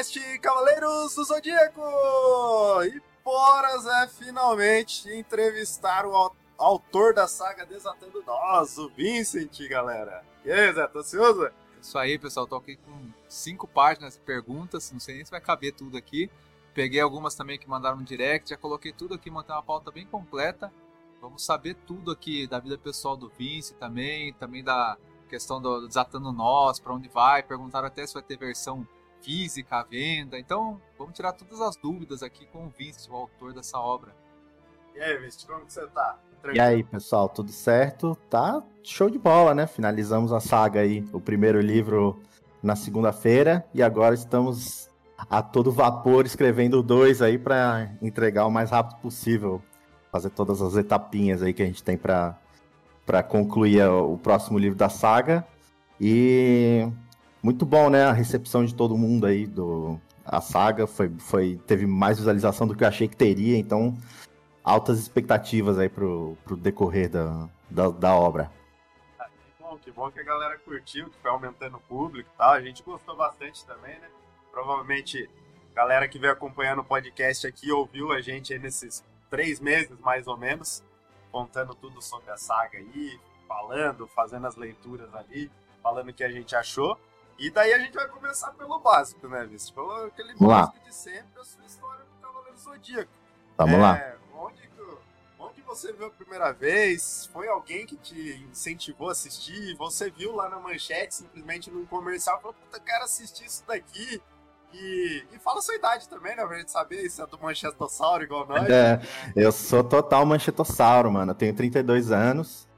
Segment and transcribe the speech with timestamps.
[0.00, 1.82] podcast Cavaleiros do Zodíaco!
[2.84, 10.24] E bora, Zé, finalmente entrevistar o autor da saga Desatando Nós, o Vincent, galera.
[10.42, 11.50] E aí, Zé, tá ansioso?
[11.82, 15.40] Isso aí, pessoal, tô aqui com cinco páginas de perguntas, não sei nem se vai
[15.40, 16.30] caber tudo aqui.
[16.72, 20.06] Peguei algumas também que mandaram no direct, já coloquei tudo aqui, montei uma pauta bem
[20.06, 20.72] completa.
[21.20, 24.96] Vamos saber tudo aqui da vida pessoal do Vince também, também da
[25.28, 28.88] questão do Desatando Nós, para onde vai, perguntaram até se vai ter versão
[29.22, 30.38] física à venda.
[30.38, 34.14] Então, vamos tirar todas as dúvidas aqui com o Vince, o autor dessa obra.
[34.94, 36.18] E aí, Vince, como que você tá?
[36.40, 36.56] Tranquilo?
[36.56, 38.16] E aí, pessoal, tudo certo?
[38.28, 39.66] Tá show de bola, né?
[39.66, 42.20] Finalizamos a saga aí, o primeiro livro
[42.62, 44.88] na segunda-feira e agora estamos
[45.28, 49.62] a todo vapor escrevendo dois aí para entregar o mais rápido possível,
[50.10, 52.38] fazer todas as etapinhas aí que a gente tem para
[53.06, 55.44] para concluir o próximo livro da saga
[56.00, 56.86] e
[57.42, 58.04] muito bom, né?
[58.04, 62.76] A recepção de todo mundo aí do a saga foi, foi teve mais visualização do
[62.76, 63.96] que eu achei que teria, então
[64.62, 68.50] altas expectativas aí pro, pro decorrer da, da, da obra.
[69.18, 72.38] Ah, que bom, que bom que a galera curtiu, que foi aumentando o público e
[72.38, 72.52] tal.
[72.52, 74.08] A gente gostou bastante também, né?
[74.52, 75.28] Provavelmente
[75.72, 80.26] a galera que veio acompanhando o podcast aqui ouviu a gente nesses três meses, mais
[80.26, 80.82] ou menos,
[81.32, 83.18] contando tudo sobre a saga aí,
[83.48, 85.50] falando, fazendo as leituras ali,
[85.82, 86.98] falando o que a gente achou.
[87.40, 89.70] E daí a gente vai começar pelo básico, né, Vinícius?
[89.70, 90.84] Pelo aquele Vamos básico lá.
[90.84, 93.10] de sempre, a sua história do Cavaleiro Zodíaco.
[93.56, 94.14] Vamos é, lá.
[94.34, 94.70] Onde,
[95.38, 97.30] onde você viu a primeira vez?
[97.32, 99.74] Foi alguém que te incentivou a assistir?
[99.78, 104.20] Você viu lá na manchete, simplesmente num comercial, falou, puta, quero assistir isso daqui.
[104.74, 106.46] E, e fala a sua idade também, né?
[106.46, 108.68] Pra gente saber se é do manchetossauro igual nós.
[108.68, 109.00] É,
[109.34, 111.32] eu sou total manchetossauro, mano.
[111.32, 112.68] Eu tenho 32 anos.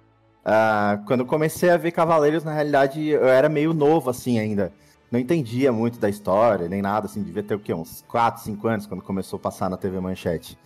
[0.44, 4.72] Uh, quando comecei a ver Cavaleiros, na realidade, eu era meio novo, assim, ainda.
[5.10, 7.72] Não entendia muito da história, nem nada, assim, devia ter o quê?
[7.72, 10.58] Uns 4, 5 anos, quando começou a passar na TV Manchete.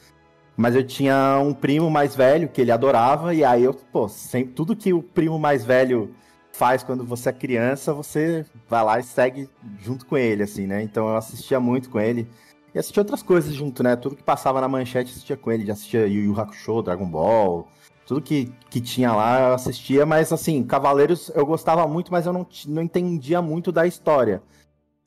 [0.57, 4.55] Mas eu tinha um primo mais velho que ele adorava, e aí eu, pô, sempre,
[4.55, 6.15] tudo que o primo mais velho
[6.53, 9.51] faz quando você é criança, você vai lá e segue
[9.81, 10.83] junto com ele, assim, né?
[10.83, 12.27] Então eu assistia muito com ele.
[12.75, 13.95] E assistia outras coisas junto, né?
[13.97, 15.67] Tudo que passava na manchete assistia com ele.
[15.67, 17.69] Já assistia Yu Yu Hakusho, Dragon Ball,
[18.07, 22.33] tudo que, que tinha lá eu assistia, mas assim, Cavaleiros eu gostava muito, mas eu
[22.33, 24.41] não, não entendia muito da história.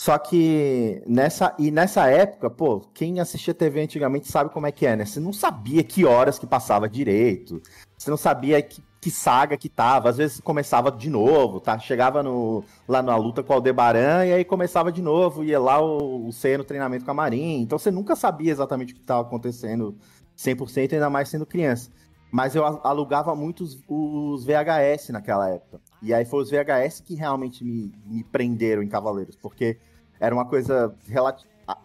[0.02, 4.86] Só que nessa e nessa época, pô, quem assistia TV antigamente sabe como é que
[4.86, 5.06] é, né?
[5.06, 7.62] Você não sabia que horas que passava direito.
[7.98, 10.10] Você não sabia que, que saga que tava.
[10.10, 11.78] Às vezes começava de novo, tá?
[11.80, 15.82] Chegava no, lá na luta com o Aldebaran e aí começava de novo, ia lá
[15.82, 17.62] o, o C no treinamento com a Marinha.
[17.62, 19.98] Então você nunca sabia exatamente o que estava acontecendo
[20.38, 21.92] 100%, ainda mais sendo criança.
[22.32, 25.82] Mas eu alugava muito os, os, VHS naquela época.
[26.02, 29.78] E aí foi os VHS que realmente me, me prenderam em Cavaleiros, porque
[30.20, 30.96] era uma coisa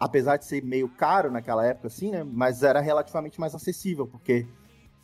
[0.01, 2.25] apesar de ser meio caro naquela época, assim, né?
[2.25, 4.47] Mas era relativamente mais acessível, porque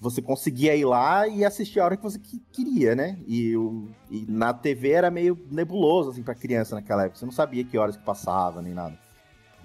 [0.01, 2.19] você conseguia ir lá e assistir a hora que você
[2.51, 3.19] queria, né?
[3.27, 7.19] E, o, e na TV era meio nebuloso, assim, pra criança naquela época.
[7.19, 8.99] Você não sabia que horas que passava, nem nada.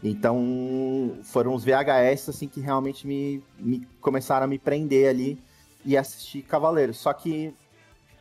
[0.04, 5.42] Então, foram os VHS, assim, que realmente me, me começaram a me prender ali
[5.86, 6.98] e assistir Cavaleiros.
[6.98, 7.54] Só que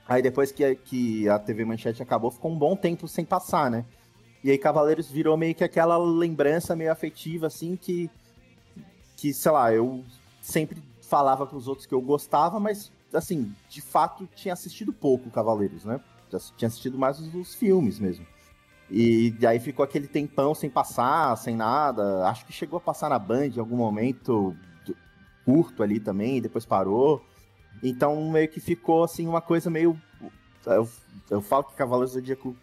[0.06, 3.84] aí depois que, que a TV Manchete acabou, ficou um bom tempo sem passar, né?
[4.42, 8.10] E aí Cavaleiros virou meio que aquela lembrança meio afetiva, assim, que,
[9.16, 10.04] que sei lá, eu
[10.42, 15.30] sempre falava com os outros que eu gostava, mas, assim, de fato tinha assistido pouco
[15.30, 15.98] Cavaleiros, né?
[16.58, 18.26] Tinha assistido mais os, os filmes mesmo.
[18.90, 22.26] E aí ficou aquele tempão sem passar, sem nada.
[22.28, 24.54] Acho que chegou a passar na Band em algum momento
[25.44, 27.24] curto ali também, depois parou.
[27.84, 30.00] Então meio que ficou assim uma coisa meio.
[30.66, 30.88] Eu,
[31.30, 32.56] eu falo que Cavaleiros do Zodíaco.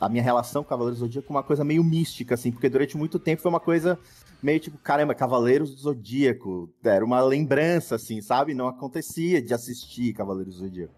[0.00, 2.96] A minha relação com Cavaleiros do Zodíaco é uma coisa meio mística, assim, porque durante
[2.96, 3.98] muito tempo foi uma coisa
[4.42, 6.68] meio tipo, caramba, Cavaleiros do Zodíaco.
[6.82, 8.52] Era uma lembrança, assim, sabe?
[8.52, 10.92] Não acontecia de assistir Cavaleiros do Zodíaco.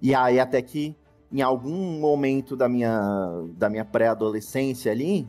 [0.00, 0.96] E aí, até que
[1.32, 3.00] em algum momento da minha,
[3.56, 5.28] da minha pré-adolescência ali,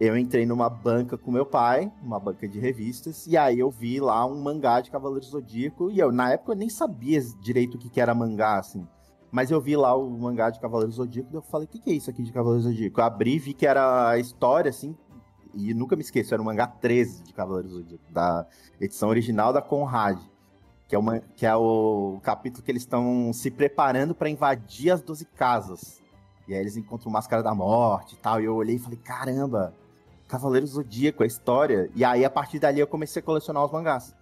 [0.00, 4.00] eu entrei numa banca com meu pai, uma banca de revistas, e aí eu vi
[4.00, 7.78] lá um mangá de Cavaleiro Zodíaco, e eu, na época, eu nem sabia direito o
[7.78, 8.86] que, que era mangá, assim.
[9.30, 11.90] Mas eu vi lá o mangá de Cavaleiro Zodíaco, e eu falei, o que, que
[11.90, 13.00] é isso aqui de Cavaleiro Zodíaco?
[13.00, 14.96] Eu abri, vi que era a história, assim,
[15.54, 18.46] e nunca me esqueço, era o mangá 13 de Cavaleiro Zodíaco, da
[18.80, 20.18] edição original da Conrad.
[20.86, 25.00] Que é, uma, que é o capítulo que eles estão se preparando para invadir as
[25.00, 26.02] 12 casas.
[26.46, 28.38] E aí eles encontram o Máscara da Morte e tal.
[28.38, 29.74] E eu olhei e falei, caramba,
[30.28, 31.90] Cavaleiro Zodíaco, a história.
[31.94, 34.14] E aí, a partir dali, eu comecei a colecionar os mangás.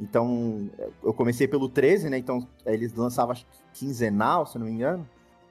[0.00, 0.70] Então,
[1.02, 2.18] eu comecei pelo 13, né?
[2.18, 5.08] Então, eles lançavam, acho quinzenal, se não me engano.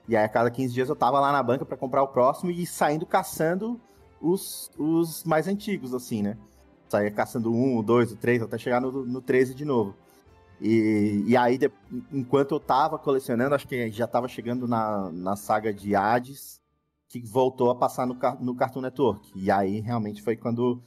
[0.08, 2.50] E aí, a cada 15 dias, eu tava lá na banca para comprar o próximo
[2.50, 3.80] e saindo caçando
[4.20, 6.36] os, os mais antigos, assim, né?
[6.88, 9.94] Saía caçando um, o dois, o três, até chegar no, no 13 de novo.
[10.60, 11.70] E, e aí, de,
[12.12, 16.60] enquanto eu tava colecionando, acho que já tava chegando na, na saga de Hades,
[17.20, 19.30] que voltou a passar no, no Cartoon Network.
[19.36, 20.82] E aí, realmente, foi quando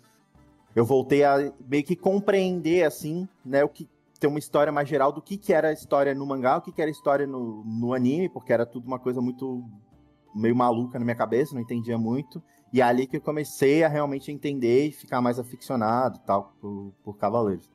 [0.76, 3.88] eu voltei a meio que compreender, assim, né, o que
[4.20, 6.72] ter uma história mais geral do que, que era a história no mangá, o que,
[6.72, 9.64] que era a história no, no anime, porque era tudo uma coisa muito
[10.34, 12.42] meio maluca na minha cabeça, não entendia muito.
[12.74, 16.94] E é ali que eu comecei a realmente entender e ficar mais aficionado tal por,
[17.04, 17.70] por Cavaleiros.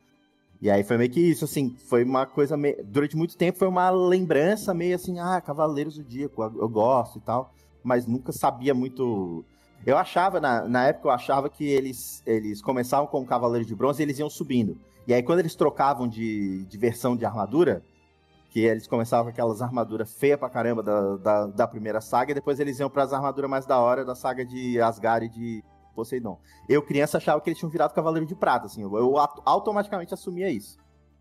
[0.61, 2.85] E aí foi meio que isso, assim, foi uma coisa meio...
[2.85, 7.23] Durante muito tempo foi uma lembrança meio assim, ah, Cavaleiros do Zodíaco, eu gosto e
[7.23, 7.55] tal.
[7.83, 9.45] Mas nunca sabia muito...
[9.87, 13.75] Eu achava, na, na época eu achava que eles, eles começavam com o Cavaleiro de
[13.75, 14.79] Bronze e eles iam subindo.
[15.07, 17.83] E aí quando eles trocavam de, de versão de armadura,
[18.51, 22.35] que eles começavam com aquelas armaduras feias pra caramba da, da, da primeira saga, e
[22.35, 25.65] depois eles iam para as armaduras mais da hora da saga de Asgard e de
[25.95, 26.39] Poseidon.
[26.69, 29.15] Eu, criança, achava que eles tinham virado Cavaleiro de Prata, assim, eu, eu
[29.47, 30.77] automaticamente assumia isso.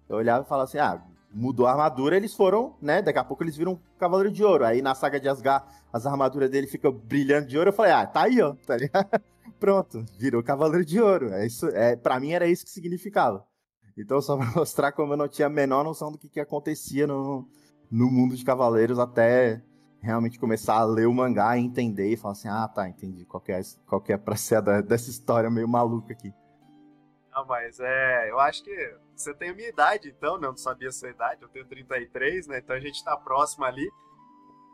[0.09, 3.43] Eu olhava e falava assim, ah, mudou a armadura, eles foram, né, daqui a pouco
[3.43, 4.65] eles viram Cavaleiro de Ouro.
[4.65, 8.05] Aí na saga de Asgard, as armaduras dele ficam brilhando de ouro, eu falei, ah,
[8.05, 8.75] tá aí, ó, tá?
[9.59, 11.33] Pronto, virou Cavaleiro de Ouro.
[11.33, 13.45] É isso, é, pra mim era isso que significava.
[13.97, 17.05] Então, só para mostrar como eu não tinha a menor noção do que, que acontecia
[17.05, 17.47] no,
[17.91, 19.61] no mundo de Cavaleiros até
[20.01, 23.43] realmente começar a ler o mangá e entender e falar assim, ah, tá, entendi qual
[23.47, 26.33] é, qual é pra ser dessa história meio maluca aqui.
[27.31, 30.47] Não, mas é, eu acho que você tem a minha idade, então, né?
[30.47, 32.59] Eu não sabia a sua idade, eu tenho 33, né?
[32.59, 33.89] Então a gente tá próximo ali.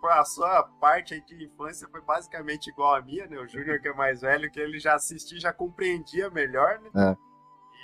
[0.03, 3.39] A sua parte aí de infância foi basicamente igual a minha, né?
[3.39, 6.91] O Júnior, que é mais velho, que ele já assistia, já compreendia melhor, né?
[6.95, 7.17] É.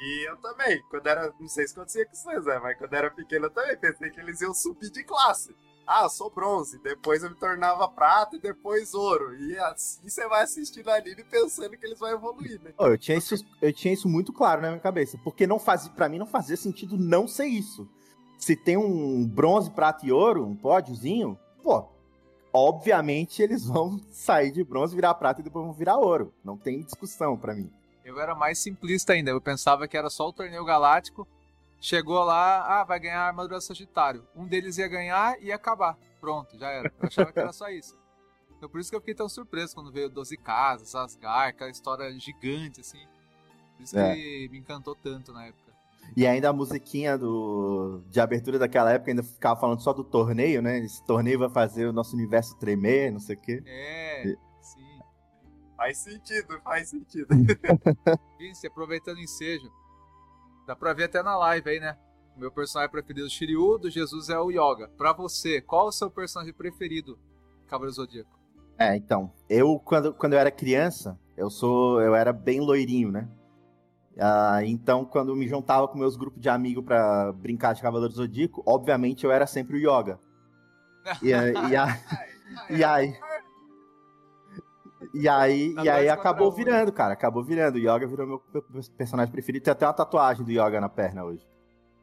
[0.04, 2.60] E eu também, quando era, não sei se acontecia com vocês, né?
[2.60, 5.56] Mas quando era pequeno eu também pensei que eles iam subir de classe.
[5.86, 9.36] Ah, eu sou bronze, depois eu me tornava prata e depois ouro.
[9.36, 12.72] E assim você vai assistindo anime pensando que eles vão evoluir, né?
[12.78, 15.92] Oh, eu, tinha isso, eu tinha isso muito claro na minha cabeça, porque não fazia,
[15.92, 17.88] para mim não fazia sentido não ser isso.
[18.38, 21.86] Se tem um bronze, prata e ouro, um pódiozinho, pô,
[22.54, 26.34] obviamente eles vão sair de bronze, virar prata e depois vão virar ouro.
[26.44, 27.72] Não tem discussão para mim.
[28.04, 29.32] Eu era mais simplista ainda.
[29.32, 31.28] Eu pensava que era só o torneio galáctico.
[31.82, 34.24] Chegou lá, ah, vai ganhar a armadura Sagitário.
[34.36, 35.98] Um deles ia ganhar e ia acabar.
[36.20, 36.94] Pronto, já era.
[37.02, 38.00] Eu achava que era só isso.
[38.56, 42.08] Então por isso que eu fiquei tão surpreso quando veio Doze Casas, Asgard, aquela história
[42.20, 43.04] gigante, assim.
[43.76, 44.14] Por isso é.
[44.14, 45.72] que me encantou tanto na época.
[46.16, 50.62] E ainda a musiquinha do, de abertura daquela época ainda ficava falando só do torneio,
[50.62, 50.78] né?
[50.78, 53.64] Esse torneio vai fazer o nosso universo tremer, não sei o quê.
[53.66, 54.28] É.
[54.28, 54.38] E...
[55.76, 57.28] Faz sentido, faz sentido.
[58.38, 59.72] Vince, aproveitando o ensejo,
[60.66, 61.98] dá pra ver até na live aí, né?
[62.36, 64.90] O meu personagem preferido é o Shiryu, do Jesus é o Yoga.
[64.98, 67.20] Pra você, qual o seu personagem preferido,
[67.68, 68.40] Cavaleiro Zodíaco?
[68.78, 73.30] É, então, eu quando, quando eu era criança, eu sou, eu era bem loirinho, né?
[74.20, 78.64] Ah, então, quando me juntava com meus grupos de amigos para brincar de Cavaleiro Zodíaco,
[78.66, 80.20] obviamente eu era sempre o Yoga.
[81.22, 82.00] E, e, a,
[82.70, 83.14] e aí,
[85.14, 87.14] e aí, e aí acabou virando, cara.
[87.14, 87.76] Acabou virando.
[87.76, 88.44] O Yoga virou meu
[88.98, 89.64] personagem preferido.
[89.64, 91.48] Tem até uma tatuagem do Yoga na perna hoje.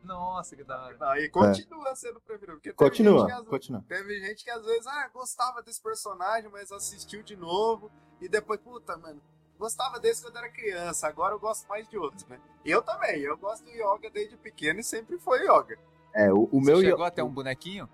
[0.02, 1.20] Nossa, que da hora.
[1.20, 1.94] E continua é.
[1.94, 2.60] sendo preferido.
[2.74, 3.84] continua, gente continua.
[3.86, 7.90] Teve gente que às vezes ah, gostava desse personagem, mas assistiu de novo.
[8.20, 9.20] E depois, puta, mano,
[9.58, 11.06] gostava desse quando era criança.
[11.06, 12.40] Agora eu gosto mais de outros, né?
[12.64, 13.20] Eu também.
[13.20, 15.78] Eu gosto do Yoga desde pequeno e sempre foi Yoga.
[16.14, 16.80] É, o, o meu.
[16.80, 17.88] chegou até um bonequinho?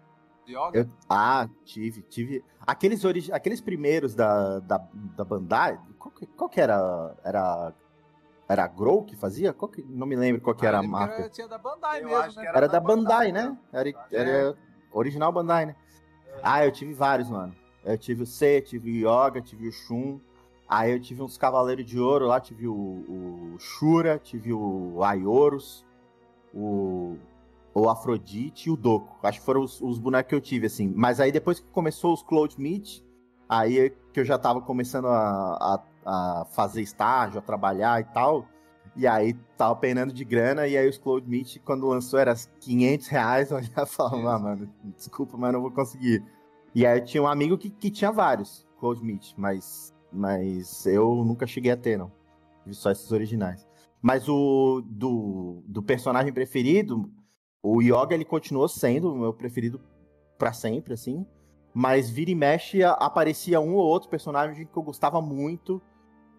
[0.48, 0.80] Yoga?
[0.80, 2.44] Eu, ah, tive, tive.
[2.66, 3.32] Aqueles, origi...
[3.32, 4.78] Aqueles primeiros da, da,
[5.16, 7.16] da Bandai, qual que, qual que era?
[7.24, 7.72] Era.
[8.46, 9.54] Era a Grow que fazia?
[9.54, 9.82] Que...
[9.88, 11.14] Não me lembro qual que ah, era a marca.
[11.14, 12.48] Era, tinha da Bandai eu mesmo, né?
[12.48, 13.58] Era, era da Bandai, Bandai né?
[13.72, 14.54] Era, era é.
[14.92, 15.76] original Bandai, né?
[16.28, 16.40] É.
[16.42, 17.54] Ah, eu tive vários, mano.
[17.82, 20.20] Eu tive o C, tive o Yoga, tive o Shun.
[20.68, 25.84] Aí eu tive uns Cavaleiros de Ouro lá, tive o, o Shura, tive o Aioros,
[26.52, 27.16] o
[27.75, 29.19] o Afrodite e o Doku.
[29.23, 30.93] Acho que foram os, os, bonecos que eu tive, assim.
[30.95, 33.02] Mas aí depois que começou os Cloud Meet,
[33.49, 38.04] aí é que eu já tava começando a, a, a, fazer estágio, a trabalhar e
[38.04, 38.47] tal.
[38.97, 43.09] E aí tava penando de grana, e aí os Cloud Meet, quando lançou, era 500
[43.09, 46.25] reais, eu já falava, ah, mano, desculpa, mas não vou conseguir.
[46.73, 51.25] E aí eu tinha um amigo que, que tinha vários Cloud Meet, mas, mas eu
[51.25, 52.12] nunca cheguei a ter, não.
[52.64, 53.66] Vi só esses originais.
[54.00, 57.11] Mas o do, do personagem preferido,
[57.64, 59.80] o Yoga, ele continuou sendo o meu preferido
[60.37, 61.26] para sempre, assim.
[61.73, 65.80] Mas vira e mexe, aparecia um ou outro personagem que eu gostava muito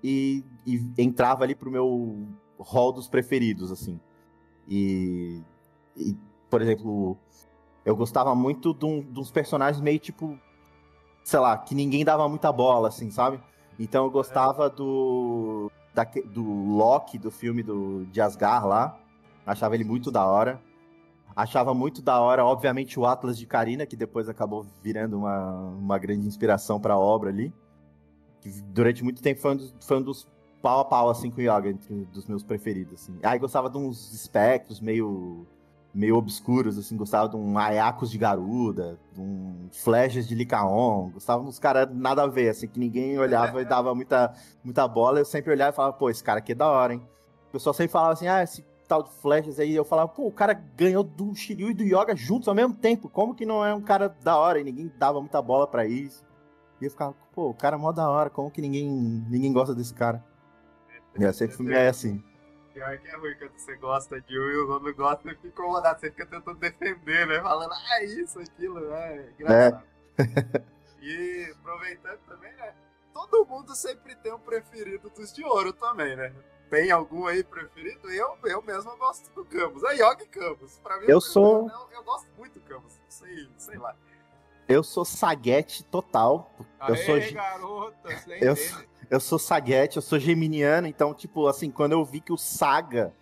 [0.03, 2.27] e, e entrava ali pro meu
[2.59, 3.99] hall dos preferidos, assim.
[4.67, 5.41] E,
[5.97, 6.15] e
[6.47, 7.17] por exemplo,
[7.83, 10.39] eu gostava muito de, um, de uns personagens meio tipo,
[11.23, 13.41] sei lá, que ninguém dava muita bola, assim, sabe?
[13.79, 18.99] Então eu gostava do, da, do Loki do filme do, de Asgard lá.
[19.43, 20.61] Achava ele muito da hora.
[21.35, 25.97] Achava muito da hora, obviamente, o Atlas de Karina, que depois acabou virando uma, uma
[25.97, 27.53] grande inspiração para a obra ali.
[28.39, 30.27] Que durante muito tempo foi um, dos, foi um dos
[30.61, 33.19] pau a pau, assim, com o Yoga, entre dos meus preferidos, assim.
[33.21, 35.45] Aí gostava de uns espectros meio
[35.93, 41.41] meio obscuros, assim, gostava de um Ayakos de Garuda, de um Flechas de Licaon, gostava
[41.41, 45.19] de uns caras nada a ver, assim, que ninguém olhava e dava muita, muita bola,
[45.19, 47.01] eu sempre olhava e falava, pô, esse cara aqui é da hora, hein?
[47.47, 50.31] O pessoal sempre falava assim, ah, esse tal de Flechas aí, eu falava, pô, o
[50.31, 53.73] cara ganhou do Shiryu e do Yoga juntos ao mesmo tempo, como que não é
[53.73, 54.59] um cara da hora?
[54.59, 56.25] E ninguém dava muita bola para isso.
[56.79, 58.87] E eu ficava, pô, o cara é mó da hora, como que ninguém,
[59.29, 60.23] ninguém gosta desse cara?
[61.17, 62.23] E eu sempre fui meio assim.
[62.73, 65.47] Pior que é ruim quando você gosta de um e os outros gostam e fica
[65.47, 65.97] incomodado.
[65.97, 67.41] Você fica tentando defender, né?
[67.41, 69.15] Falando, ah, isso, aquilo, né?
[69.15, 69.83] É engraçado.
[70.17, 70.63] É.
[71.01, 72.73] e aproveitando também, né?
[73.13, 76.33] Todo mundo sempre tem um preferido dos de ouro também, né?
[76.69, 78.09] Tem algum aí preferido?
[78.09, 79.83] Eu, eu mesmo gosto do Camus.
[79.83, 80.79] A Yogi Camus.
[80.83, 81.69] Pra mim, eu sou.
[81.69, 82.99] Eu, eu, gosto muito do Camus.
[83.07, 83.95] Sei, sei lá.
[84.67, 86.51] Eu sou saguete total.
[86.79, 87.33] Aê, eu sou.
[87.33, 88.09] Garota,
[88.41, 88.55] eu,
[89.09, 93.13] eu sou saguete, eu sou geminiano, então, tipo, assim, quando eu vi que o Saga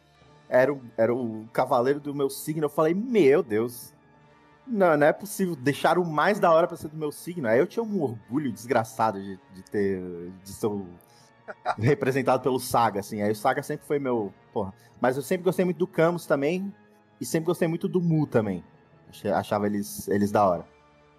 [0.48, 3.94] era o, era o cavaleiro do meu signo, eu falei, meu Deus.
[4.66, 7.50] Não, não é possível deixar o mais da hora pra ser do meu signo.
[7.50, 10.32] Aí eu tinha um orgulho desgraçado de, de ter.
[10.42, 10.68] de ser
[11.78, 13.22] representado pelo Saga, assim.
[13.22, 14.34] Aí o Saga sempre foi meu.
[14.52, 14.74] Porra.
[15.00, 16.74] Mas eu sempre gostei muito do Camus também.
[17.20, 18.64] E sempre gostei muito do Mu também.
[19.34, 20.66] Achava eles, eles da hora.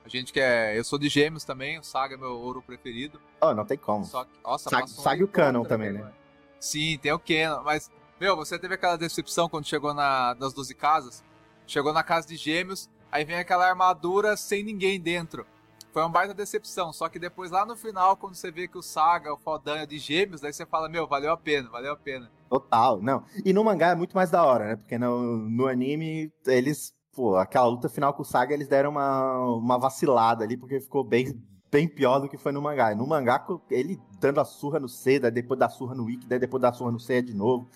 [0.05, 0.79] A gente que é.
[0.79, 3.21] Eu sou de Gêmeos também, o Saga é meu ouro preferido.
[3.41, 4.05] Oh, não tem como.
[4.05, 6.13] Só que, nossa, Saga, Saga e o Canon também, né?
[6.61, 7.91] Sim, tem o Canon, mas.
[8.21, 11.25] Meu, você teve aquela decepção quando chegou na, nas 12 casas?
[11.67, 15.47] Chegou na casa de Gêmeos, aí vem aquela armadura sem ninguém dentro.
[15.95, 16.93] Foi uma baita decepção.
[16.93, 19.87] Só que depois, lá no final, quando você vê que o Saga, o Fodan é
[19.87, 22.29] de gêmeos, daí você fala, meu, valeu a pena, valeu a pena.
[22.51, 23.23] Total, não.
[23.45, 24.77] E no mangá é muito mais da hora, né?
[24.77, 26.93] Porque no, no anime, eles.
[27.15, 31.05] Pô, aquela luta final com o Saga, eles deram uma, uma vacilada ali, porque ficou
[31.05, 32.93] bem, bem pior do que foi no mangá.
[32.93, 36.41] no mangá, ele dando a surra no C, daí depois da surra no Wiki, daí
[36.41, 37.69] depois da surra no C de novo.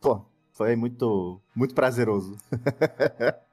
[0.00, 0.20] Pô,
[0.52, 2.36] foi muito, muito prazeroso.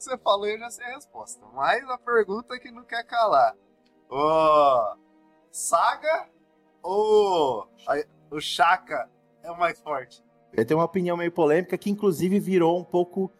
[0.00, 1.44] que você falou eu já sei a resposta.
[1.54, 3.54] Mas a pergunta que não quer calar.
[4.08, 4.96] O
[5.52, 6.28] Saga
[6.82, 7.68] ou
[8.30, 9.10] o Shaka
[9.42, 10.24] é o mais forte?
[10.52, 13.30] Eu tenho uma opinião meio polêmica que inclusive virou um pouco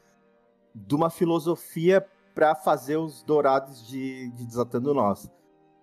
[0.75, 5.29] de uma filosofia para fazer os dourados de, de Desatando Nós.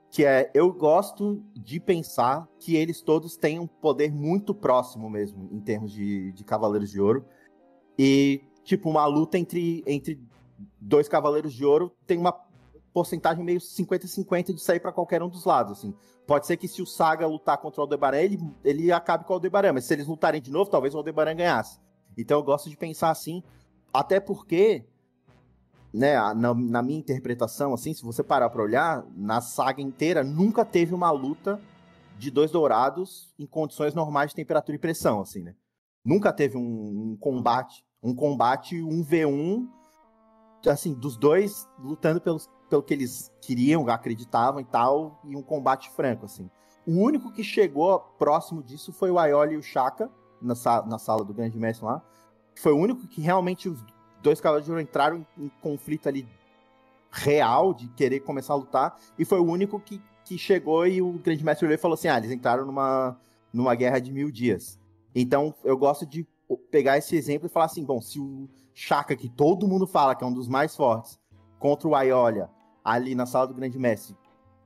[0.10, 5.50] Que é, eu gosto de pensar que eles todos têm um poder muito próximo mesmo,
[5.52, 7.26] em termos de, de Cavaleiros de Ouro.
[8.00, 10.18] E, tipo, uma luta entre, entre
[10.80, 12.34] dois Cavaleiros de Ouro tem uma
[12.94, 15.94] porcentagem meio 50-50 de sair para qualquer um dos lados, assim.
[16.26, 19.36] Pode ser que se o Saga lutar contra o Aldebaran, ele, ele acabe com o
[19.36, 21.80] Aldebaran, mas se eles lutarem de novo, talvez o Aldebaran ganhasse.
[22.18, 23.44] Então eu gosto de pensar assim,
[23.94, 24.84] até porque,
[25.94, 30.66] né, na, na minha interpretação, assim, se você parar para olhar, na saga inteira nunca
[30.66, 31.62] teve uma luta
[32.18, 35.54] de dois dourados em condições normais de temperatura e pressão, assim, né?
[36.04, 39.68] Nunca teve um, um combate, um combate 1v1
[40.70, 45.90] assim, dos dois lutando pelos, pelo que eles queriam, acreditavam e tal, e um combate
[45.92, 46.50] franco, assim.
[46.86, 50.10] O único que chegou próximo disso foi o Aioli e o Shaka,
[50.42, 50.54] na,
[50.86, 52.02] na sala do Grande Mestre lá.
[52.56, 53.84] Foi o único que realmente os
[54.22, 56.28] dois Cavaleiros entraram em, em conflito ali
[57.12, 61.14] real, de querer começar a lutar, e foi o único que, que chegou e o
[61.14, 63.20] Grande Mestre olhou e falou assim, ah, eles entraram numa,
[63.52, 64.80] numa guerra de mil dias.
[65.16, 69.28] Então, eu gosto de pegar esse exemplo e falar assim, bom, se o Chaka, que
[69.28, 71.20] todo mundo fala que é um dos mais fortes,
[71.60, 72.50] contra o Aiolia,
[72.84, 74.16] ali na sala do Grande Mestre,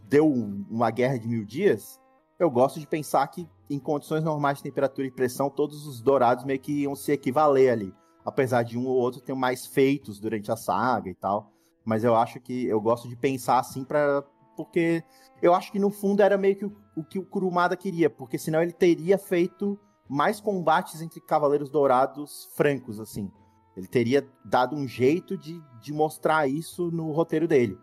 [0.07, 1.99] deu uma guerra de mil dias,
[2.37, 6.43] eu gosto de pensar que em condições normais de temperatura e pressão, todos os dourados
[6.43, 7.93] meio que iam se equivaler ali.
[8.25, 11.51] Apesar de um ou outro ter mais feitos durante a saga e tal.
[11.85, 14.23] Mas eu acho que eu gosto de pensar assim para
[14.55, 15.03] porque
[15.41, 18.37] eu acho que no fundo era meio que o, o que o Kurumada queria, porque
[18.37, 19.79] senão ele teria feito
[20.11, 23.31] mais combates entre cavaleiros dourados francos assim.
[23.77, 27.77] Ele teria dado um jeito de, de mostrar isso no roteiro dele.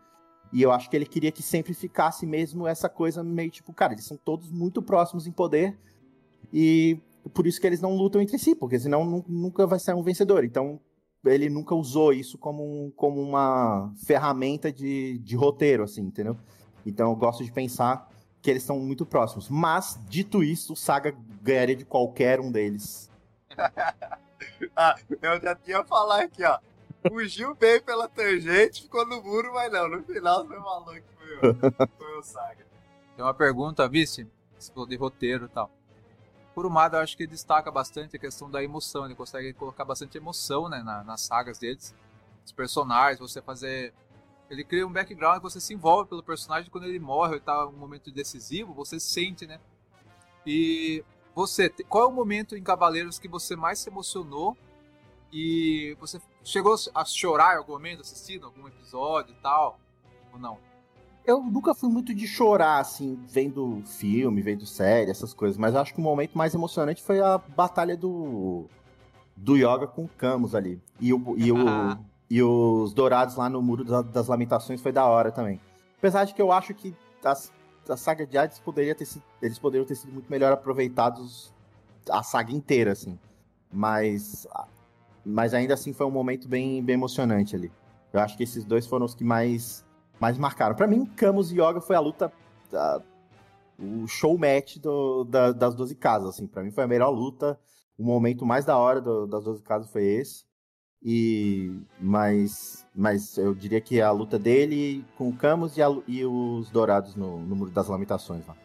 [0.52, 3.94] E eu acho que ele queria que sempre ficasse mesmo essa coisa meio tipo, cara,
[3.94, 5.78] eles são todos muito próximos em poder
[6.52, 7.00] e
[7.32, 10.44] por isso que eles não lutam entre si, porque senão nunca vai ser um vencedor.
[10.44, 10.78] Então
[11.24, 16.36] ele nunca usou isso como, um, como uma ferramenta de, de roteiro, assim, entendeu?
[16.84, 18.06] Então eu gosto de pensar
[18.40, 19.48] que eles são muito próximos.
[19.48, 21.16] Mas, dito isso, o Saga
[21.48, 23.10] ganharia de qualquer um deles.
[24.76, 26.58] ah, eu já tinha falar aqui, ó.
[27.08, 29.88] Fugiu bem pela tangente, ficou no muro, mas não.
[29.88, 32.66] No final você falou que foi, foi o Saga.
[33.16, 34.26] Tem uma pergunta, Vice.
[34.88, 35.70] de roteiro e tal.
[36.54, 40.68] Kurumada eu acho que destaca bastante a questão da emoção, ele consegue colocar bastante emoção
[40.68, 41.94] né, na, nas sagas deles.
[42.44, 43.94] Os personagens, você fazer.
[44.50, 47.66] Ele cria um background que você se envolve pelo personagem quando ele morre ou tá
[47.66, 49.60] um momento decisivo, você sente, né?
[50.46, 51.04] E
[51.38, 54.56] você, qual é o momento em Cavaleiros que você mais se emocionou
[55.32, 59.78] e você chegou a chorar em algum momento assistindo algum episódio e tal?
[60.32, 60.58] Ou não?
[61.24, 65.94] Eu nunca fui muito de chorar, assim, vendo filme, vendo série, essas coisas, mas acho
[65.94, 68.64] que o momento mais emocionante foi a batalha do.
[69.36, 70.82] do Yoga com o Camus ali.
[70.98, 71.56] E, o, e, o,
[72.28, 75.60] e os dourados lá no Muro das Lamentações foi da hora também.
[75.98, 76.92] Apesar de que eu acho que
[77.22, 77.52] as,
[77.90, 81.52] a saga de Hades poderia ter sido, eles poderiam ter sido muito melhor aproveitados
[82.10, 83.18] a saga inteira, assim.
[83.70, 84.46] Mas,
[85.24, 87.70] mas ainda assim foi um momento bem, bem emocionante ali.
[88.12, 89.84] Eu acho que esses dois foram os que mais
[90.18, 90.74] mais marcaram.
[90.74, 92.32] Para mim, Camus e Yoga foi a luta,
[92.72, 93.00] a,
[93.78, 96.46] o show match do, da, das 12 casas, assim.
[96.46, 97.58] Para mim foi a melhor luta,
[97.96, 100.44] o momento mais da hora do, das 12 casas foi esse.
[101.02, 106.24] E mas, mas eu diria que a luta dele com o Camus e, a, e
[106.24, 108.56] os Dourados no, no Muro das Lamentações lá.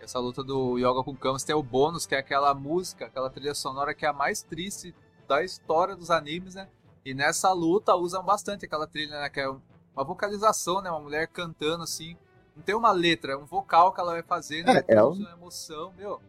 [0.00, 3.30] Essa luta do Yoga com o Camus tem o bônus, que é aquela música, aquela
[3.30, 4.94] trilha sonora que é a mais triste
[5.26, 6.68] da história dos animes, né?
[7.04, 9.30] E nessa luta usam bastante aquela trilha, né?
[9.30, 10.90] Que é uma vocalização, né?
[10.90, 12.16] Uma mulher cantando assim.
[12.54, 14.82] Não tem uma letra, é um vocal que ela vai fazer, né?
[14.88, 16.20] É, é uma emoção, meu,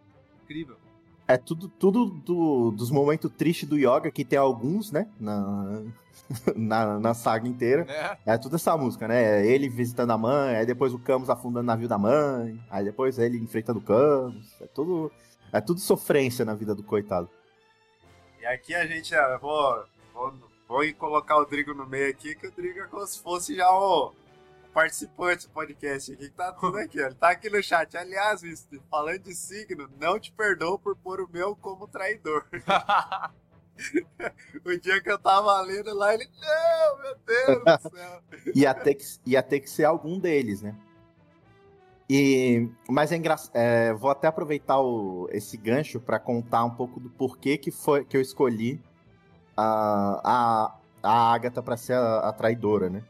[0.43, 0.77] incrível.
[1.33, 5.07] É tudo, tudo do, dos momentos tristes do Yoga, que tem alguns, né?
[5.19, 5.81] Na,
[6.55, 7.85] na, na saga inteira.
[8.25, 8.33] É.
[8.33, 9.45] é tudo essa música, né?
[9.45, 13.17] Ele visitando a mãe, aí depois o Camus afundando o navio da mãe, aí depois
[13.17, 14.61] ele enfrentando o Camus.
[14.61, 15.11] É tudo,
[15.53, 17.29] é tudo sofrência na vida do coitado.
[18.41, 20.33] E aqui a gente, vou, vou
[20.71, 23.69] Vou colocar o Drigo no meio aqui, que o Drigo é como se fosse já
[23.69, 24.13] o
[24.71, 27.97] participante do podcast aqui, que tá tudo aqui, Ele tá aqui no chat.
[27.97, 32.45] Aliás, Mister, falando de signo, não te perdoo por pôr o meu como traidor.
[34.65, 38.21] o dia que eu tava lendo lá, ele, não, meu Deus do céu.
[38.55, 40.75] ia, ter que, ia ter que ser algum deles, né?
[42.13, 43.55] E, mas é engraçado.
[43.55, 48.03] É, vou até aproveitar o, esse gancho para contar um pouco do porquê que foi
[48.03, 48.81] que eu escolhi
[49.55, 53.01] a, a, a Agatha para ser a, a, traidora, né?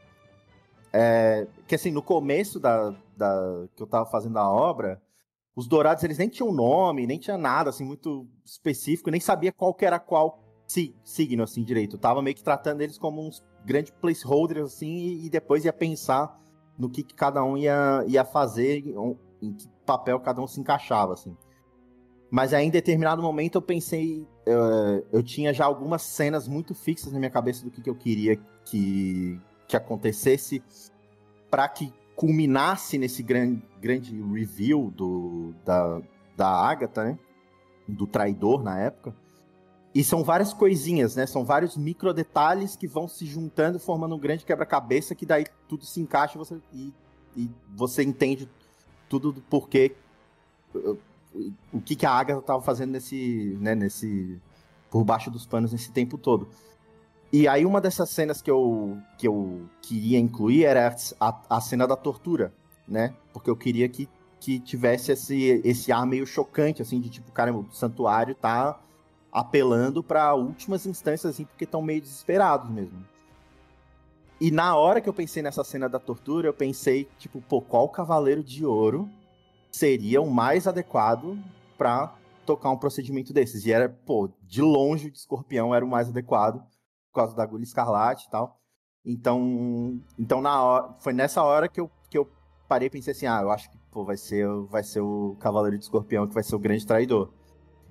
[0.93, 5.01] É, que assim, no começo da, da, que eu tava fazendo a obra,
[5.55, 9.73] os dourados eles nem tinham nome, nem tinha nada assim muito específico, nem sabia qual
[9.73, 10.43] que era qual
[11.03, 11.95] signo assim direito.
[11.95, 15.73] Eu tava meio que tratando eles como uns grandes placeholders assim e, e depois ia
[15.73, 16.39] pensar
[16.77, 20.59] no que, que, cada um ia, ia fazer, em, em que papel cada um se
[20.59, 21.35] encaixava assim.
[22.29, 27.11] Mas aí, em determinado momento eu pensei, eu, eu tinha já algumas cenas muito fixas
[27.11, 29.37] na minha cabeça do que, que eu queria que,
[29.71, 30.61] que acontecesse
[31.49, 36.01] para que culminasse nesse grande, grande review do, da,
[36.35, 37.19] da Agatha, né?
[37.87, 39.15] Do traidor na época.
[39.95, 41.25] E são várias coisinhas, né?
[41.25, 45.85] São vários micro detalhes que vão se juntando, formando um grande quebra-cabeça que daí tudo
[45.85, 46.93] se encaixa você, e,
[47.35, 48.49] e você entende
[49.09, 49.95] tudo do porquê
[51.73, 54.39] o que, que a Agatha estava fazendo nesse, né, nesse
[54.89, 56.49] por baixo dos panos nesse tempo todo.
[57.33, 61.87] E aí uma dessas cenas que eu, que eu queria incluir era a, a cena
[61.87, 62.53] da tortura,
[62.85, 63.15] né?
[63.31, 67.53] Porque eu queria que, que tivesse esse, esse ar meio chocante, assim, de tipo, cara,
[67.53, 68.77] o santuário tá
[69.31, 73.01] apelando para últimas instâncias, assim, porque estão meio desesperados mesmo.
[74.41, 77.87] E na hora que eu pensei nessa cena da tortura, eu pensei, tipo, pô, qual
[77.87, 79.07] cavaleiro de ouro
[79.71, 81.37] seria o mais adequado
[81.77, 82.13] para
[82.45, 83.65] tocar um procedimento desses.
[83.65, 86.61] E era, pô, de longe o de escorpião era o mais adequado,
[87.11, 88.59] por causa da agulha escarlate e tal.
[89.05, 92.29] Então, então na hora, foi nessa hora que eu, que eu
[92.67, 95.77] parei e pensei assim, ah, eu acho que pô, vai ser, vai ser o Cavaleiro
[95.77, 97.33] de Escorpião que vai ser o grande traidor.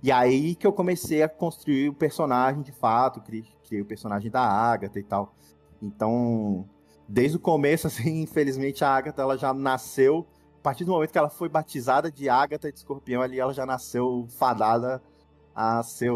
[0.02, 4.30] E aí que eu comecei a construir o personagem de fato, criei, criei o personagem
[4.30, 5.34] da Agatha e tal.
[5.82, 6.68] Então,
[7.08, 10.26] desde o começo, assim, infelizmente a Agatha ela já nasceu
[10.60, 13.64] a partir do momento que ela foi batizada de Ágata de Escorpião, ali ela já
[13.64, 15.02] nasceu fadada
[15.54, 16.12] a ser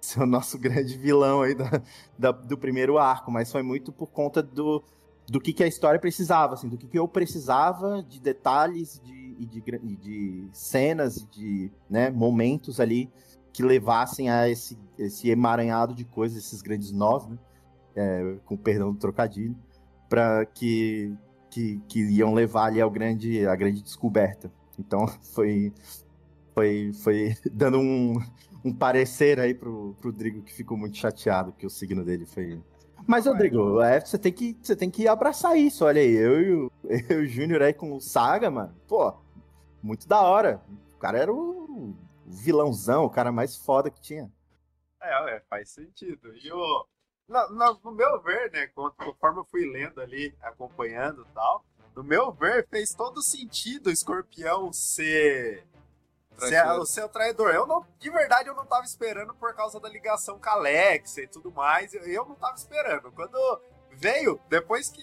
[0.00, 1.82] ser o nosso grande vilão aí da,
[2.18, 3.30] da, do primeiro arco.
[3.30, 4.82] Mas foi muito por conta do,
[5.26, 9.36] do que, que a história precisava, assim, do que, que eu precisava de detalhes de,
[9.38, 13.10] e de, de, de cenas, de né, momentos ali
[13.52, 17.38] que levassem a esse, esse emaranhado de coisas, esses grandes nós, né?
[17.96, 19.56] É, com perdão do trocadilho,
[20.08, 21.12] para que
[21.50, 24.50] que, que iam levar ali ao grande, a grande descoberta.
[24.78, 25.72] Então foi,
[26.54, 28.20] foi, foi dando um,
[28.68, 32.62] um parecer aí pro, pro Drigo que ficou muito chateado que o signo dele foi.
[33.06, 35.84] Mas, Rodrigo, é, você, tem que, você tem que abraçar isso.
[35.84, 36.72] Olha aí, eu e o,
[37.08, 38.74] eu, o Júnior aí com o Saga, mano.
[38.86, 39.14] Pô,
[39.82, 40.62] muito da hora.
[40.94, 44.30] O cara era o vilãozão, o cara mais foda que tinha.
[45.00, 46.34] É, é faz sentido.
[46.36, 46.86] E o.
[47.28, 51.62] No, no, no, meu ver, né, conforme eu fui lendo ali, acompanhando e tal,
[51.94, 55.66] no meu ver, fez todo sentido o escorpião ser
[56.80, 57.50] o seu traidor.
[57.50, 61.22] Eu não, de verdade, eu não tava esperando por causa da ligação com a Alexa
[61.22, 61.92] e tudo mais.
[61.94, 63.10] Eu não tava esperando.
[63.12, 63.60] Quando
[63.92, 65.02] veio, depois que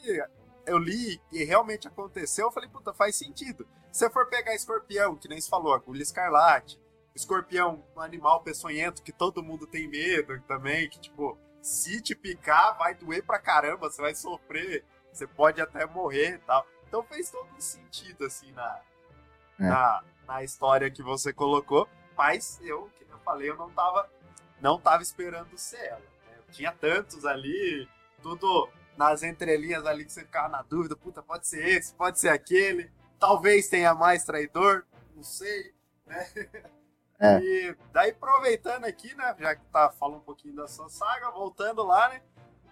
[0.66, 3.68] eu li e realmente aconteceu, eu falei, puta, faz sentido.
[3.92, 6.80] Se você for pegar escorpião, que nem se falou, agulha escarlate,
[7.16, 12.78] escorpião, um animal peçonhento que todo mundo tem medo também, que tipo, se te picar,
[12.78, 16.66] vai doer pra caramba, você vai sofrer, você pode até morrer e tal.
[16.88, 18.82] Então fez todo sentido, assim, na,
[19.60, 19.64] é.
[19.64, 24.10] na, na história que você colocou, mas eu, que eu falei, eu não tava,
[24.62, 26.00] não tava esperando ser ela.
[26.00, 26.38] Né?
[26.52, 27.88] tinha tantos ali,
[28.22, 32.30] tudo nas entrelinhas ali que você ficava na dúvida, puta, pode ser esse, pode ser
[32.30, 34.86] aquele, talvez tenha mais traidor,
[35.16, 35.74] não sei,
[36.06, 36.28] né?
[37.18, 37.40] É.
[37.40, 41.82] E daí aproveitando aqui, né, já que tá falando um pouquinho da sua saga, voltando
[41.82, 42.22] lá, né,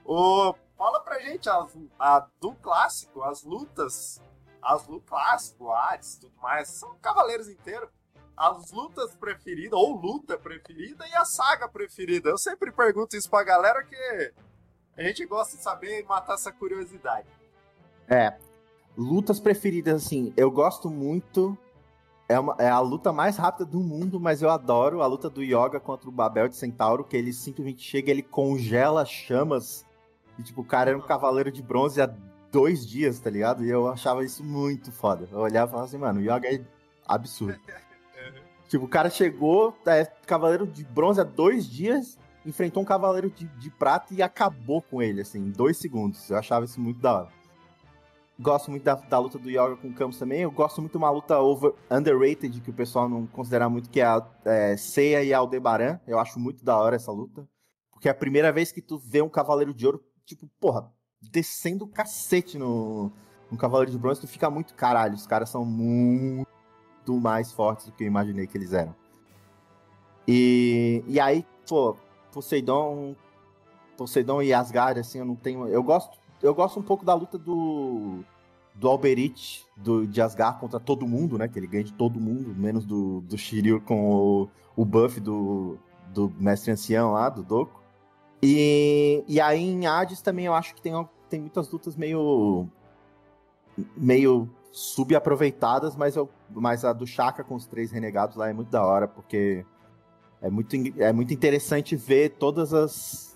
[0.04, 4.22] o, fala pra gente as, a, do clássico, as lutas
[4.66, 7.90] as lutas clássico, Hades tudo mais, são cavaleiros inteiros.
[8.36, 12.30] As lutas preferidas, ou luta preferida, e a saga preferida.
[12.30, 14.34] Eu sempre pergunto isso pra galera que
[14.98, 17.28] a gente gosta de saber e matar essa curiosidade.
[18.08, 18.36] É.
[18.98, 21.58] Lutas preferidas, assim, eu gosto muito.
[22.28, 25.44] É, uma, é a luta mais rápida do mundo, mas eu adoro a luta do
[25.44, 29.86] Yoga contra o Babel de Centauro, que ele simplesmente chega, ele congela chamas.
[30.40, 32.10] E, tipo, o cara era um cavaleiro de bronze há
[32.54, 33.66] dois dias, tá ligado?
[33.66, 35.28] E eu achava isso muito foda.
[35.32, 36.62] Eu olhava e falava assim, mano, o Yoga é
[37.08, 37.60] absurdo.
[38.70, 43.46] tipo, o cara chegou, é cavaleiro de bronze há dois dias, enfrentou um cavaleiro de,
[43.46, 46.30] de prata e acabou com ele, assim, em dois segundos.
[46.30, 47.30] Eu achava isso muito da hora.
[48.40, 50.42] Gosto muito da, da luta do Yoga com o Campos também.
[50.42, 54.00] Eu gosto muito de uma luta over, underrated, que o pessoal não considera muito, que
[54.00, 56.00] é a é, Seiya e Aldebaran.
[56.06, 57.48] Eu acho muito da hora essa luta.
[57.92, 60.92] Porque é a primeira vez que tu vê um cavaleiro de ouro, tipo, porra,
[61.32, 63.12] descendo o cacete no,
[63.50, 65.16] no Cavaleiro de Bronze, tu fica muito caralho.
[65.16, 66.48] Os caras são muito
[67.08, 68.96] mais fortes do que eu imaginei que eles eram.
[70.28, 71.96] E, e aí, pô,
[72.32, 73.16] Poseidon,
[73.98, 75.68] Poseidon e Asgard, assim, eu não tenho.
[75.68, 78.24] Eu gosto, eu gosto um pouco da luta do
[78.76, 81.48] do Alberich do, de Asgard contra todo mundo, né?
[81.48, 85.78] Que ele ganha de todo mundo, menos do, do Shiryu com o, o buff do,
[86.12, 87.83] do mestre ancião lá, do Doku.
[88.46, 90.92] E, e aí em Hades também eu acho que tem,
[91.30, 92.68] tem muitas lutas meio.
[93.96, 98.70] meio subaproveitadas, mas, eu, mas a do Chaka com os três renegados lá é muito
[98.70, 99.64] da hora, porque
[100.42, 103.32] é muito, é muito interessante ver todas as.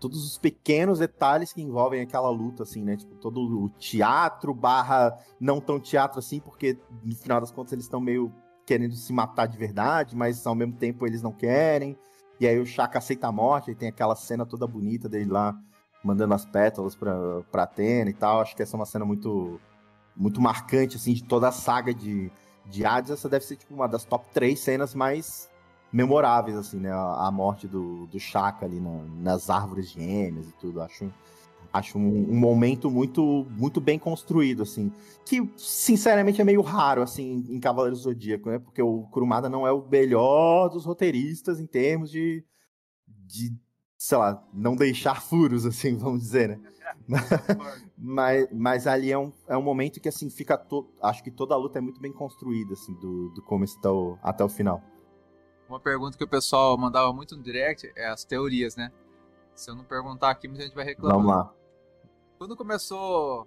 [0.00, 2.96] Todos os pequenos detalhes que envolvem aquela luta, assim, né?
[2.96, 7.84] Tipo, todo o teatro barra não tão teatro assim, porque no final das contas eles
[7.84, 8.32] estão meio
[8.64, 11.98] querendo se matar de verdade, mas ao mesmo tempo eles não querem.
[12.40, 15.56] E aí o Chaka aceita a morte, e tem aquela cena toda bonita dele lá
[16.02, 18.40] mandando as pétalas pra, pra Atena e tal.
[18.40, 19.60] Acho que essa é uma cena muito
[20.16, 22.30] muito marcante, assim, de toda a saga de,
[22.66, 23.12] de Hades.
[23.12, 25.48] Essa deve ser, tipo, uma das top três cenas mais
[25.92, 26.90] memoráveis, assim, né?
[26.92, 30.82] A, a morte do, do Chaka ali na, nas árvores gêmeas e tudo.
[30.82, 31.12] Acho,
[31.72, 34.92] acho um, um, momento muito muito bem construído, assim.
[35.24, 38.58] Que, sinceramente, é meio raro, assim, em Cavaleiros do Zodíaco, né?
[38.58, 42.44] Porque o Kurumada não é o melhor dos roteiristas em termos de,
[43.06, 43.52] de
[43.98, 46.60] sei lá, não deixar furos, assim, vamos dizer, né?
[47.98, 50.56] mas, mas ali é um, é um momento que, assim, fica...
[50.56, 50.88] To...
[51.02, 54.18] Acho que toda a luta é muito bem construída, assim, do, do começo até o,
[54.22, 54.82] até o final.
[55.68, 58.90] Uma pergunta que o pessoal mandava muito no direct é as teorias, né?
[59.58, 61.16] Se eu não perguntar aqui, muita gente vai reclamar.
[61.16, 61.54] Vamos lá.
[62.38, 63.42] Quando começou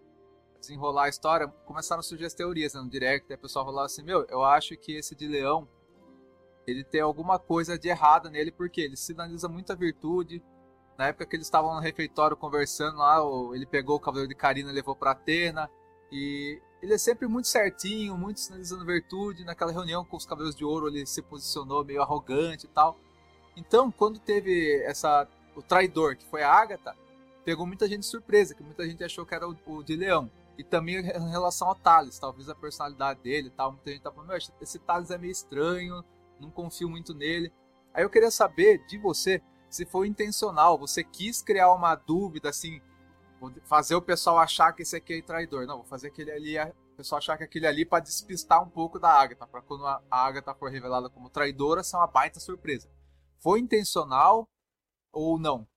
[0.54, 3.64] a desenrolar a história, começaram a surgir as teorias né, no direct, aí o pessoal
[3.64, 5.66] falava assim, meu, eu acho que esse de leão,
[6.68, 10.44] ele tem alguma coisa de errada nele, porque ele sinaliza muita virtude.
[10.98, 13.20] Na época que eles estavam no refeitório conversando lá,
[13.56, 15.72] ele pegou o cavaleiro de Karina e levou para Atena.
[16.12, 19.46] E ele é sempre muito certinho, muito sinalizando virtude.
[19.46, 23.00] Naquela reunião com os cavaleiros de ouro, ele se posicionou meio arrogante e tal.
[23.56, 26.96] Então, quando teve essa o traidor, que foi a Agatha,
[27.44, 30.30] pegou muita gente de surpresa, que muita gente achou que era o, o de Leão.
[30.58, 33.72] E também em relação ao Thales, talvez a personalidade dele e tal.
[33.72, 36.04] Muita gente tá falando, meu, esse Thales é meio estranho,
[36.40, 37.52] não confio muito nele.
[37.94, 42.82] Aí eu queria saber de você se foi intencional, você quis criar uma dúvida, assim,
[43.64, 45.66] fazer o pessoal achar que esse aqui é traidor.
[45.66, 49.00] Não, vou fazer aquele ali, o pessoal achar que aquele ali para despistar um pouco
[49.00, 52.90] da Agatha, para quando a Agatha for revelada como traidora, ser uma baita surpresa.
[53.40, 54.48] Foi intencional
[55.12, 55.68] ou não?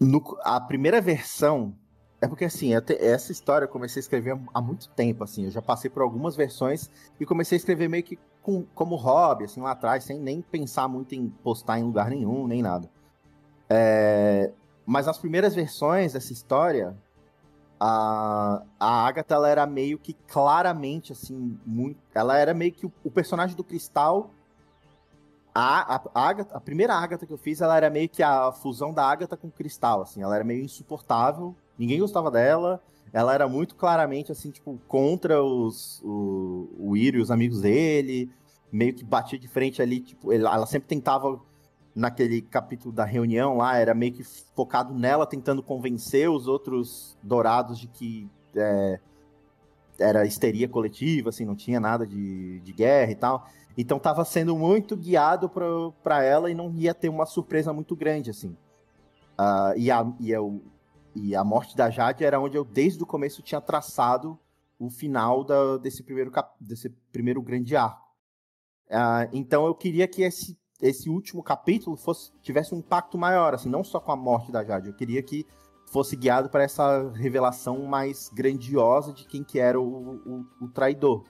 [0.00, 1.74] No, a primeira versão.
[2.20, 5.44] É porque assim, essa história eu comecei a escrever há muito tempo, assim.
[5.44, 9.44] Eu já passei por algumas versões e comecei a escrever meio que com, como hobby,
[9.44, 12.88] assim, lá atrás, sem nem pensar muito em postar em lugar nenhum, nem nada.
[13.68, 14.52] É,
[14.86, 16.96] mas as primeiras versões dessa história,
[17.78, 21.98] a, a Agatha ela era meio que claramente, assim, muito.
[22.14, 24.30] Ela era meio que o, o personagem do Cristal.
[25.58, 28.52] A, a, a, Agatha, a primeira Agatha que eu fiz, ela era meio que a
[28.52, 30.22] fusão da Agatha com o Cristal, assim.
[30.22, 32.82] Ela era meio insuportável, ninguém gostava dela.
[33.10, 38.30] Ela era muito claramente, assim, tipo, contra os, o, o Iro e os amigos dele.
[38.70, 41.40] Meio que batia de frente ali, tipo, ela sempre tentava
[41.94, 47.78] naquele capítulo da reunião lá, era meio que focado nela, tentando convencer os outros dourados
[47.78, 49.00] de que é,
[49.98, 53.48] era histeria coletiva, assim, não tinha nada de, de guerra e tal.
[53.76, 55.50] Então tava sendo muito guiado
[56.02, 58.56] para ela e não ia ter uma surpresa muito grande, assim.
[59.38, 60.62] Uh, e, a, e, eu,
[61.14, 64.38] e a morte da Jade era onde eu, desde o começo, tinha traçado
[64.78, 68.06] o final da, desse, primeiro cap, desse primeiro grande arco.
[68.88, 73.68] Uh, então eu queria que esse esse último capítulo fosse tivesse um impacto maior, assim,
[73.68, 74.88] não só com a morte da Jade.
[74.88, 75.46] Eu queria que
[75.86, 81.24] fosse guiado para essa revelação mais grandiosa de quem que era o, o, o, traidor.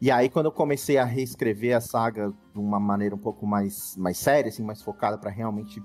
[0.00, 3.96] E aí, quando eu comecei a reescrever a saga de uma maneira um pouco mais,
[3.96, 5.82] mais séria, assim, mais focada para realmente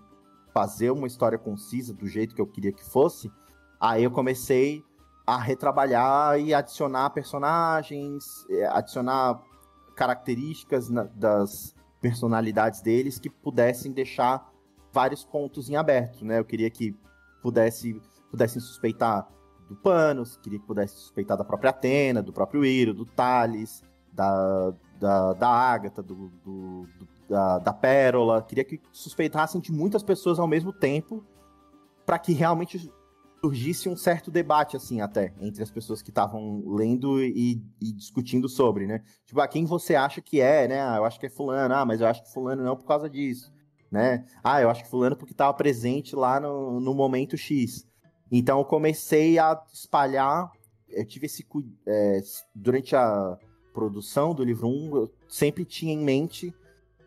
[0.54, 3.32] fazer uma história concisa do jeito que eu queria que fosse,
[3.80, 4.84] aí eu comecei
[5.26, 9.42] a retrabalhar e adicionar personagens, eh, adicionar
[9.96, 14.52] características na, das, personalidades deles que pudessem deixar
[14.92, 16.38] vários pontos em aberto, né?
[16.38, 16.94] Eu queria que
[17.44, 18.02] pudesse,
[18.32, 19.28] pudessem suspeitar
[19.68, 24.74] do Panos, queria que pudesse suspeitar da própria Atena, do próprio Iro, do Thales, da,
[25.00, 28.42] da, da Ágata, do, do, do, da, da Pérola.
[28.42, 31.24] Queria que suspeitassem de muitas pessoas ao mesmo tempo
[32.06, 32.92] para que realmente
[33.44, 38.48] surgisse um certo debate, assim, até, entre as pessoas que estavam lendo e, e, discutindo
[38.48, 39.04] sobre, né?
[39.26, 40.82] Tipo, a ah, quem você acha que é, né?
[40.82, 43.10] Ah, eu acho que é fulano, ah, mas eu acho que fulano não por causa
[43.10, 43.52] disso,
[43.94, 44.26] né?
[44.44, 47.88] Ah, eu acho que fulano porque estava presente lá no, no momento X.
[48.32, 50.52] Então eu comecei a espalhar,
[50.90, 51.46] eu tive esse...
[51.86, 52.20] É,
[52.56, 53.38] durante a
[53.72, 56.52] produção do livro 1, eu sempre tinha em mente,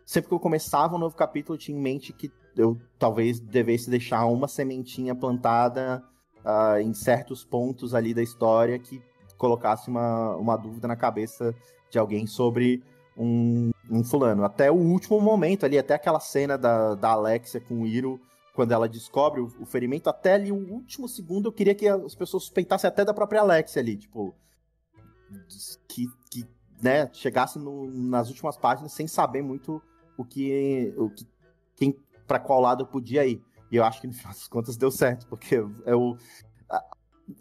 [0.05, 3.89] sempre que eu começava um novo capítulo, eu tinha em mente que eu talvez devesse
[3.89, 6.01] deixar uma sementinha plantada
[6.45, 9.03] uh, em certos pontos ali da história que
[9.37, 11.53] colocasse uma, uma dúvida na cabeça
[11.89, 12.81] de alguém sobre
[13.17, 14.43] um, um fulano.
[14.43, 18.19] Até o último momento ali, até aquela cena da, da Alexia com o Iro,
[18.53, 22.15] quando ela descobre o, o, ferimento, até ali o último segundo eu queria que as
[22.15, 24.35] pessoas suspeitassem até da própria Alexia ali, tipo.
[25.87, 26.45] Que, que
[26.81, 29.81] né, chegasse no, nas últimas páginas sem saber muito
[30.17, 30.93] o que.
[30.97, 31.27] O que
[31.75, 31.95] quem
[32.25, 33.41] para qual lado eu podia ir.
[33.71, 36.17] E eu acho que no final das contas deu certo, porque eu,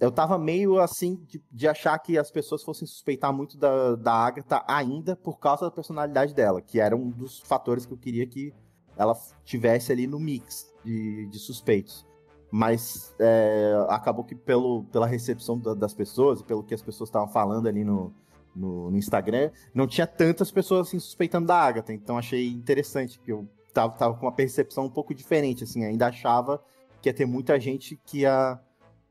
[0.00, 4.12] eu tava meio assim de, de achar que as pessoas fossem suspeitar muito da, da
[4.12, 8.26] Agatha ainda por causa da personalidade dela, que era um dos fatores que eu queria
[8.26, 8.52] que
[8.96, 12.06] ela tivesse ali no mix de, de suspeitos.
[12.50, 17.28] Mas é, acabou que pelo, pela recepção da, das pessoas, pelo que as pessoas estavam
[17.28, 18.12] falando ali no,
[18.54, 21.92] no, no, Instagram, não tinha tantas pessoas assim suspeitando da Agatha.
[21.92, 26.06] Então achei interessante que eu tava, tava com uma percepção um pouco diferente, assim, ainda
[26.06, 26.62] achava
[27.02, 28.58] que ia ter muita gente que ia,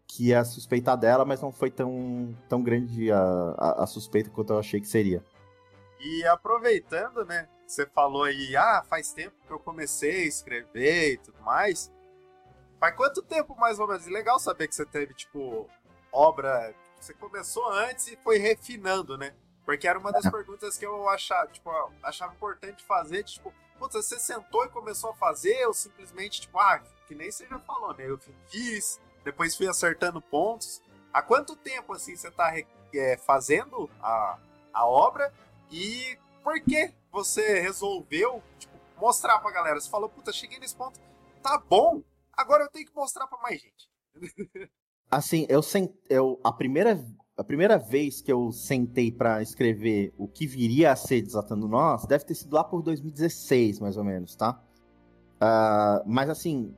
[0.08, 3.20] que ia suspeitar dela, mas não foi tão, tão grande a,
[3.58, 5.24] a, a suspeita quanto eu achei que seria.
[6.00, 11.18] E aproveitando, né, você falou aí, ah, faz tempo que eu comecei a escrever e
[11.18, 11.92] tudo mais.
[12.80, 14.06] Faz quanto tempo mais ou menos?
[14.06, 15.68] E legal saber que você teve, tipo,
[16.12, 16.74] obra.
[17.00, 19.34] Você começou antes e foi refinando, né?
[19.66, 20.32] Porque era uma das é.
[20.32, 21.70] perguntas que eu achava, tipo,
[22.04, 26.82] achava importante fazer, tipo, Putz, você sentou e começou a fazer, ou simplesmente, tipo, ah,
[27.08, 28.10] que nem você já falou, né?
[28.10, 30.82] Eu fiz, depois fui acertando pontos.
[31.12, 32.54] Há quanto tempo, assim, você tá
[32.94, 34.38] é, fazendo a,
[34.72, 35.34] a obra?
[35.72, 39.80] E por que você resolveu, tipo, mostrar pra galera?
[39.80, 41.00] Você falou, puta, cheguei nesse ponto,
[41.42, 43.90] tá bom, agora eu tenho que mostrar pra mais gente.
[45.10, 45.92] assim, eu, sent...
[46.10, 47.04] eu a primeira
[47.38, 52.06] a primeira vez que eu sentei para escrever o que viria a ser Desatando Nós
[52.06, 54.58] deve ter sido lá por 2016, mais ou menos, tá?
[55.36, 56.74] Uh, mas assim,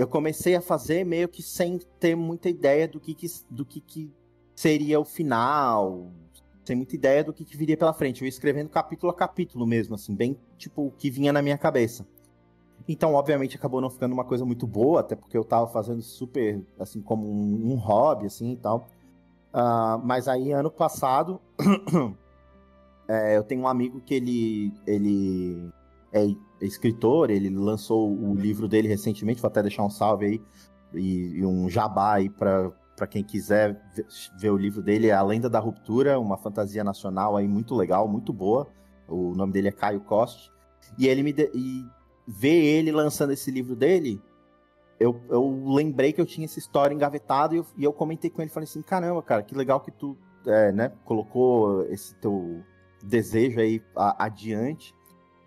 [0.00, 3.82] eu comecei a fazer meio que sem ter muita ideia do que, que do que,
[3.82, 4.10] que
[4.54, 6.10] seria o final,
[6.64, 8.22] sem muita ideia do que, que viria pela frente.
[8.22, 11.58] Eu ia escrevendo capítulo a capítulo mesmo, assim, bem tipo o que vinha na minha
[11.58, 12.06] cabeça.
[12.88, 16.64] Então, obviamente, acabou não ficando uma coisa muito boa, até porque eu tava fazendo super,
[16.78, 18.88] assim, como um, um hobby, assim, e tal.
[19.52, 21.38] Uh, mas aí, ano passado,
[23.06, 25.70] é, eu tenho um amigo que ele, ele
[26.10, 26.24] é
[26.60, 30.42] escritor, ele lançou o livro dele recentemente, vou até deixar um salve aí,
[30.94, 33.80] e, e um jabá aí para para quem quiser
[34.38, 38.06] ver, o livro dele, é A Lenda da Ruptura, uma fantasia nacional aí muito legal,
[38.06, 38.68] muito boa.
[39.08, 40.52] O nome dele é Caio Coste.
[40.98, 41.50] E ele me de...
[41.54, 41.82] e
[42.28, 44.20] ver ele lançando esse livro dele,
[44.98, 48.42] eu, eu lembrei que eu tinha essa história engavetada e eu, e eu comentei com
[48.42, 50.14] ele, falei assim, caramba, cara, que legal que tu
[50.46, 52.62] é, né, colocou esse teu
[53.02, 54.94] desejo aí a, adiante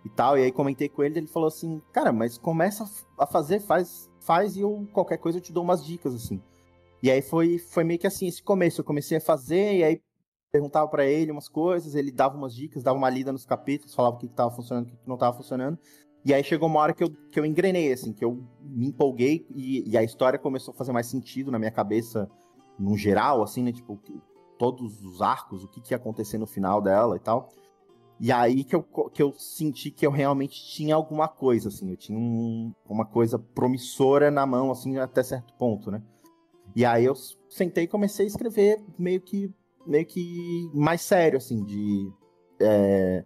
[0.04, 0.38] e tal.
[0.38, 2.84] E aí comentei com ele, ele falou assim, cara, mas começa
[3.18, 6.40] a fazer, faz, faz e eu qualquer coisa eu te dou umas dicas assim.
[7.02, 8.80] E aí foi, foi meio que assim esse começo.
[8.80, 10.00] Eu comecei a fazer e aí
[10.52, 14.16] perguntava para ele umas coisas, ele dava umas dicas, dava uma lida nos capítulos, falava
[14.16, 15.78] o que estava funcionando, o que não estava funcionando.
[16.24, 19.46] E aí chegou uma hora que eu, que eu engrenei, assim, que eu me empolguei
[19.54, 22.30] e, e a história começou a fazer mais sentido na minha cabeça,
[22.78, 23.72] no geral, assim, né?
[23.72, 24.00] Tipo,
[24.58, 27.50] todos os arcos, o que, que ia acontecer no final dela e tal.
[28.20, 31.96] E aí que eu, que eu senti que eu realmente tinha alguma coisa, assim, eu
[31.96, 36.02] tinha um, uma coisa promissora na mão, assim, até certo ponto, né?
[36.76, 37.14] E aí eu
[37.48, 39.52] sentei e comecei a escrever meio que,
[39.86, 42.10] meio que mais sério, assim, de...
[42.60, 43.24] É,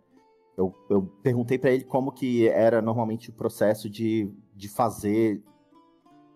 [0.56, 5.42] eu, eu perguntei para ele como que era normalmente o processo de, de fazer...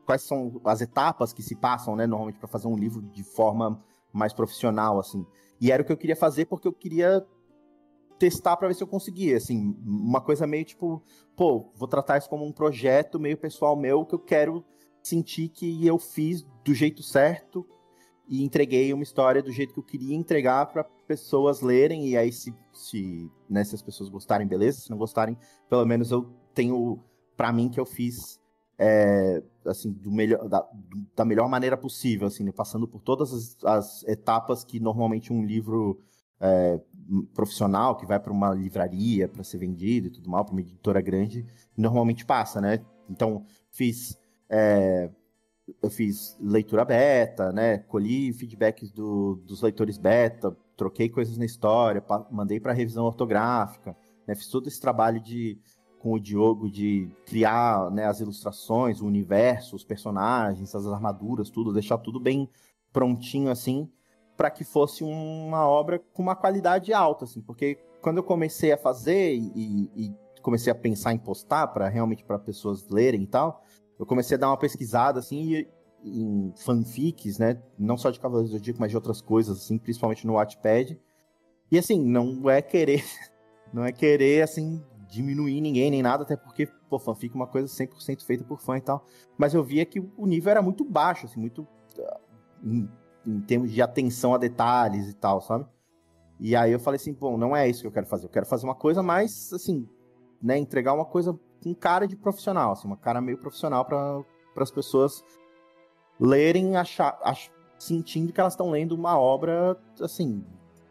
[0.04, 3.82] Quais são as etapas que se passam, né, normalmente, para fazer um livro de forma
[4.12, 5.24] mais profissional, assim.
[5.60, 7.24] E era o que eu queria fazer porque eu queria
[8.22, 11.02] testar para ver se eu conseguia, assim, uma coisa meio tipo,
[11.34, 14.64] pô, vou tratar isso como um projeto meio pessoal meu que eu quero
[15.02, 17.66] sentir que eu fiz do jeito certo
[18.28, 22.30] e entreguei uma história do jeito que eu queria entregar para pessoas lerem e aí
[22.32, 25.36] se se, né, se as pessoas gostarem, beleza, se não gostarem,
[25.68, 27.02] pelo menos eu tenho
[27.36, 28.40] para mim que eu fiz
[28.78, 30.64] é, assim do melhor da,
[31.16, 35.44] da, melhor maneira possível, assim, né, passando por todas as, as, etapas que normalmente um
[35.44, 36.00] livro
[36.40, 36.80] é,
[37.34, 41.00] profissional que vai para uma livraria para ser vendido e tudo mal para uma editora
[41.00, 41.46] grande
[41.76, 42.84] normalmente passa, né?
[43.08, 45.10] Então fiz é,
[45.82, 47.78] eu fiz leitura beta, né?
[47.78, 53.96] Colhi feedbacks do, dos leitores beta, troquei coisas na história, mandei para revisão ortográfica,
[54.26, 54.34] né?
[54.34, 55.58] Fiz todo esse trabalho de
[55.98, 61.72] com o Diogo de criar né, as ilustrações, o universo, os personagens, as armaduras, tudo,
[61.72, 62.50] deixar tudo bem
[62.92, 63.88] prontinho assim,
[64.42, 68.76] para que fosse uma obra com uma qualidade alta, assim, porque quando eu comecei a
[68.76, 73.62] fazer e, e comecei a pensar em postar para realmente para pessoas lerem e tal,
[74.00, 75.64] eu comecei a dar uma pesquisada, assim,
[76.02, 77.62] em fanfics, né?
[77.78, 81.00] Não só de Cavaleiros do Zodíaco, mas de outras coisas, assim, principalmente no Wattpad.
[81.70, 83.04] E, assim, não é querer...
[83.72, 87.66] Não é querer, assim, diminuir ninguém nem nada, até porque, pô, fanfic é uma coisa
[87.66, 89.06] 100% feita por fã e tal.
[89.38, 91.66] Mas eu via que o nível era muito baixo, assim, muito...
[93.26, 95.66] Em termos de atenção a detalhes e tal, sabe?
[96.40, 98.26] E aí eu falei assim, bom, não é isso que eu quero fazer.
[98.26, 99.88] Eu quero fazer uma coisa mais, assim,
[100.42, 104.24] né, entregar uma coisa com cara de profissional, assim, uma cara meio profissional para
[104.56, 105.22] as pessoas
[106.18, 110.44] lerem, achar, ach, sentindo que elas estão lendo uma obra, assim,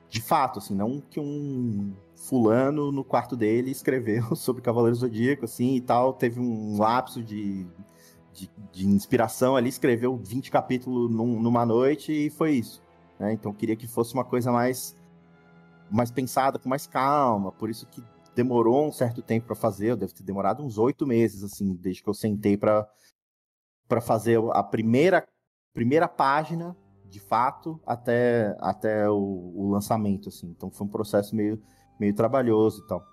[0.07, 5.75] de fato, assim, não que um fulano no quarto dele escreveu sobre Cavaleiro Zodíaco, assim,
[5.75, 7.67] e tal, teve um lapso de,
[8.33, 12.81] de, de inspiração ali, escreveu 20 capítulos num, numa noite e foi isso.
[13.19, 13.33] Né?
[13.33, 14.95] Então queria que fosse uma coisa mais
[15.89, 18.01] mais pensada, com mais calma, por isso que
[18.33, 22.09] demorou um certo tempo para fazer, deve ter demorado uns oito meses, assim, desde que
[22.09, 22.87] eu sentei para
[24.01, 25.27] fazer a primeira,
[25.73, 30.47] primeira página, de fato, até, até o, o, lançamento, assim.
[30.47, 31.61] Então foi um processo meio,
[31.99, 33.05] meio trabalhoso e tal.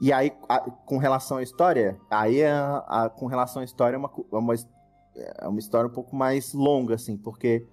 [0.00, 3.98] E aí, a, com relação à história, aí a, a, com relação à história é
[3.98, 4.54] uma, é uma,
[5.14, 7.66] é uma história um pouco mais longa, assim, porque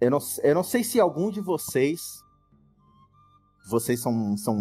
[0.00, 2.22] eu não, eu não sei se algum de vocês
[3.68, 4.56] vocês são, são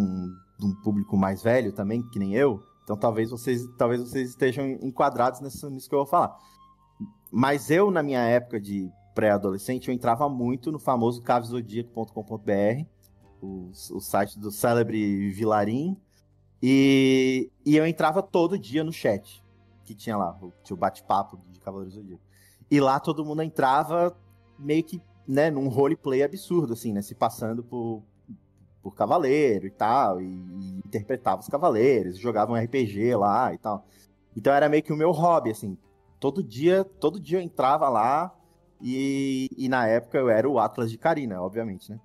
[0.60, 4.66] de um público mais velho também, que nem eu, então talvez vocês, talvez vocês estejam
[4.82, 6.38] enquadrados nisso, nisso que eu vou falar.
[7.32, 12.86] Mas eu, na minha época de pré-adolescente, eu entrava muito no famoso cavesodíaco.com.br,
[13.42, 15.98] o, o site do célebre Vilarim,
[16.62, 19.44] e, e eu entrava todo dia no chat,
[19.84, 22.24] que tinha lá, tinha o bate-papo de Cavaleiros do Zodíaco.
[22.70, 24.16] E lá todo mundo entrava
[24.58, 28.04] meio que, né, num roleplay absurdo, assim, né, se passando por,
[28.82, 33.86] por cavaleiro e tal, e, e interpretava os cavaleiros, jogava um RPG lá e tal.
[34.36, 35.78] Então era meio que o meu hobby, assim.
[36.20, 38.34] Todo dia, todo dia eu entrava lá
[38.80, 42.00] e, e na época eu era o Atlas de Karina, obviamente, né?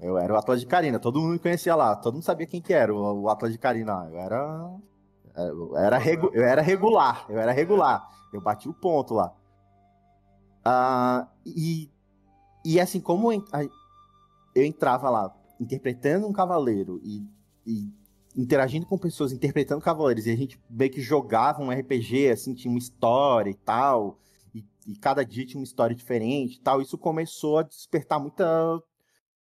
[0.00, 2.60] Eu era o Atlas de Karina, todo mundo me conhecia lá, todo mundo sabia quem
[2.60, 4.08] que era o, Atlas de Karina.
[4.10, 4.70] Eu era
[5.36, 8.08] eu era, regu, eu era regular, eu era regular.
[8.32, 9.34] Eu bati o ponto lá.
[10.66, 11.90] Uh, e,
[12.64, 17.22] e assim, como eu entrava lá interpretando um cavaleiro e,
[17.66, 17.92] e,
[18.36, 22.70] interagindo com pessoas interpretando cavaleiros, e a gente meio que jogava um RPG, assim, tinha
[22.70, 24.18] uma história e tal,
[24.54, 28.82] e, e cada dia tinha uma história diferente e tal, isso começou a despertar muita,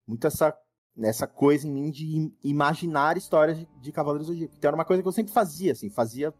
[0.07, 0.57] muita essa
[0.95, 4.53] nessa coisa em mim de imaginar histórias de, Cavaleiros do Zodíaco.
[4.55, 6.33] Então era uma coisa que eu sempre fazia, assim, fazia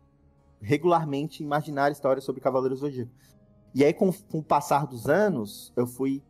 [0.61, 3.11] regularmente imaginar histórias sobre Cavaleiros do Zodíaco.
[3.73, 6.21] E aí, com, com o passar dos anos, eu fui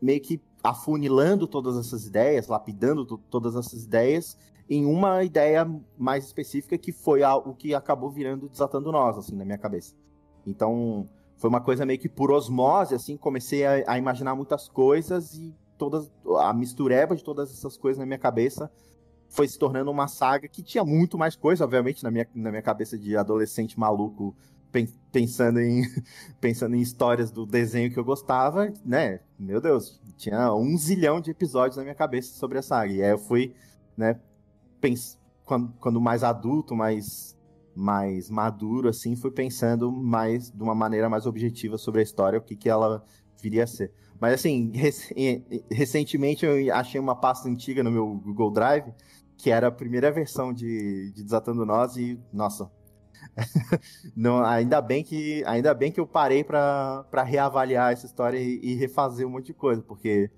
[0.00, 4.36] meio que afunilando todas essas ideias, lapidando todas essas ideias
[4.68, 9.44] em uma ideia mais específica que foi o que acabou virando Desatando Nós, assim, na
[9.44, 9.94] minha cabeça.
[10.46, 11.06] Então,
[11.36, 15.54] foi uma coisa meio que por osmose, assim, comecei a, a imaginar muitas coisas e
[15.76, 16.10] todas
[16.40, 18.70] a mistureba de todas essas coisas na minha cabeça
[19.28, 22.62] foi se tornando uma saga que tinha muito mais coisa, obviamente, na minha, na minha
[22.62, 24.36] cabeça de adolescente maluco,
[25.10, 25.82] pensando em,
[26.40, 29.20] pensando em histórias do desenho que eu gostava, né?
[29.38, 32.92] Meu Deus, tinha um zilhão de episódios na minha cabeça sobre a saga.
[32.92, 33.54] E aí eu fui,
[33.96, 34.20] né,
[34.80, 37.38] pens quando, quando mais adulto, mais,
[37.74, 42.42] mais maduro, assim, fui pensando mais, de uma maneira mais objetiva sobre a história, o
[42.42, 43.02] que, que ela
[43.40, 43.92] viria a ser.
[44.20, 44.94] Mas assim, rec
[45.70, 48.92] recentemente eu achei uma pasta antiga no meu Google Drive,
[49.36, 52.70] que era a primeira versão de, de Desatando Nós, e, nossa.
[54.16, 58.74] Não, ainda bem que ainda bem que eu parei para reavaliar essa história e, e,
[58.74, 60.30] refazer um monte de coisa, porque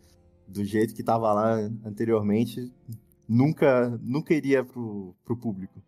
[0.46, 1.54] do jeito que estava lá
[1.84, 2.72] anteriormente,
[3.28, 5.82] nunca nunca iria pro, pro público.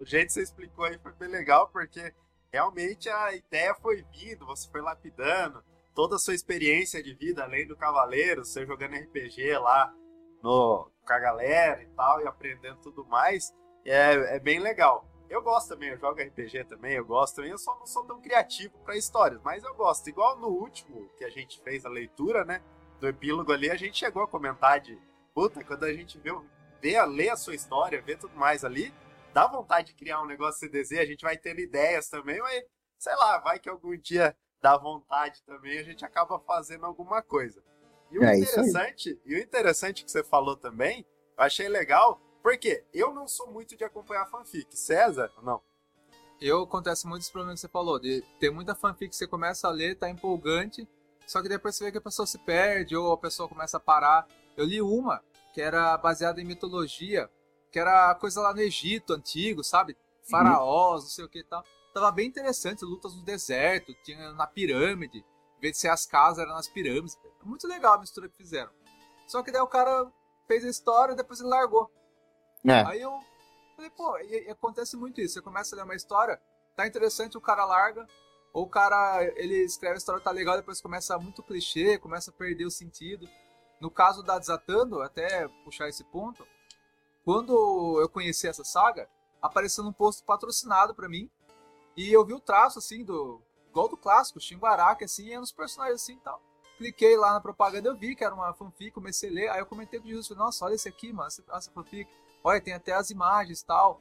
[0.00, 2.12] O jeito que você explicou aí foi bem legal, porque
[2.52, 5.62] realmente a ideia foi vindo, você foi lapidando,
[5.94, 9.92] toda a sua experiência de vida, além do Cavaleiro, você jogando RPG lá
[10.42, 13.52] no, com a galera e tal, e aprendendo tudo mais,
[13.84, 15.06] é, é bem legal.
[15.28, 17.52] Eu gosto também, eu jogo RPG também, eu gosto também.
[17.52, 20.08] Eu só não sou tão criativo para histórias, mas eu gosto.
[20.08, 22.60] Igual no último que a gente fez a leitura, né?
[22.98, 24.98] Do epílogo ali, a gente chegou a comentar de.
[25.32, 26.30] Puta, quando a gente vê,
[26.82, 28.92] vê ler a sua história, vê tudo mais ali,
[29.32, 32.64] dá vontade de criar um negócio CDZ, a gente vai tendo ideias também, mas
[32.98, 37.62] sei lá, vai que algum dia dá vontade também, a gente acaba fazendo alguma coisa.
[38.10, 41.06] E o é interessante, e o interessante que você falou também,
[41.36, 44.76] eu achei legal, porque eu não sou muito de acompanhar fanfic.
[44.76, 45.62] César, não?
[46.40, 49.68] Eu acontece muito esse problema que você falou, de ter muita fanfic que você começa
[49.68, 50.88] a ler, tá empolgante,
[51.26, 53.80] só que depois você vê que a pessoa se perde ou a pessoa começa a
[53.80, 54.26] parar.
[54.56, 55.22] Eu li uma
[55.54, 57.30] que era baseada em mitologia,
[57.70, 59.96] que era coisa lá no Egito antigo, sabe?
[60.28, 61.04] Faraós, uhum.
[61.04, 65.18] não sei o que e tal tava bem interessante, lutas no deserto, tinha na pirâmide,
[65.18, 67.18] em vez de ser as casas, era nas pirâmides.
[67.42, 68.70] Muito legal a mistura que fizeram.
[69.26, 70.10] Só que daí o cara
[70.46, 71.90] fez a história e depois ele largou.
[72.66, 72.84] É.
[72.86, 73.18] Aí eu
[73.76, 75.34] falei, pô, e, e acontece muito isso.
[75.34, 76.40] Você começa a ler uma história,
[76.76, 78.06] tá interessante, o cara larga,
[78.52, 82.34] ou o cara, ele escreve a história, tá legal, depois começa muito clichê, começa a
[82.34, 83.28] perder o sentido.
[83.80, 86.46] No caso da Desatando, até puxar esse ponto,
[87.24, 89.08] quando eu conheci essa saga,
[89.40, 91.30] apareceu num post patrocinado para mim,
[92.00, 93.42] e eu vi o traço, assim, do.
[93.68, 96.42] Igual do clássico, Shinguaraki, assim, e uns personagens assim e tal.
[96.76, 99.66] Cliquei lá na propaganda, eu vi que era uma fanfic, comecei a ler, aí eu
[99.66, 102.10] comentei com o Jesus, nossa, olha esse aqui, mano, essa, essa fanfic.
[102.42, 104.00] Olha, tem até as imagens e tal.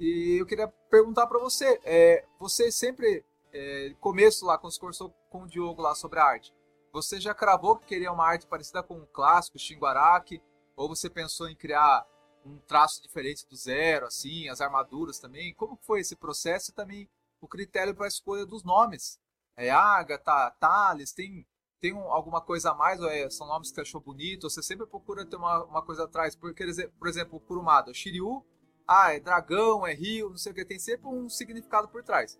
[0.00, 5.10] E eu queria perguntar para você, é, você sempre, é, começo lá, quando você conversou
[5.30, 6.52] com o Diogo lá sobre a arte,
[6.92, 10.42] você já cravou que queria uma arte parecida com o clássico, Shinguaraki?
[10.76, 12.04] Ou você pensou em criar
[12.44, 15.54] um traço diferente do zero, assim, as armaduras também?
[15.54, 17.08] Como foi esse processo e também
[17.40, 19.18] o critério para a escolha dos nomes.
[19.56, 21.46] É Agatha, Thales, tem,
[21.80, 24.86] tem um, alguma coisa a mais, ou é, são nomes que achou bonito, você sempre
[24.86, 26.36] procura ter uma, uma coisa atrás.
[26.36, 26.64] Porque,
[26.98, 28.44] por exemplo, o Kurumada, Shiryu,
[28.86, 32.38] ah, é dragão, é rio, não sei o que, tem sempre um significado por trás.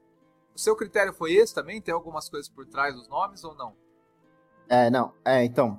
[0.54, 1.80] O seu critério foi esse também?
[1.80, 3.76] Tem algumas coisas por trás dos nomes ou não?
[4.68, 5.12] É, não.
[5.24, 5.78] É, então.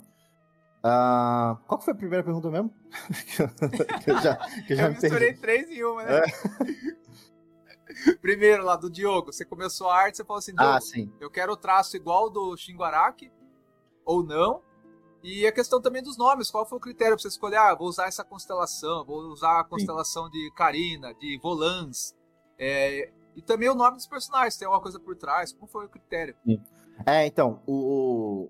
[0.79, 2.73] Uh, qual que foi a primeira pergunta mesmo?
[4.03, 6.19] que eu já, que eu já eu misturei três em uma, né?
[6.19, 6.23] É.
[8.21, 11.11] Primeiro lá do Diogo, você começou a arte, você falou assim, ah, sim.
[11.19, 13.31] eu quero o traço igual do Shinguaraki,
[14.05, 14.61] ou não.
[15.21, 17.57] E a questão também dos nomes, qual foi o critério para você escolher?
[17.57, 20.31] Ah, vou usar essa constelação, vou usar a constelação sim.
[20.31, 22.15] de Karina, de Volans.
[22.57, 25.89] É, e também o nome dos personagens, tem alguma coisa por trás, como foi o
[25.89, 26.35] critério?
[26.45, 26.61] Sim.
[27.05, 28.49] É, então, o,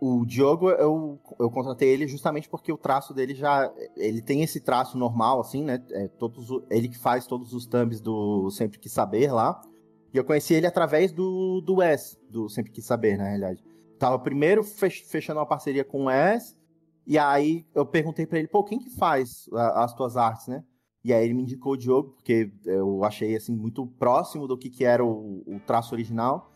[0.00, 3.72] o Diogo, eu, eu contratei ele justamente porque o traço dele já.
[3.96, 5.82] Ele tem esse traço normal, assim, né?
[5.90, 9.60] É, todos, ele que faz todos os thumbs do Sempre Quis Saber lá.
[10.12, 13.64] E eu conheci ele através do, do Wes, do Sempre Quis Saber, na realidade.
[13.98, 16.54] Tava primeiro fechando uma parceria com o Wes,
[17.06, 20.62] e aí eu perguntei para ele, pô, quem que faz as tuas artes, né?
[21.02, 24.68] E aí ele me indicou o Diogo, porque eu achei, assim, muito próximo do que,
[24.68, 26.52] que era o, o traço original.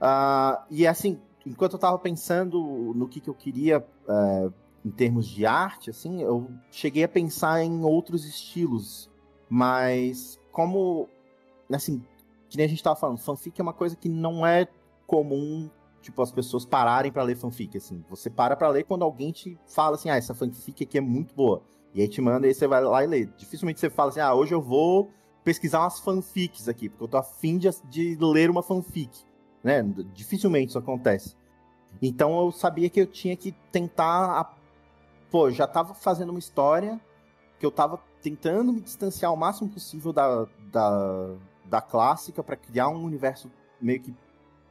[0.00, 4.50] Uh, e assim, enquanto eu tava pensando no que, que eu queria é,
[4.84, 9.10] em termos de arte, assim, eu cheguei a pensar em outros estilos,
[9.48, 11.08] mas como,
[11.72, 12.02] assim,
[12.48, 14.68] que nem a gente tava falando, fanfic é uma coisa que não é
[15.06, 15.70] comum
[16.00, 18.04] tipo, as pessoas pararem para ler fanfic, assim.
[18.08, 21.34] Você para pra ler quando alguém te fala assim, ah, essa fanfic aqui é muito
[21.34, 21.62] boa.
[21.94, 23.26] E aí te manda e aí você vai lá e lê.
[23.36, 25.10] Dificilmente você fala assim, ah, hoje eu vou
[25.44, 29.24] pesquisar umas fanfics aqui, porque eu tô afim de, de ler uma fanfic.
[29.62, 29.82] Né?
[30.14, 31.36] Dificilmente isso acontece.
[32.00, 34.40] Então eu sabia que eu tinha que tentar.
[34.40, 34.54] A...
[35.30, 37.00] Pô, já tava fazendo uma história
[37.58, 41.34] que eu tava tentando me distanciar o máximo possível da, da,
[41.64, 43.50] da clássica para criar um universo
[43.80, 44.14] meio que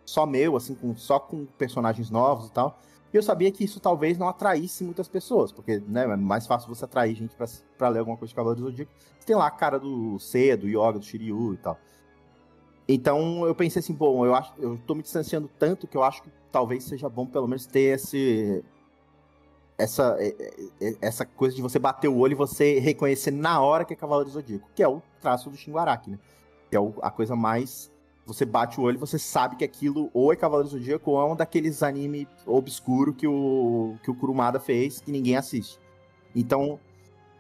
[0.06, 2.80] só meu, assim, com, só com personagens novos e tal.
[3.14, 6.74] E eu sabia que isso talvez não atraísse muitas pessoas, porque né, é mais fácil
[6.74, 7.36] você atrair gente
[7.78, 8.92] para ler alguma coisa de Cavaleiro do Zodíaco.
[9.26, 11.78] Tem lá a cara do C, do Yoga, do Shiryu e tal.
[12.88, 16.24] Então eu pensei assim, bom, eu acho, eu tô me distanciando tanto que eu acho
[16.24, 18.64] que talvez seja bom pelo menos ter esse
[19.78, 20.36] essa é,
[20.82, 23.96] é, essa coisa de você bater o olho e você reconhecer na hora que é
[23.96, 26.20] Cavaleiro Zodíaco, que é o traço do Shingo Araki, né?
[26.70, 27.92] Que é a coisa mais
[28.26, 31.26] você bate o olho e você sabe que aquilo ou é Cavaleiro Zodíaco ou é
[31.26, 35.80] um daqueles anime obscuro que o, que o Kurumada fez que ninguém assiste.
[36.36, 36.80] Então,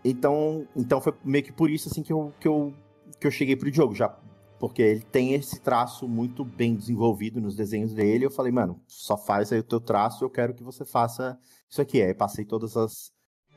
[0.03, 2.73] então, então foi meio que por isso assim que eu, que eu,
[3.19, 4.15] que eu cheguei pro jogo, já
[4.59, 8.25] porque ele tem esse traço muito bem desenvolvido nos desenhos dele.
[8.25, 11.37] Eu falei, mano, só faz aí o teu traço, eu quero que você faça
[11.69, 12.01] isso aqui.
[12.01, 13.11] Aí passei todas as,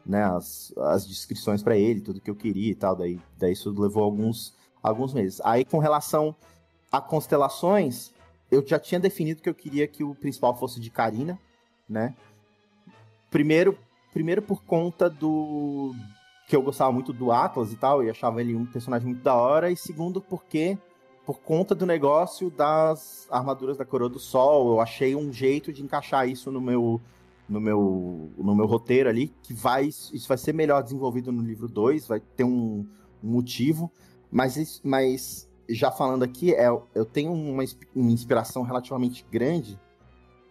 [0.04, 2.94] né, as, as descrições para ele, tudo que eu queria e tal.
[2.94, 5.40] Daí, daí isso levou alguns, alguns meses.
[5.42, 6.36] Aí com relação
[6.92, 8.12] a constelações,
[8.50, 11.38] eu já tinha definido que eu queria que o principal fosse de Karina,
[11.88, 12.14] né?
[13.30, 13.78] Primeiro,
[14.12, 15.94] primeiro por conta do
[16.48, 19.36] que eu gostava muito do Atlas e tal, e achava ele um personagem muito da
[19.36, 20.76] hora, e segundo porque
[21.24, 25.82] por conta do negócio das armaduras da Coroa do Sol, eu achei um jeito de
[25.82, 27.00] encaixar isso no meu
[27.48, 31.68] no meu no meu roteiro ali, que vai isso vai ser melhor desenvolvido no livro
[31.68, 32.86] 2, vai ter um,
[33.22, 33.90] um motivo,
[34.30, 37.62] mas mas já falando aqui, é, eu tenho uma,
[37.94, 39.78] uma inspiração relativamente grande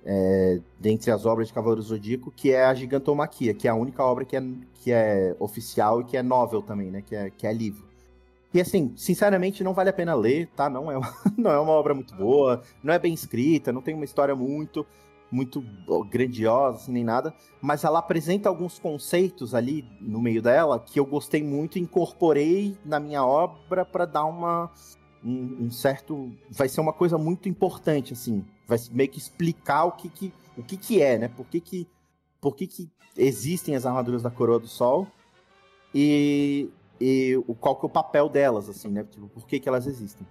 [0.05, 4.03] é, dentre as obras de Cavaleiro Zodíaco, que é a Gigantomaquia, que é a única
[4.03, 4.43] obra que é,
[4.75, 7.01] que é oficial e que é novel também, né?
[7.01, 7.88] Que é, que é livro.
[8.53, 10.69] E assim, sinceramente, não vale a pena ler, tá?
[10.69, 13.93] Não é, uma, não é uma obra muito boa, não é bem escrita, não tem
[13.93, 14.85] uma história muito
[15.31, 15.63] muito
[16.09, 17.31] grandiosa, assim, nem nada,
[17.61, 22.75] mas ela apresenta alguns conceitos ali no meio dela que eu gostei muito e incorporei
[22.83, 24.71] na minha obra para dar uma
[25.23, 26.31] um, um, certo.
[26.49, 28.45] Vai ser uma coisa muito importante, assim.
[28.67, 31.27] Vai meio que explicar o que, que, o que, que é, né?
[31.27, 31.87] Por que, que,
[32.39, 35.07] por que, que existem as armaduras da coroa do sol
[35.93, 36.69] e,
[36.99, 39.03] e qual que é o papel delas, assim, né?
[39.03, 40.25] Tipo, por que, que elas existem.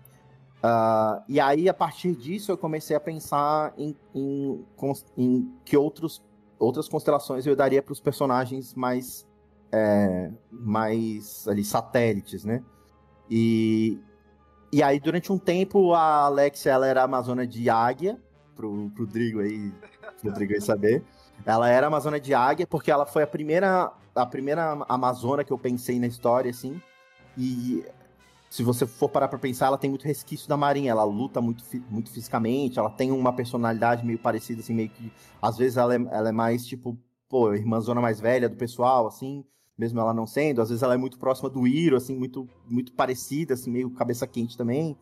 [0.58, 4.64] Uh, e aí, a partir disso, eu comecei a pensar em, em,
[5.16, 6.22] em que outros,
[6.58, 9.26] outras constelações eu daria para os personagens mais,
[9.70, 12.62] é, mais ali, satélites, né?
[13.30, 14.00] E,
[14.72, 18.20] e aí, durante um tempo, a Alexia ela era amazona de águia,
[18.58, 19.72] pro, pro Drigo aí,
[20.20, 21.04] pro Drigo aí saber.
[21.46, 23.92] Ela era amazona de águia porque ela foi a primeira,
[24.22, 26.80] a primeira amazona que eu pensei na história, assim.
[27.36, 27.84] E
[28.50, 30.90] se você for parar pra pensar, ela tem muito resquício da marinha.
[30.90, 35.12] Ela luta muito, muito fisicamente, ela tem uma personalidade meio parecida, assim, meio que.
[35.40, 36.98] Às vezes ela é, ela é mais, tipo,
[37.28, 39.44] pô, irmãzona mais velha do pessoal, assim
[39.78, 40.60] mesmo ela não sendo.
[40.60, 44.26] Às vezes ela é muito próxima do Iro, assim, muito, muito parecida, assim, meio cabeça
[44.26, 44.96] quente também.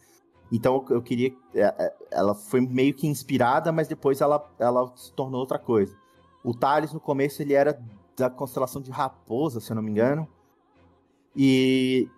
[0.53, 1.35] Então eu queria.
[1.55, 5.97] É, é, ela foi meio que inspirada, mas depois ela, ela se tornou outra coisa.
[6.45, 7.83] O Thales, no começo, ele era
[8.17, 10.29] da constelação de Raposa, se eu não me engano.
[11.35, 12.09] E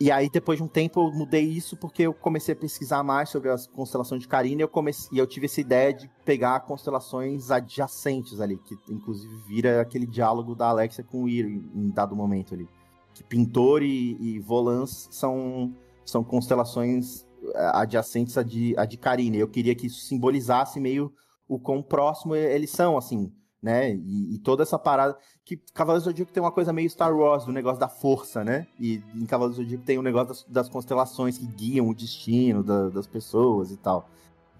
[0.00, 3.30] e aí, depois de um tempo, eu mudei isso porque eu comecei a pesquisar mais
[3.30, 6.60] sobre as constelações de Carina e eu, comecei, e eu tive essa ideia de pegar
[6.60, 12.14] constelações adjacentes ali, que inclusive vira aquele diálogo da Alexia com o Ir em dado
[12.14, 12.68] momento ali.
[13.12, 15.74] Que Pintor e, e Volans são,
[16.04, 19.36] são constelações eh, adjacentes a de, a de Carina.
[19.36, 21.12] Eu queria que isso simbolizasse meio
[21.48, 23.32] o quão próximo eles são, assim
[23.62, 23.92] né?
[23.92, 25.16] E, e, toda essa parada.
[25.44, 28.66] Que Cavaleiros do Zodíaco tem uma coisa meio Star Wars, do negócio da força, né?
[28.78, 31.94] E em Cavaleiros do Zodíaco tem o um negócio das, das, constelações que guiam o
[31.94, 34.08] destino da, das pessoas e tal.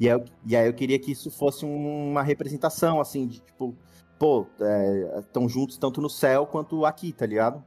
[0.01, 3.74] E aí, e aí eu queria que isso fosse uma representação, assim, de tipo,
[4.18, 4.46] pô,
[5.18, 7.64] estão é, juntos tanto no céu quanto aqui, tá ligado?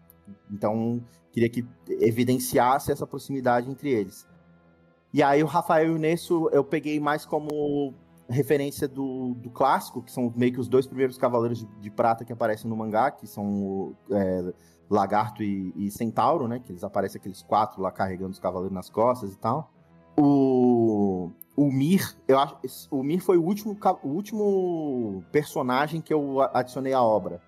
[0.49, 1.01] Então,
[1.31, 4.27] queria que evidenciasse essa proximidade entre eles.
[5.13, 7.93] E aí o Rafael e o Nesso eu peguei mais como
[8.29, 12.23] referência do, do clássico, que são meio que os dois primeiros cavaleiros de, de prata
[12.23, 14.53] que aparecem no mangá, que são o é,
[14.89, 16.59] Lagarto e, e, Centauro, né?
[16.59, 19.71] Que eles aparecem aqueles quatro lá carregando os cavaleiros nas costas e tal.
[20.17, 22.57] O, o Mir, eu acho,
[22.91, 27.41] o Mir foi o último, o último personagem que eu adicionei à obra.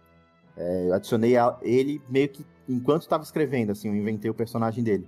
[0.56, 4.84] É, eu adicionei a, ele meio que enquanto estava escrevendo, assim, eu inventei o personagem
[4.84, 5.08] dele.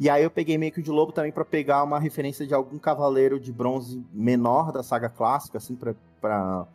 [0.00, 2.78] E aí eu peguei meio que de lobo também para pegar uma referência de algum
[2.78, 5.76] cavaleiro de bronze menor da saga clássica, assim,
[6.20, 6.66] para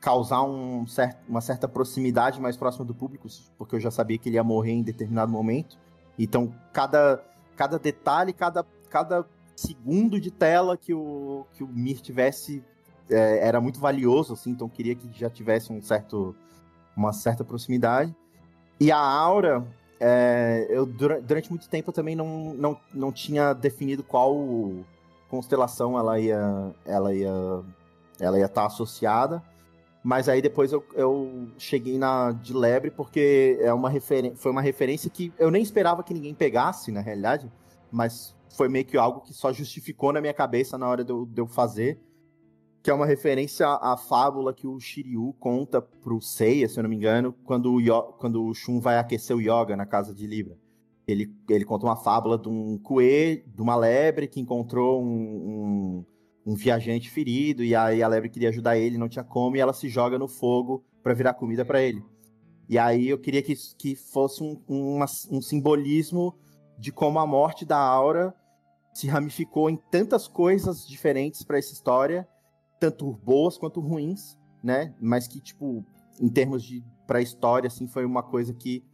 [0.00, 4.28] causar um certo, uma certa proximidade mais próxima do público, porque eu já sabia que
[4.28, 5.78] ele ia morrer em determinado momento.
[6.18, 7.22] Então, cada,
[7.56, 12.64] cada detalhe, cada, cada segundo de tela que o, que o Mir tivesse
[13.08, 16.34] é, era muito valioso, assim, então queria que já tivesse um certo,
[16.96, 18.14] uma certa proximidade.
[18.80, 19.64] E a aura,
[20.00, 24.34] é, eu durante muito tempo eu também não, não, não tinha definido qual
[25.28, 27.32] constelação ela ia ela ia
[28.20, 29.42] ela ia estar tá associada.
[30.02, 33.90] Mas aí depois eu, eu cheguei na de Lebre porque é uma
[34.36, 37.50] foi uma referência que eu nem esperava que ninguém pegasse na realidade
[37.90, 41.26] mas foi meio que algo que só justificou na minha cabeça na hora de eu,
[41.26, 42.00] de eu fazer
[42.86, 46.90] que é uma referência à, fábula que o Shiryu conta pro Seiya, se eu não
[46.90, 50.24] me engano, quando o, Yo, quando o Shun vai aquecer o Yoga na casa de
[50.24, 50.56] Libra.
[51.04, 56.06] Ele, ele conta uma fábula de um coelho, de uma lebre que encontrou um, um,
[56.46, 59.72] um, viajante ferido, e aí a lebre queria ajudar ele, não tinha como, e ela
[59.72, 62.04] se joga no fogo para virar comida para ele.
[62.68, 66.38] E aí eu queria que, que fosse um, um simbolismo
[66.78, 68.32] de como a morte da Aura
[68.94, 72.28] se ramificou em tantas coisas diferentes para essa história
[72.78, 74.94] tanto boas quanto ruins, né?
[75.00, 75.84] Mas que, tipo,
[76.20, 78.84] em termos de pra história, assim, foi uma coisa que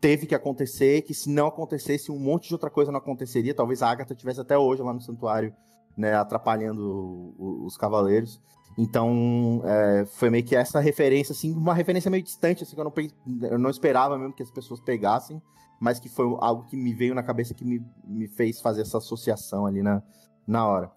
[0.00, 3.54] teve que acontecer, que se não acontecesse, um monte de outra coisa não aconteceria.
[3.54, 5.52] Talvez a Agatha tivesse até hoje lá no santuário,
[5.96, 8.40] né, atrapalhando os cavaleiros.
[8.78, 12.84] Então, é, foi meio que essa referência, assim, uma referência meio distante, assim, que eu
[12.84, 15.42] não, eu não esperava mesmo que as pessoas pegassem,
[15.80, 18.98] mas que foi algo que me veio na cabeça que me, me fez fazer essa
[18.98, 20.00] associação ali na,
[20.46, 20.92] na hora.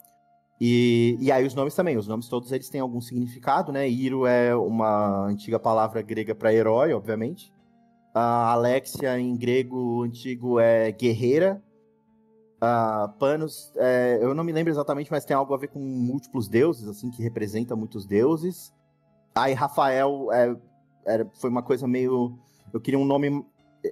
[0.63, 3.89] E, e aí os nomes também, os nomes todos eles têm algum significado, né?
[3.89, 7.51] Iro é uma antiga palavra grega para herói, obviamente.
[8.13, 11.59] A Alexia em grego antigo é guerreira.
[13.17, 16.87] Panos, é, eu não me lembro exatamente, mas tem algo a ver com múltiplos deuses,
[16.87, 18.71] assim, que representa muitos deuses.
[19.33, 20.55] Aí Rafael é,
[21.07, 22.37] era, foi uma coisa meio.
[22.71, 23.43] Eu queria um nome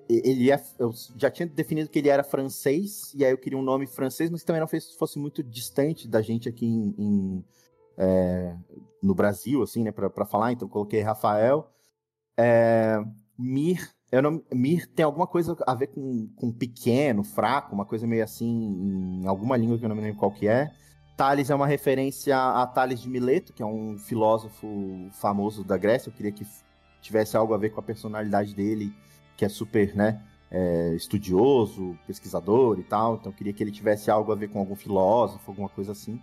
[0.08, 3.64] ele é, eu já tinha definido que ele era francês, e aí eu queria um
[3.64, 7.46] nome francês, mas também não fosse muito distante da gente aqui em, em
[7.98, 8.56] é,
[9.04, 11.70] no Brasil, assim, né, para falar, então coloquei Rafael.
[12.38, 13.04] É,
[13.38, 18.08] Mir, eu não, Mir tem alguma coisa a ver com, com pequeno, fraco, uma coisa
[18.08, 20.72] meio assim, em alguma língua que eu não me lembro qual que é.
[21.18, 26.10] Tales é uma referência a Tales de Mileto, que é um filósofo famoso da Grécia,
[26.10, 26.48] eu queria que
[27.02, 28.94] tivesse algo a ver com a personalidade dele,
[29.40, 30.22] que é super, né,
[30.52, 34.76] é, estudioso, pesquisador e tal, então queria que ele tivesse algo a ver com algum
[34.76, 36.22] filósofo, alguma coisa assim.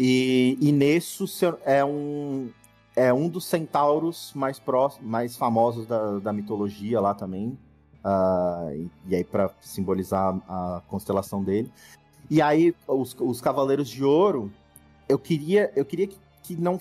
[0.00, 1.26] E, e Nesso
[1.66, 2.50] é um,
[2.96, 7.58] é um dos centauros mais, próximos, mais famosos da, da mitologia lá também.
[8.02, 11.70] Uh, e, e, aí, para simbolizar a, a, constelação dele.
[12.30, 14.50] E aí, os, os Cavaleiros de Ouro,
[15.06, 16.80] eu queria, eu queria que, que não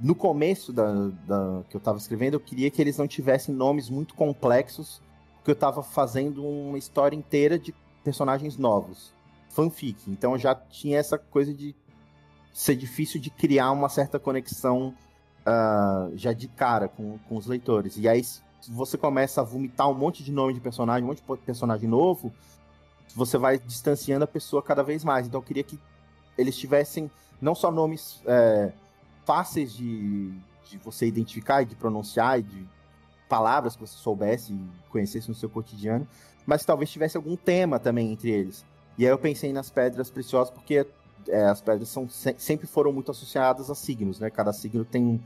[0.00, 0.92] no começo da,
[1.26, 5.00] da, que eu estava escrevendo, eu queria que eles não tivessem nomes muito complexos,
[5.36, 9.12] porque eu estava fazendo uma história inteira de personagens novos,
[9.50, 10.10] fanfic.
[10.10, 11.76] Então eu já tinha essa coisa de
[12.52, 14.94] ser difícil de criar uma certa conexão
[15.40, 17.96] uh, já de cara com, com os leitores.
[17.98, 18.22] E aí
[18.68, 22.32] você começa a vomitar um monte de nome de personagem, um monte de personagem novo,
[23.14, 25.26] você vai distanciando a pessoa cada vez mais.
[25.26, 25.78] Então eu queria que
[26.38, 28.72] eles tivessem não só nomes é,
[29.24, 30.30] fáceis de,
[30.68, 32.68] de você identificar e de pronunciar e de
[33.28, 36.06] palavras que você soubesse e conhecesse no seu cotidiano,
[36.44, 38.64] mas talvez tivesse algum tema também entre eles.
[38.98, 40.86] E aí eu pensei nas pedras preciosas porque
[41.28, 44.30] é, as pedras são, sempre foram muito associadas a signos, né?
[44.30, 45.22] Cada signo tem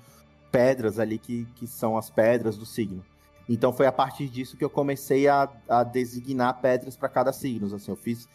[0.53, 3.05] pedras ali que, que são as pedras do signo.
[3.49, 7.75] Então foi a partir disso que eu comecei a, a designar pedras para cada signo.
[7.75, 8.29] Assim, eu fiz.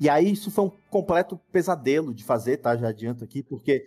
[0.00, 2.76] E aí isso foi um completo pesadelo de fazer, tá?
[2.76, 3.86] Já adianto aqui, porque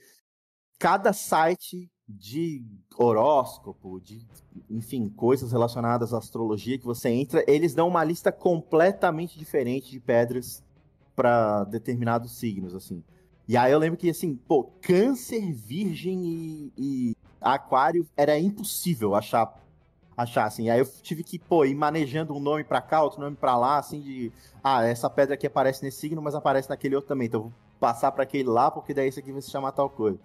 [0.79, 2.65] cada site de
[2.97, 4.25] horóscopo, de
[4.69, 9.99] enfim, coisas relacionadas à astrologia que você entra, eles dão uma lista completamente diferente de
[9.99, 10.63] pedras
[11.15, 13.03] para determinados signos, assim.
[13.47, 19.53] E aí eu lembro que, assim, pô, câncer, virgem e, e aquário era impossível achar,
[20.15, 20.69] achar, assim.
[20.69, 23.77] Aí eu tive que, pô, ir manejando um nome para cá, outro nome para lá,
[23.77, 24.31] assim, de...
[24.63, 27.27] Ah, essa pedra aqui aparece nesse signo, mas aparece naquele outro também.
[27.27, 29.89] Então eu vou passar para aquele lá, porque daí esse aqui vai se chamar tal
[29.89, 30.17] coisa.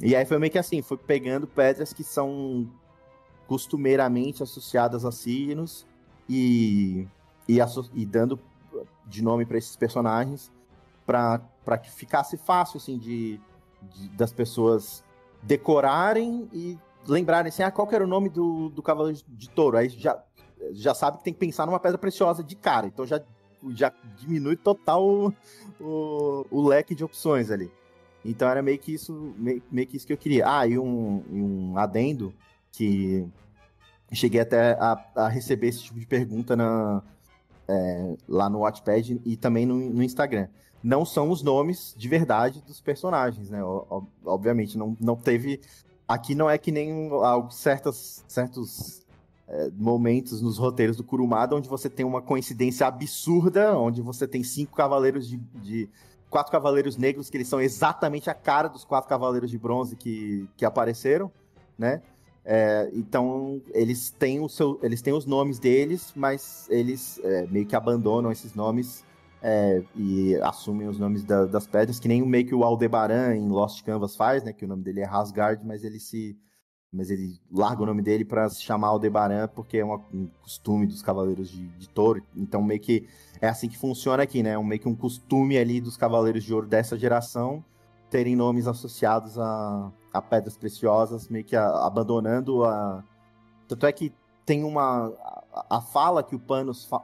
[0.00, 2.68] E aí foi meio que assim, foi pegando pedras que são
[3.46, 5.86] costumeiramente associadas a signos
[6.28, 7.06] e,
[7.48, 7.58] e,
[7.94, 8.38] e dando
[9.06, 10.50] de nome para esses personagens
[11.06, 13.40] para que ficasse fácil assim de,
[13.82, 15.04] de, das pessoas
[15.42, 16.76] decorarem e
[17.06, 19.76] lembrarem assim, ah, qual era o nome do, do cavaleiro de touro?
[19.76, 20.20] Aí já,
[20.72, 22.86] já sabe que tem que pensar numa pedra preciosa de cara.
[22.86, 23.22] Então já
[23.74, 25.34] já diminui total o,
[25.80, 27.70] o, o leque de opções ali.
[28.30, 30.44] Então era meio que isso, meio, meio que isso que eu queria.
[30.48, 32.32] Ah, e um, um adendo
[32.72, 33.26] que
[34.12, 37.02] cheguei até a, a, receber esse tipo de pergunta na,
[37.68, 40.48] é, lá no Watchpad e também no, no, Instagram.
[40.82, 43.60] Não são os nomes de verdade dos personagens, né?
[44.24, 45.60] Obviamente, não, não teve.
[46.06, 47.10] Aqui não é que nem
[47.50, 49.04] certas, certos
[49.48, 54.44] é, momentos nos roteiros do Kurumada onde você tem uma coincidência absurda, onde você tem
[54.44, 55.88] cinco cavaleiros de, de
[56.30, 60.48] quatro cavaleiros negros que eles são exatamente a cara dos quatro cavaleiros de bronze que,
[60.56, 61.30] que apareceram,
[61.78, 62.02] né?
[62.48, 67.66] É, então, eles têm, o seu, eles têm os nomes deles, mas eles é, meio
[67.66, 69.04] que abandonam esses nomes
[69.42, 73.48] é, e assumem os nomes da, das pedras, que nem meio que o Aldebaran em
[73.48, 74.52] Lost Canvas faz, né?
[74.52, 76.36] Que o nome dele é Rasgard, mas ele se.
[76.92, 80.86] Mas ele larga o nome dele para se chamar Aldebaran, porque é uma, um costume
[80.86, 82.22] dos Cavaleiros de, de Touro.
[82.34, 83.08] Então, meio que
[83.40, 84.56] é assim que funciona aqui, né?
[84.56, 87.64] Um, meio que um costume ali dos Cavaleiros de Ouro dessa geração
[88.10, 93.04] terem nomes associados a, a pedras preciosas, meio que a, abandonando a.
[93.68, 94.12] Tanto é que
[94.44, 95.08] tem uma.
[95.52, 97.02] A, a fala que o Panos fa,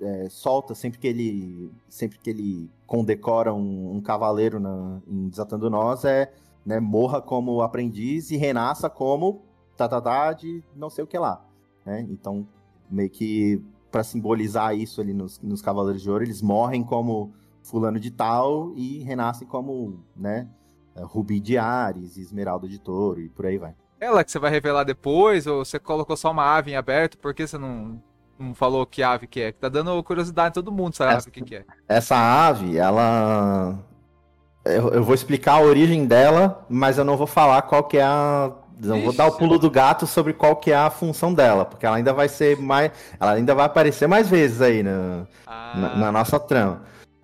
[0.00, 1.70] é, solta sempre que ele.
[1.88, 6.32] Sempre que ele condecora um, um cavaleiro na, em Desatando Nós é
[6.64, 9.42] né, morra como aprendiz e renasça como
[9.76, 11.44] tatatá de não sei o que lá.
[11.84, 12.06] Né?
[12.10, 12.46] Então,
[12.90, 17.32] meio que para simbolizar isso ali nos, nos Cavaleiros de Ouro, eles morrem como
[17.62, 20.48] fulano de tal e renascem como, né,
[20.94, 23.74] é, Rubi de Ares, Esmeralda de Touro e por aí vai.
[23.98, 27.34] Ela que você vai revelar depois, ou você colocou só uma ave em aberto, por
[27.34, 28.02] que você não,
[28.38, 29.52] não falou que ave que é?
[29.52, 31.64] Que tá dando curiosidade em todo mundo, essa, essa ave que, que é.
[31.86, 33.78] Essa ave, ela...
[34.64, 38.02] Eu, eu, vou explicar a origem dela, mas eu não vou falar qual que é
[38.02, 38.50] a...
[38.82, 41.66] Não Ixi, vou dar o pulo do gato sobre qual que é a função dela,
[41.66, 42.90] porque ela ainda vai ser mais...
[43.18, 45.72] Ela ainda vai aparecer mais vezes aí na, ah.
[45.76, 46.82] na, na nossa trama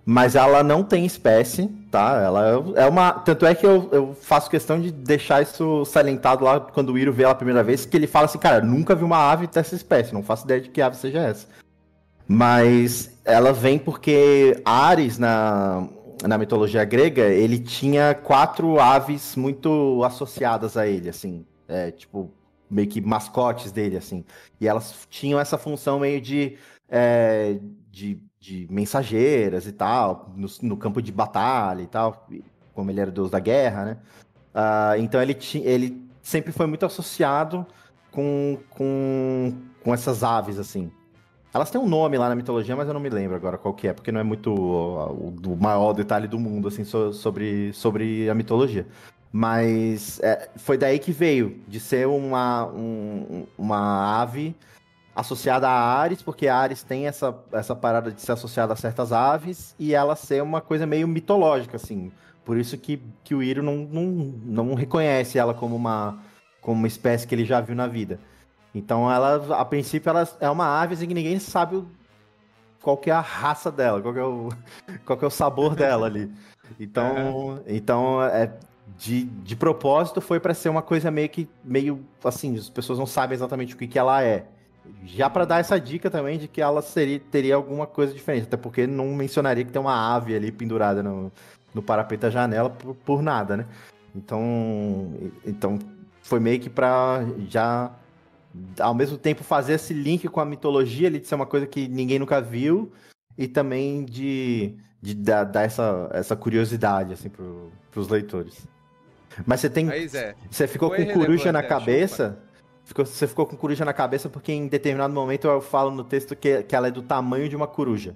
[0.09, 2.21] mas ela não tem espécie, tá?
[2.23, 3.11] Ela é uma.
[3.11, 7.11] Tanto é que eu, eu faço questão de deixar isso salientado lá quando o Iro
[7.11, 9.75] vê ela a primeira vez, que ele fala assim, cara, nunca vi uma ave dessa
[9.75, 11.45] espécie, não faço ideia de que ave seja essa.
[12.25, 15.85] Mas ela vem porque Ares, na,
[16.23, 21.45] na mitologia grega, ele tinha quatro aves muito associadas a ele, assim.
[21.67, 22.31] É, tipo,
[22.69, 24.23] meio que mascotes dele, assim.
[24.59, 26.57] E elas tinham essa função meio de.
[26.89, 27.59] É,
[27.91, 32.27] de de mensageiras e tal, no, no, campo de batalha e tal,
[32.73, 33.97] como ele era deus da guerra, né?
[34.55, 37.67] Uh, então ele, ele sempre foi muito associado
[38.09, 39.53] com, com,
[39.83, 40.89] com essas aves, assim.
[41.57, 43.87] Elas têm um nome lá na mitologia, mas eu não me lembro agora qual que
[43.87, 48.29] é, porque não é muito o, o maior detalhe do mundo, assim, so, sobre, sobre
[48.29, 48.85] a mitologia.
[49.31, 54.55] Mas é, foi daí que veio, de ser uma, um, uma ave
[55.15, 59.73] associada a Ares, porque Ares tem essa, essa parada de ser associada a certas aves
[59.79, 62.11] e ela ser uma coisa meio mitológica, assim.
[62.45, 64.03] Por isso que, que o Iro não, não,
[64.45, 66.19] não reconhece ela como uma,
[66.61, 68.19] como uma espécie que ele já viu na vida.
[68.73, 71.83] Então, ela, a princípio, ela é uma ave assim, que ninguém sabe
[72.81, 74.49] qual que é a raça dela, qual que é o,
[75.05, 76.31] qual que é o sabor dela ali.
[76.79, 77.75] Então, é.
[77.75, 78.53] então é,
[78.97, 83.05] de, de propósito foi para ser uma coisa meio que meio assim, as pessoas não
[83.05, 84.45] sabem exatamente o que, que ela é.
[85.03, 88.55] Já para dar essa dica também de que ela seria, teria alguma coisa diferente, até
[88.55, 91.31] porque não mencionaria que tem uma ave ali pendurada no,
[91.73, 93.65] no parapeito da janela por, por nada, né?
[94.15, 95.13] Então,
[95.45, 95.77] então
[96.21, 97.91] foi meio que para já
[98.79, 101.87] ao mesmo tempo fazer esse link com a mitologia ali de ser uma coisa que
[101.87, 102.91] ninguém nunca viu
[103.37, 108.67] e também de, de dar, dar essa, essa curiosidade assim para os leitores.
[109.45, 109.89] Mas você tem.
[109.89, 110.35] É.
[110.49, 112.41] Você ficou Foi com coruja na cabeça
[112.87, 116.35] ficou, você ficou com coruja na cabeça porque em determinado momento eu falo no texto
[116.35, 118.15] que, que ela é do tamanho de uma coruja.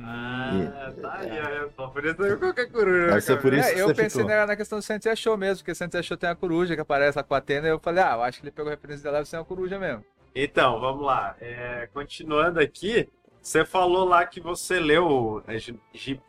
[0.00, 3.06] Ah, e, tá aí, é, só por isso eu qualquer coruja.
[3.08, 4.46] Deve ser por isso é, eu pensei ficou.
[4.46, 7.24] na questão do Sensei Show mesmo, porque Sensei Show tem a coruja que aparece lá
[7.24, 9.18] com a Atena, e eu falei, ah, eu acho que ele pegou a referência dela
[9.18, 10.04] deve ser uma coruja mesmo.
[10.34, 11.34] Então, vamos lá.
[11.40, 13.08] É, continuando aqui,
[13.42, 15.56] você falou lá que você leu é,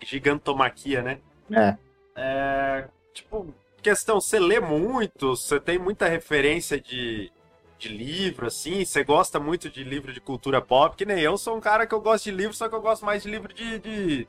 [0.04, 1.20] Gigantomaquia, né?
[1.52, 1.78] É.
[2.16, 2.88] é.
[3.14, 3.54] Tipo,
[3.84, 7.32] questão, você lê muito, você tem muita referência de
[7.80, 8.84] de livro, assim?
[8.84, 10.96] Você gosta muito de livro de cultura pop?
[10.96, 13.06] Que nem eu sou um cara que eu gosto de livro, só que eu gosto
[13.06, 14.28] mais de livro de, de,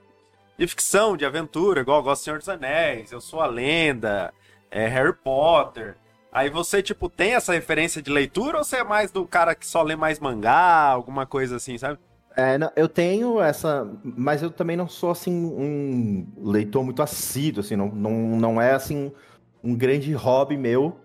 [0.57, 4.33] de ficção, de aventura, igual eu gosto de Senhor dos Anéis, Eu Sou a Lenda,
[4.71, 5.97] é, Harry Potter.
[6.33, 9.67] Aí você, tipo, tem essa referência de leitura ou você é mais do cara que
[9.67, 11.99] só lê mais mangá, alguma coisa assim, sabe?
[12.37, 17.61] É, não, eu tenho essa, mas eu também não sou assim um leitor muito assíduo,
[17.61, 19.13] assim, não, não, não é assim
[19.63, 21.01] um grande hobby meu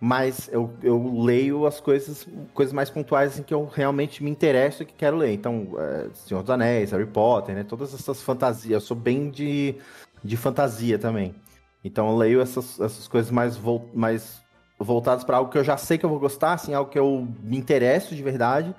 [0.00, 4.82] mas eu, eu leio as coisas, coisas mais pontuais assim, que eu realmente me interesso
[4.82, 5.32] e que quero ler.
[5.32, 7.64] Então, é, Senhor dos Anéis, Harry Potter, né?
[7.64, 8.72] Todas essas fantasias.
[8.72, 9.74] Eu sou bem de,
[10.22, 11.34] de fantasia também.
[11.82, 14.40] Então eu leio essas, essas coisas mais, vol mais
[14.78, 17.26] voltadas para algo que eu já sei que eu vou gostar, assim, algo que eu
[17.42, 18.74] me interesso de verdade.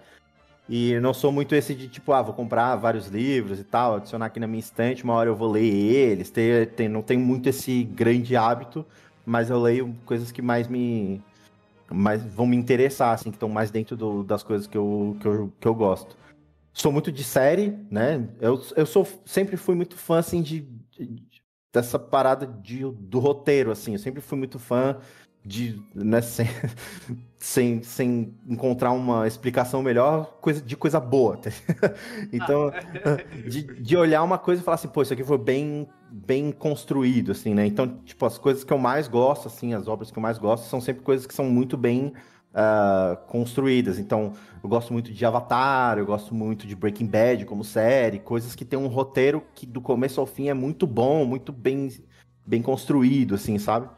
[0.70, 4.28] E não sou muito esse de tipo, ah, vou comprar vários livros e tal, adicionar
[4.28, 6.30] aqui na minha estante, uma hora eu vou ler eles.
[6.30, 8.86] Ter, ter, não tenho muito esse grande hábito
[9.30, 11.22] mas eu leio coisas que mais me
[11.92, 15.28] mais vão me interessar, assim, que estão mais dentro do, das coisas que eu, que,
[15.28, 16.18] eu, que eu gosto.
[16.74, 18.28] Sou muito de série, né?
[18.40, 20.62] Eu, eu sou, sempre fui muito fã, assim, de,
[20.92, 21.24] de
[21.74, 23.94] dessa parada de, do roteiro, assim.
[23.94, 24.98] Eu sempre fui muito fã
[25.44, 26.48] de, né, sem,
[27.38, 31.38] sem, sem encontrar uma explicação melhor, coisa, de coisa boa.
[31.38, 31.50] Tá?
[32.32, 32.72] então,
[33.48, 37.32] de, de olhar uma coisa e falar assim, pô, isso aqui foi bem, bem construído,
[37.32, 37.66] assim, né?
[37.66, 40.66] Então, tipo, as coisas que eu mais gosto, assim, as obras que eu mais gosto,
[40.68, 42.14] são sempre coisas que são muito bem
[42.54, 44.00] uh, construídas.
[44.00, 48.56] Então, eu gosto muito de Avatar, eu gosto muito de Breaking Bad como série, coisas
[48.56, 51.90] que tem um roteiro que do começo ao fim é muito bom, muito bem,
[52.46, 53.90] bem construído, assim, sabe?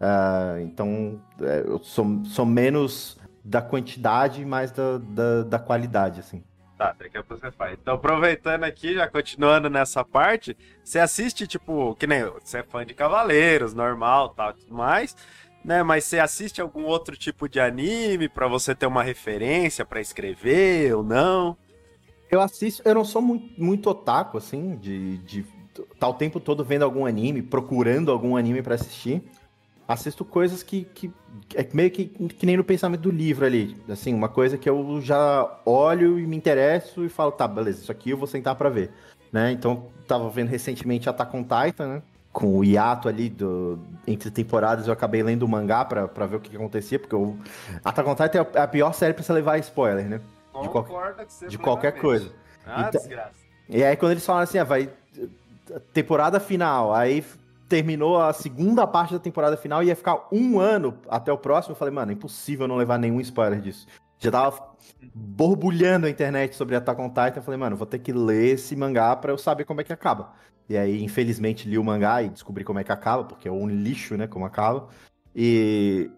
[0.00, 6.42] Uh, então, é, eu sou, sou menos da quantidade, mais da, da, da, qualidade, assim.
[6.76, 7.78] Tá, daqui a pouco você faz.
[7.80, 12.84] Então, aproveitando aqui, já continuando nessa parte, você assiste, tipo, que nem você é fã
[12.84, 15.16] de Cavaleiros, normal, tal, tudo mais,
[15.64, 15.82] né?
[15.82, 20.94] Mas você assiste algum outro tipo de anime para você ter uma referência para escrever
[20.94, 21.56] ou não?
[22.30, 25.40] Eu assisto, eu não sou muito, muito otaku, assim, de, de
[25.70, 29.22] estar tá o tempo todo vendo algum anime, procurando algum anime para assistir
[29.86, 31.12] assisto coisas que, que
[31.54, 33.76] é meio que, que nem no pensamento do livro ali.
[33.88, 37.92] Assim, uma coisa que eu já olho e me interesso e falo, tá, beleza, isso
[37.92, 38.90] aqui eu vou sentar para ver.
[39.32, 39.52] Né?
[39.52, 42.02] Então, tava vendo recentemente Attack on Titan, né?
[42.32, 46.36] Com o hiato ali do, entre temporadas, eu acabei lendo o mangá pra, pra ver
[46.36, 47.36] o que, que acontecia, porque o
[47.84, 50.20] Attack on Titan é a pior série pra você levar spoiler, né?
[50.62, 50.86] De, qual,
[51.48, 52.30] de qualquer coisa.
[52.66, 53.34] Ah, então, desgraça.
[53.68, 54.90] E aí, quando eles falam assim, ah, vai.
[55.92, 57.24] Temporada final, aí
[57.68, 61.72] terminou a segunda parte da temporada final e ia ficar um ano até o próximo.
[61.72, 63.86] Eu falei, mano, é impossível não levar nenhum spoiler disso.
[64.18, 64.76] Já tava
[65.14, 67.34] borbulhando a internet sobre Attack on Titan.
[67.36, 69.92] Eu falei, mano, vou ter que ler esse mangá pra eu saber como é que
[69.92, 70.32] acaba.
[70.68, 73.68] E aí, infelizmente, li o mangá e descobri como é que acaba, porque é um
[73.68, 74.88] lixo, né, como acaba.
[75.34, 76.10] E,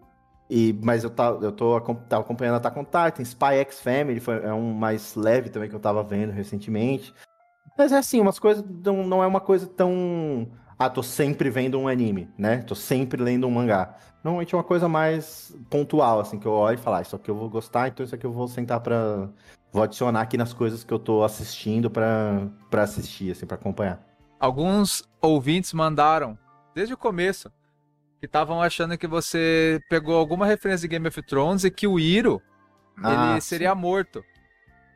[0.49, 4.43] e, mas eu, tá, eu tô, tava acompanhando Attack on Titan, Spy X Family foi,
[4.43, 7.13] é um mais leve também que eu tava vendo recentemente.
[7.77, 10.47] Mas é assim, umas coisas não, não é uma coisa tão
[10.79, 12.59] ah, tô sempre vendo um anime, né?
[12.61, 13.97] Tô sempre lendo um mangá.
[14.23, 17.29] Normalmente é uma coisa mais pontual, assim, que eu olho e falo, ah, isso aqui
[17.29, 19.27] eu vou gostar, então isso aqui eu vou sentar pra.
[19.73, 24.01] Vou adicionar aqui nas coisas que eu tô assistindo pra, pra assistir, assim, pra acompanhar.
[24.39, 26.39] Alguns ouvintes mandaram,
[26.73, 27.51] desde o começo,
[28.19, 31.99] que estavam achando que você pegou alguma referência de Game of Thrones e que o
[31.99, 32.41] Iro
[33.03, 33.79] ah, ele seria sim.
[33.79, 34.23] morto.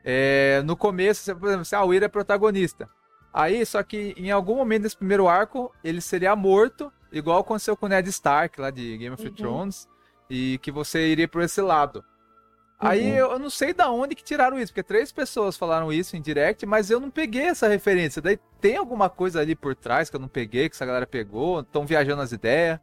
[0.02, 2.88] É, no começo, por exemplo, ah, o Iro é protagonista.
[3.34, 7.86] Aí, só que em algum momento desse primeiro arco, ele seria morto, igual aconteceu com
[7.86, 9.34] o Ned Stark lá de Game of uhum.
[9.34, 9.88] Thrones,
[10.30, 11.96] e que você iria por esse lado.
[11.96, 12.88] Uhum.
[12.88, 16.16] Aí eu, eu, não sei da onde que tiraram isso, porque três pessoas falaram isso
[16.16, 18.22] em direct, mas eu não peguei essa referência.
[18.22, 21.58] Daí tem alguma coisa ali por trás que eu não peguei, que essa galera pegou,
[21.58, 22.78] estão viajando as ideias.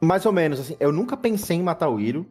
[0.00, 2.26] Mais ou menos, assim, eu nunca pensei em matar o Iro,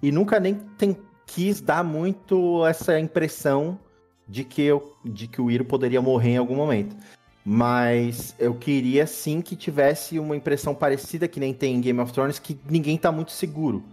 [0.00, 3.80] e nunca nem tem, quis dar muito essa impressão
[4.26, 6.96] de que, eu, de que o Iro poderia morrer em algum momento.
[7.44, 12.12] Mas eu queria sim que tivesse uma impressão parecida que nem tem em Game of
[12.12, 13.84] Thrones, que ninguém tá muito seguro,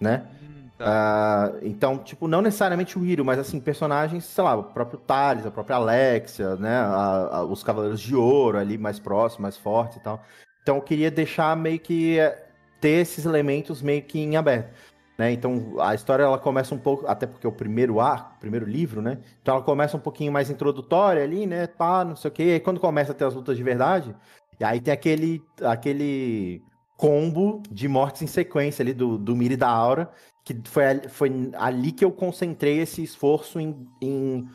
[0.00, 0.26] né?
[0.40, 1.52] Hum, tá.
[1.52, 5.44] Uh, então, tipo, não necessariamente o Iro, mas assim, personagens, sei lá, o próprio Thales,
[5.44, 6.76] a própria Alexia, né?
[6.76, 10.24] A, a, os Cavaleiros de Ouro ali mais próximos, mais fortes e tal.
[10.62, 12.46] Então eu queria deixar meio que eh,
[12.80, 14.72] ter esses elementos meio que em aberto.
[15.20, 15.32] Né?
[15.32, 18.64] Então a história ela começa um pouco, até porque é o primeiro arco, o primeiro
[18.64, 19.18] livro, né?
[19.42, 21.66] Então ela começa um pouquinho mais introdutória ali, né?
[21.66, 22.42] Pá, não sei o quê.
[22.44, 24.16] E aí quando começa a ter as lutas de verdade,
[24.58, 26.62] e aí tem aquele, aquele
[26.96, 30.10] combo de mortes em sequência ali do, do Miri da Aura,
[30.42, 34.48] que foi, foi ali que eu concentrei esse esforço em, em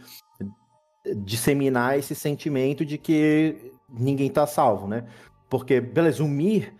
[1.17, 5.05] disseminar esse sentimento de que ninguém tá salvo, né?
[5.47, 6.73] Porque, beleza, o Mir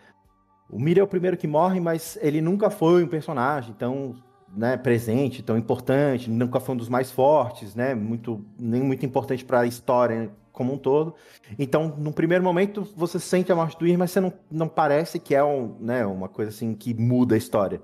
[0.76, 4.14] o Mira é o primeiro que morre, mas ele nunca foi um personagem tão
[4.54, 7.96] né, presente, tão importante, nunca foi um dos mais fortes, né?
[7.96, 11.16] Muito, nem muito importante para a história como um todo.
[11.58, 15.18] Então, no primeiro momento, você sente a morte do Ir, mas você não, não parece
[15.18, 17.82] que é um, né, uma coisa assim que muda a história.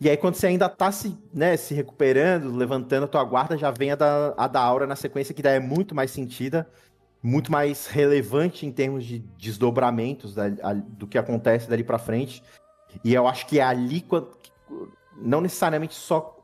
[0.00, 3.72] E aí, quando você ainda tá se, né, se recuperando, levantando a tua guarda, já
[3.72, 6.68] vem a da, a da Aura na sequência, que daí é muito mais sentida
[7.22, 12.42] muito mais relevante em termos de desdobramentos da, a, do que acontece dali para frente.
[13.04, 14.04] E eu acho que é ali
[15.16, 16.36] não necessariamente só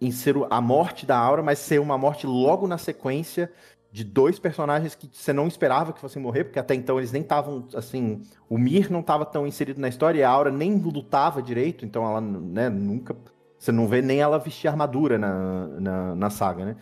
[0.00, 3.52] em ser a morte da Aura, mas ser uma morte logo na sequência
[3.92, 7.22] de dois personagens que você não esperava que fossem morrer, porque até então eles nem
[7.22, 11.40] estavam, assim, o Mir não estava tão inserido na história e a Aura nem lutava
[11.40, 13.16] direito, então ela, né, nunca,
[13.56, 16.76] você não vê nem ela vestir armadura na, na, na saga, né?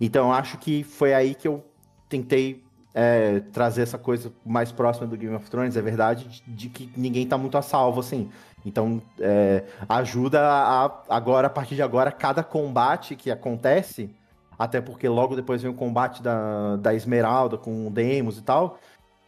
[0.00, 1.64] Então eu acho que foi aí que eu
[2.08, 2.62] tentei
[2.94, 6.92] é, trazer essa coisa mais próxima do Game of Thrones, é verdade, de, de que
[6.96, 8.30] ninguém tá muito a salvo, assim.
[8.64, 14.10] Então, é, ajuda a, agora, a partir de agora, cada combate que acontece,
[14.58, 18.78] até porque logo depois vem o combate da, da Esmeralda com o Demos e tal.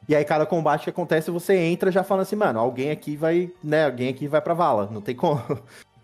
[0.06, 3.50] E aí, cada combate que acontece, você entra já falando assim, mano, alguém aqui vai,
[3.62, 4.88] né, alguém aqui vai pra vala.
[4.92, 5.42] Não tem como.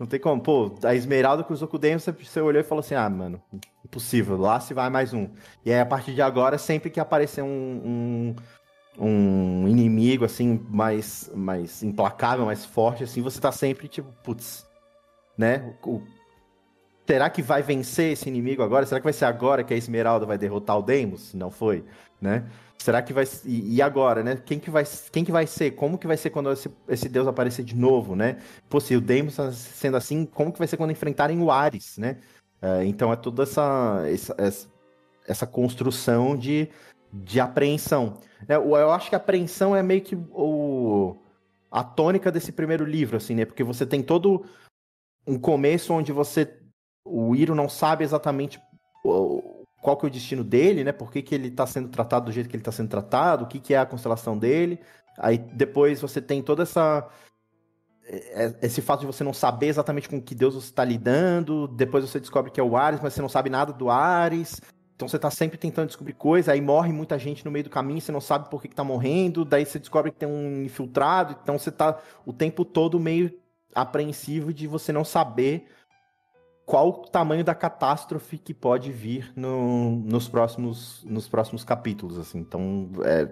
[0.01, 0.41] Não tem como.
[0.41, 3.39] Pô, a Esmeralda cruzou com o Demos, você olhou e falou assim, ah, mano,
[3.85, 5.29] impossível, lá se vai mais um.
[5.63, 8.35] E aí, a partir de agora, sempre que aparecer um, um
[8.97, 14.65] um inimigo assim mais mais implacável, mais forte assim, você tá sempre tipo, putz,
[15.37, 15.75] né?
[15.85, 16.01] O,
[17.05, 18.87] será que vai vencer esse inimigo agora?
[18.87, 21.31] Será que vai ser agora que a Esmeralda vai derrotar o Deimos?
[21.35, 21.85] Não foi,
[22.19, 22.49] né?
[22.81, 24.35] Será que vai e, agora, né?
[24.43, 25.71] Quem que vai quem que vai ser?
[25.71, 28.39] Como que vai ser quando esse, esse deus aparecer de novo, né?
[28.67, 31.99] Pô, se o Deimos tá sendo assim, como que vai ser quando enfrentarem o Ares,
[31.99, 32.17] né?
[32.59, 34.67] Uh, então é toda essa, essa
[35.27, 36.69] essa construção de
[37.13, 38.17] de apreensão.
[38.47, 41.17] É, eu acho que a apreensão é meio que o,
[41.69, 43.45] a tônica desse primeiro livro, assim, né?
[43.45, 44.45] Porque você tem todo
[45.27, 46.57] um começo onde você.
[47.05, 48.59] O Iro não sabe exatamente
[49.81, 50.91] qual que é o destino dele, né?
[50.91, 53.47] Por que, que ele está sendo tratado do jeito que ele está sendo tratado, o
[53.47, 54.79] que, que é a constelação dele.
[55.17, 57.07] Aí depois você tem toda essa.
[58.05, 61.67] É, é, esse fato de você não saber exatamente com que Deus você está lidando,
[61.67, 64.61] depois você descobre que é o Ares, mas você não sabe nada do Ares.
[64.95, 67.99] Então você tá sempre tentando descobrir coisa, aí morre muita gente no meio do caminho,
[67.99, 71.35] você não sabe por que, que tá morrendo, daí você descobre que tem um infiltrado,
[71.41, 73.33] então você tá o tempo todo meio
[73.73, 75.65] apreensivo de você não saber
[76.65, 82.39] qual o tamanho da catástrofe que pode vir no, nos, próximos, nos próximos capítulos, assim.
[82.39, 83.29] Então, é,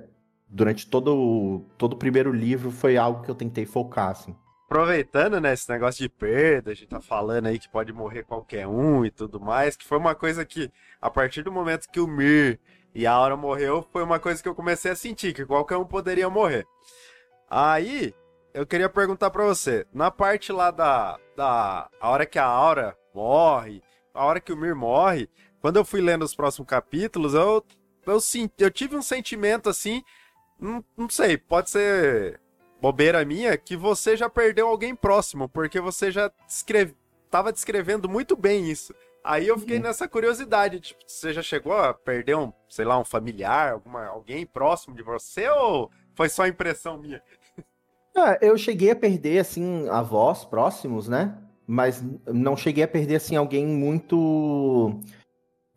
[0.47, 4.35] durante todo, todo o primeiro livro foi algo que eu tentei focar, assim
[4.69, 8.67] aproveitando, né, esse negócio de perda, a gente tá falando aí que pode morrer qualquer
[8.67, 10.71] um e tudo mais, que foi uma coisa que,
[11.01, 12.59] a partir do momento que o Mir
[12.93, 15.85] e a Aura morreu, foi uma coisa que eu comecei a sentir, que qualquer um
[15.85, 16.67] poderia morrer.
[17.49, 18.13] Aí,
[18.53, 22.95] eu queria perguntar para você, na parte lá da, da a hora que a Aura
[23.13, 23.81] morre,
[24.13, 25.29] a hora que o Mir morre,
[25.61, 27.63] quando eu fui lendo os próximos capítulos, eu,
[28.05, 28.19] eu,
[28.57, 30.03] eu tive um sentimento assim,
[30.59, 32.39] não, não sei, pode ser
[32.81, 36.95] bobeira minha que você já perdeu alguém próximo, porque você já descreve,
[37.29, 38.93] tava descrevendo muito bem isso.
[39.23, 39.83] Aí eu fiquei uhum.
[39.83, 44.45] nessa curiosidade, tipo, você já chegou a perder um, sei lá, um familiar, alguma, alguém
[44.45, 47.21] próximo de você ou foi só impressão minha?
[48.15, 51.37] Ah, eu cheguei a perder, assim, avós próximos, né?
[51.71, 54.99] Mas não cheguei a perder, assim, alguém muito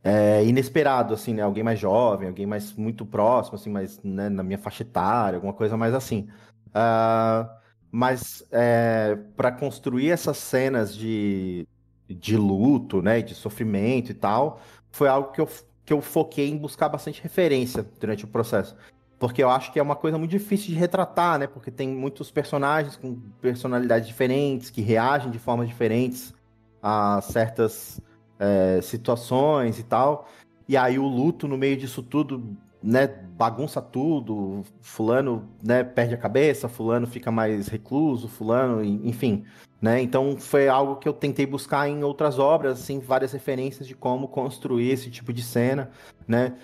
[0.02, 1.42] é, inesperado, assim, né?
[1.42, 5.52] Alguém mais jovem, alguém mais muito próximo, assim, mais né, na minha faixa etária, alguma
[5.52, 6.30] coisa mais assim.
[6.68, 7.46] Uh,
[7.90, 11.68] mas é, para construir essas cenas de,
[12.08, 15.48] de luto, né, de sofrimento e tal, foi algo que eu,
[15.84, 18.74] que eu foquei em buscar bastante referência durante o processo.
[19.22, 21.46] Porque eu acho que é uma coisa muito difícil de retratar, né?
[21.46, 26.34] Porque tem muitos personagens com personalidades diferentes, que reagem de formas diferentes
[26.82, 28.00] a certas
[28.36, 30.26] é, situações e tal.
[30.68, 36.18] E aí o luto no meio disso tudo né, bagunça tudo, fulano, né, perde a
[36.18, 39.44] cabeça, fulano fica mais recluso, fulano, enfim,
[39.80, 40.02] né?
[40.02, 44.26] Então foi algo que eu tentei buscar em outras obras, assim, várias referências de como
[44.26, 45.92] construir esse tipo de cena,
[46.26, 46.56] né?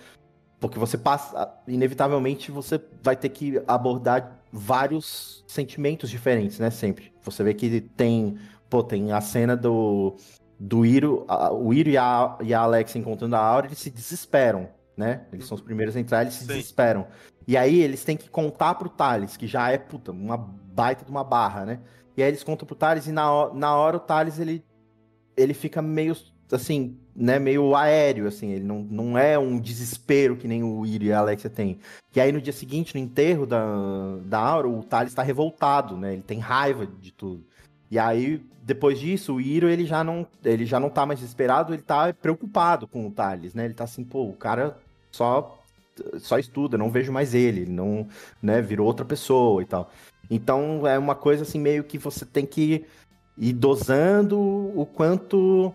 [0.61, 6.71] Porque você passa, inevitavelmente, você vai ter que abordar vários sentimentos diferentes, né?
[6.71, 7.13] Sempre.
[7.23, 8.39] Você vê que tem,
[8.69, 10.17] pô, tem a cena do
[10.59, 13.91] do Iro, a, o Iro e a, e a Alex encontrando a Aura, eles se
[13.91, 15.25] desesperam, né?
[15.33, 16.49] Eles são os primeiros a entrar, eles se Sim.
[16.49, 17.07] desesperam.
[17.47, 21.11] E aí eles têm que contar pro Thales, que já é, puta, uma baita de
[21.11, 21.81] uma barra, né?
[22.17, 24.65] E aí eles contam pro Thales e na, na hora o Thales, ele,
[25.37, 26.17] ele fica meio,
[26.57, 31.07] assim, né, meio aéreo, assim, ele não, não é um desespero que nem o Iri
[31.07, 31.79] e a Alexia tem.
[32.15, 33.65] E aí no dia seguinte, no enterro da,
[34.25, 36.15] da Aura, o Thales tá revoltado, né?
[36.15, 37.45] Ele tem raiva de tudo.
[37.91, 41.73] E aí, depois disso, o Iro, ele já não, ele já não tá mais desesperado,
[41.73, 43.65] ele tá preocupado com o Thales, né?
[43.65, 44.77] Ele tá assim, pô, o cara
[45.11, 45.59] só
[46.19, 48.07] só estuda, não vejo mais ele, não,
[48.41, 49.91] né, virou outra pessoa e tal.
[50.31, 52.85] Então é uma coisa assim meio que você tem que
[53.37, 55.75] ir dosando o quanto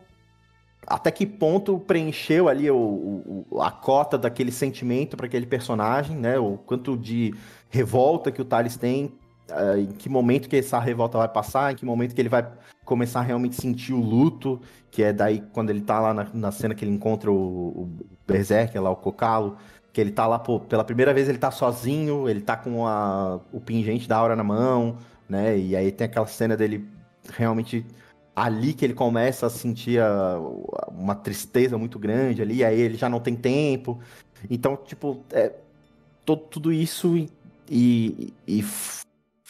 [0.88, 6.38] até que ponto preencheu ali o, o a cota daquele sentimento para aquele personagem, né?
[6.38, 7.34] O quanto de
[7.70, 9.14] revolta que o Thales tem,
[9.50, 12.48] uh, em que momento que essa revolta vai passar, em que momento que ele vai
[12.86, 14.60] começar a realmente sentir o luto,
[14.92, 17.90] que é daí quando ele tá lá na, na cena que ele encontra o, o
[18.28, 19.58] Berserker, lá o Cocalo,
[19.94, 23.40] que ele tá lá, pô, pela primeira vez ele tá sozinho, ele tá com a,
[23.52, 24.98] o pingente da aura na mão,
[25.30, 25.58] né?
[25.58, 26.86] E aí tem aquela cena dele
[27.32, 27.86] realmente
[28.36, 30.40] ali que ele começa a sentir a,
[30.90, 34.00] uma tristeza muito grande ali, aí ele já não tem tempo.
[34.50, 35.54] Então, tipo, é,
[36.26, 37.30] tudo isso e,
[37.70, 38.64] e, e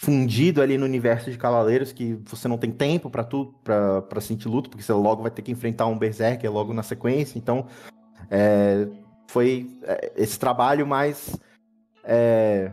[0.03, 4.49] fundido ali no universo de Cavaleiros que você não tem tempo para tudo, para sentir
[4.49, 7.38] luto, porque você logo vai ter que enfrentar um Berserker logo na sequência.
[7.38, 7.67] Então,
[8.29, 8.88] é,
[9.27, 11.39] foi é, esse trabalho mais,
[12.03, 12.71] é,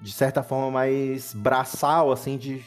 [0.00, 2.64] de certa forma, mais braçal, assim, de,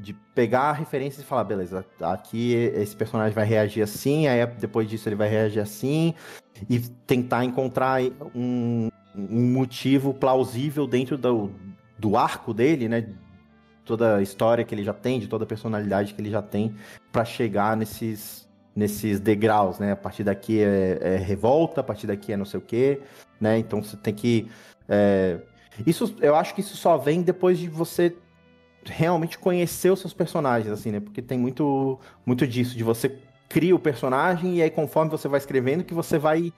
[0.00, 4.88] de, pegar a referência e falar, beleza, aqui esse personagem vai reagir assim, aí depois
[4.88, 6.14] disso ele vai reagir assim,
[6.68, 8.00] e tentar encontrar
[8.34, 11.50] um, um motivo plausível dentro do,
[11.98, 13.08] do arco dele, né?
[13.84, 16.74] Toda a história que ele já tem, de toda a personalidade que ele já tem,
[17.10, 19.92] para chegar nesses, nesses degraus, né?
[19.92, 23.00] A partir daqui é, é, revolta, a partir daqui é não sei o quê,
[23.40, 23.58] né?
[23.58, 24.50] Então você tem que.
[24.88, 25.38] É...
[25.86, 28.14] Isso, eu acho que isso só vem depois de você
[28.84, 31.00] realmente conhecer os seus personagens, assim, né?
[31.00, 33.16] Porque tem muito, muito disso, de você
[33.48, 36.52] cria o personagem e aí conforme você vai escrevendo que você vai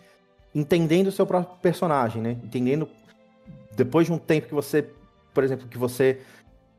[0.54, 2.36] entendendo o seu próprio personagem, né?
[2.44, 2.88] Entendendo
[3.74, 4.88] depois de um tempo que você
[5.32, 6.20] por exemplo, que você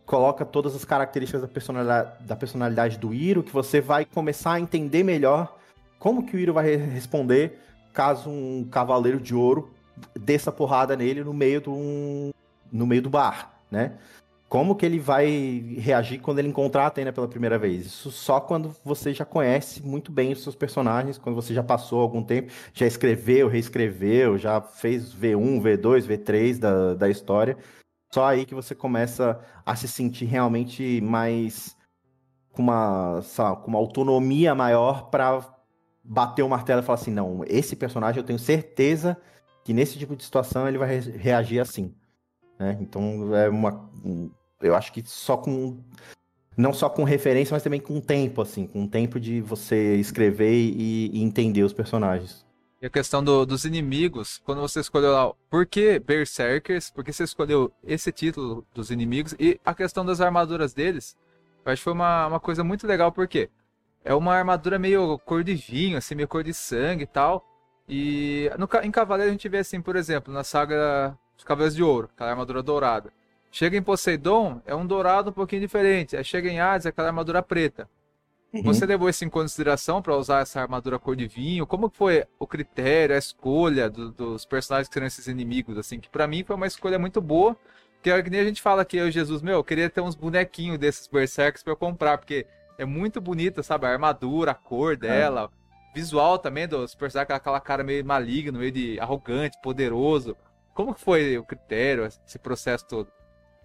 [0.06, 4.60] coloca todas as características da personalidade, da personalidade do Iro, que você vai começar a
[4.60, 5.58] entender melhor
[5.98, 7.60] como que o Iro vai responder
[7.94, 9.72] caso um cavaleiro de ouro
[10.20, 12.34] desça porrada nele no meio do,
[12.72, 13.94] no meio do bar, né?
[14.54, 15.28] Como que ele vai
[15.80, 17.88] reagir quando ele encontrar a Atena pela primeira vez?
[17.88, 22.00] Isso só quando você já conhece muito bem os seus personagens, quando você já passou
[22.00, 27.58] algum tempo, já escreveu, reescreveu, já fez V1, V2, V3 da, da história.
[28.14, 31.76] Só aí que você começa a se sentir realmente mais
[32.52, 33.22] com uma,
[33.64, 35.44] com uma autonomia maior para
[36.04, 39.18] bater o martelo e falar assim, não, esse personagem eu tenho certeza
[39.64, 41.92] que nesse tipo de situação ele vai reagir assim.
[42.60, 42.78] Né?
[42.80, 43.90] Então é uma,
[44.64, 45.78] eu acho que só com
[46.56, 51.10] não só com referência, mas também com tempo, assim, com tempo de você escrever e,
[51.12, 52.46] e entender os personagens.
[52.82, 56.92] E a questão do, dos inimigos, quando você escolheu lá, por que Berserkers?
[56.92, 59.34] Por que você escolheu esse título dos inimigos?
[59.40, 61.18] E a questão das armaduras deles,
[61.66, 63.50] eu acho que foi uma, uma coisa muito legal, porque
[64.04, 67.48] é uma armadura meio cor de vinho, assim, meio cor de sangue e tal.
[67.88, 71.84] E no, em Cavaleiro a gente vê assim, por exemplo, na saga dos Cavaleiros de
[71.84, 73.14] Ouro, aquela armadura dourada.
[73.54, 76.18] Chega em Poseidon, é um dourado um pouquinho diferente.
[76.18, 77.88] Aí chega em Hades, é aquela armadura preta.
[78.52, 78.64] Uhum.
[78.64, 81.68] Você levou isso em consideração para usar essa armadura cor de vinho?
[81.68, 85.78] Como foi o critério, a escolha do, dos personagens que serão esses inimigos?
[85.78, 87.56] Assim, que para mim foi uma escolha muito boa.
[88.02, 90.16] Que é que nem a gente fala aqui, eu Jesus, meu, eu queria ter uns
[90.16, 92.48] bonequinhos desses berserkers para eu comprar, porque
[92.80, 93.86] é muito bonita, sabe?
[93.86, 95.94] A armadura, a cor dela, é.
[95.94, 100.36] visual também dos personagens, aquela cara meio maligno, meio de arrogante, poderoso.
[100.74, 103.12] Como que foi o critério, esse processo todo?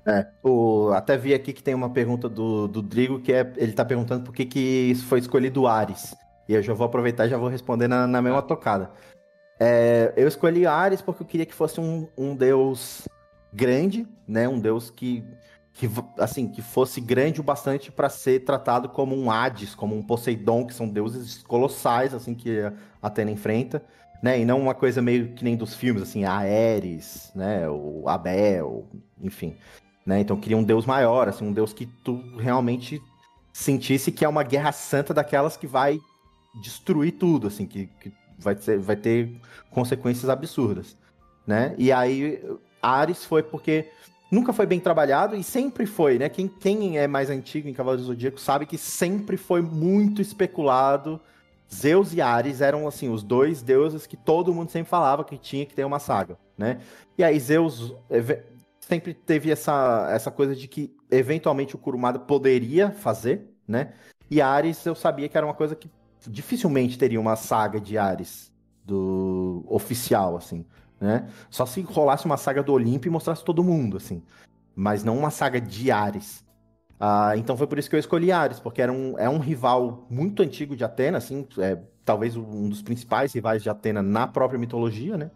[0.09, 3.73] É, o, até vi aqui que tem uma pergunta do, do Drigo, que é, ele
[3.73, 6.17] tá perguntando por que, que foi escolhido Ares.
[6.49, 8.91] E eu já vou aproveitar e já vou responder na, na mesma tocada.
[9.61, 13.07] É, eu escolhi Ares porque eu queria que fosse um, um deus
[13.53, 14.49] grande, né?
[14.49, 15.23] Um deus que,
[15.75, 20.03] que, assim, que fosse grande o bastante para ser tratado como um Hades, como um
[20.03, 23.83] Poseidon, que são deuses colossais, assim, que a Atena enfrenta.
[24.23, 28.89] Né, e não uma coisa meio que nem dos filmes, assim, Ares, né, o Abel,
[29.23, 29.57] enfim.
[30.09, 30.21] Né?
[30.21, 32.99] Então queria um deus maior, assim, um deus que tu realmente
[33.53, 36.01] sentisse que é uma guerra santa daquelas que vai
[36.63, 39.31] destruir tudo, assim, que, que vai, ter, vai ter
[39.71, 40.97] consequências absurdas,
[41.47, 41.75] né?
[41.77, 42.43] E aí
[42.81, 43.91] Ares foi porque
[44.33, 46.31] nunca foi bem trabalhado e sempre foi, né?
[46.31, 51.21] Quem, quem é mais antigo em Cavaleiros do Zodíaco sabe que sempre foi muito especulado.
[51.71, 55.67] Zeus e Ares eram assim os dois deuses que todo mundo sempre falava que tinha
[55.67, 56.81] que ter uma saga, né?
[57.19, 57.95] E aí Zeus
[58.89, 63.93] sempre teve essa, essa coisa de que eventualmente o Kurumada poderia fazer, né?
[64.31, 65.91] E Ares eu sabia que era uma coisa que
[66.27, 68.51] dificilmente teria uma saga de Ares
[68.85, 70.65] do oficial, assim,
[70.99, 71.29] né?
[71.51, 74.23] Só se rolasse uma saga do Olimpo e mostrasse todo mundo, assim.
[74.75, 76.43] Mas não uma saga de Ares.
[76.99, 80.07] Ah, então foi por isso que eu escolhi Ares, porque era um, é um rival
[80.09, 84.59] muito antigo de Atena, assim, é, talvez um dos principais rivais de Atena na própria
[84.59, 85.31] mitologia, né?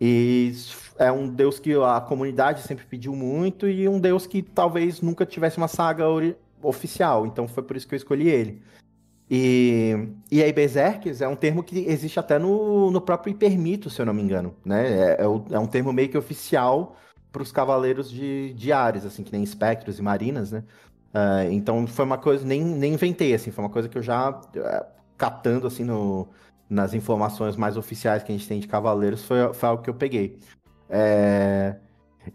[0.00, 0.52] E
[0.98, 5.26] é um deus que a comunidade sempre pediu muito e um deus que talvez nunca
[5.26, 6.04] tivesse uma saga
[6.62, 7.26] oficial.
[7.26, 8.62] Então foi por isso que eu escolhi ele.
[9.30, 14.02] E, e aí, Berserkers é um termo que existe até no, no próprio Hipermito, se
[14.02, 14.56] eu não me engano.
[14.64, 14.88] Né?
[14.88, 16.96] É, é, é um termo meio que oficial
[17.30, 20.64] para os cavaleiros de, de Ares, assim, que nem espectros e marinas, né?
[21.14, 24.30] Uh, então foi uma coisa, nem, nem inventei, assim, foi uma coisa que eu já
[24.30, 24.86] uh,
[25.16, 26.28] captando assim no,
[26.70, 29.94] nas informações mais oficiais que a gente tem de Cavaleiros, foi, foi algo que eu
[29.94, 30.38] peguei.
[30.88, 31.76] É...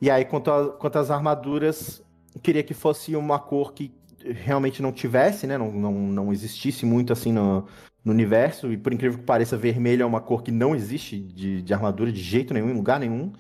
[0.01, 2.03] E aí, quanto, a, quanto às armaduras,
[2.43, 3.93] queria que fosse uma cor que
[4.23, 5.57] realmente não tivesse, né?
[5.57, 7.65] Não, não, não existisse muito assim no,
[8.03, 8.71] no universo.
[8.71, 12.11] E por incrível que pareça, vermelho é uma cor que não existe de, de armadura
[12.11, 13.31] de jeito nenhum, em lugar nenhum.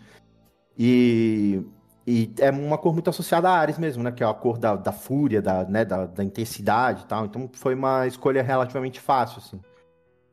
[0.77, 1.61] E,
[2.05, 4.11] e é uma cor muito associada a Ares mesmo, né?
[4.11, 5.83] Que é a cor da, da fúria, da, né?
[5.83, 7.25] da, da intensidade e tal.
[7.25, 9.59] Então foi uma escolha relativamente fácil, assim.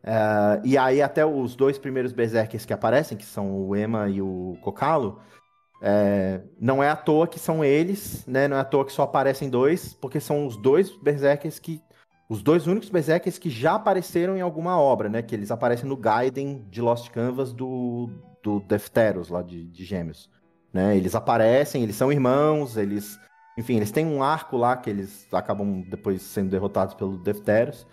[0.04, 4.20] Uh, e aí até os dois primeiros Berserkers que aparecem, que são o Ema e
[4.20, 5.20] o Kokalo,
[5.84, 8.46] é, não é à toa que são eles, né?
[8.46, 11.82] Não é à toa que só aparecem dois, porque são os dois Berserkers que.
[12.28, 15.20] Os dois únicos Berserkers que já apareceram em alguma obra, né?
[15.20, 18.08] Que eles aparecem no Gaiden de Lost Canvas do,
[18.42, 20.30] do Defteros, lá de, de Gêmeos.
[20.72, 20.96] Né?
[20.96, 23.18] Eles aparecem, eles são irmãos, eles.
[23.58, 27.86] Enfim, eles têm um arco lá que eles acabam depois sendo derrotados pelo Defteros.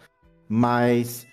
[0.47, 1.27] Mas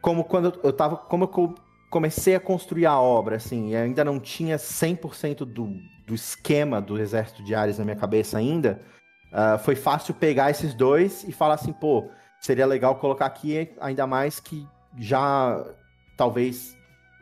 [0.00, 0.96] como quando eu tava.
[0.96, 1.54] Como eu
[1.90, 5.74] comecei a construir a obra, assim, e ainda não tinha 100% do,
[6.06, 8.80] do esquema do Exército de Ares na minha cabeça ainda,
[9.32, 12.10] uh, foi fácil pegar esses dois e falar assim, pô,
[12.40, 14.66] seria legal colocar aqui, ainda mais que
[14.98, 15.64] já
[16.16, 16.76] talvez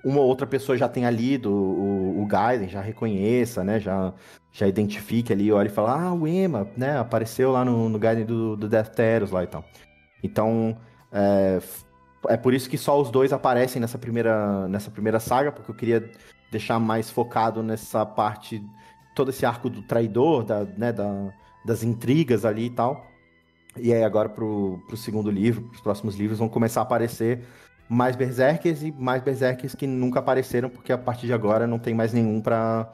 [0.05, 3.81] uma ou outra pessoa já tenha lido o, o Gaiden, já reconheça, né?
[3.81, 4.13] Já,
[4.53, 6.99] já identifique ali, olha e fala, ah, o Ema, né?
[6.99, 9.65] Apareceu lá no, no Gaiden do, do Death Teros lá e tal.
[10.23, 10.77] Então,
[11.11, 11.59] é,
[12.29, 15.75] é por isso que só os dois aparecem nessa primeira, nessa primeira saga, porque eu
[15.75, 16.11] queria
[16.51, 18.63] deixar mais focado nessa parte,
[19.15, 21.33] todo esse arco do traidor, da, né, da,
[21.65, 23.07] das intrigas ali e tal.
[23.77, 27.45] E aí agora pro, pro segundo livro, pros próximos livros, vão começar a aparecer
[27.89, 31.95] mais berserkers e mais berserkers que nunca apareceram, porque a partir de agora não tem
[31.95, 32.93] mais nenhum pra,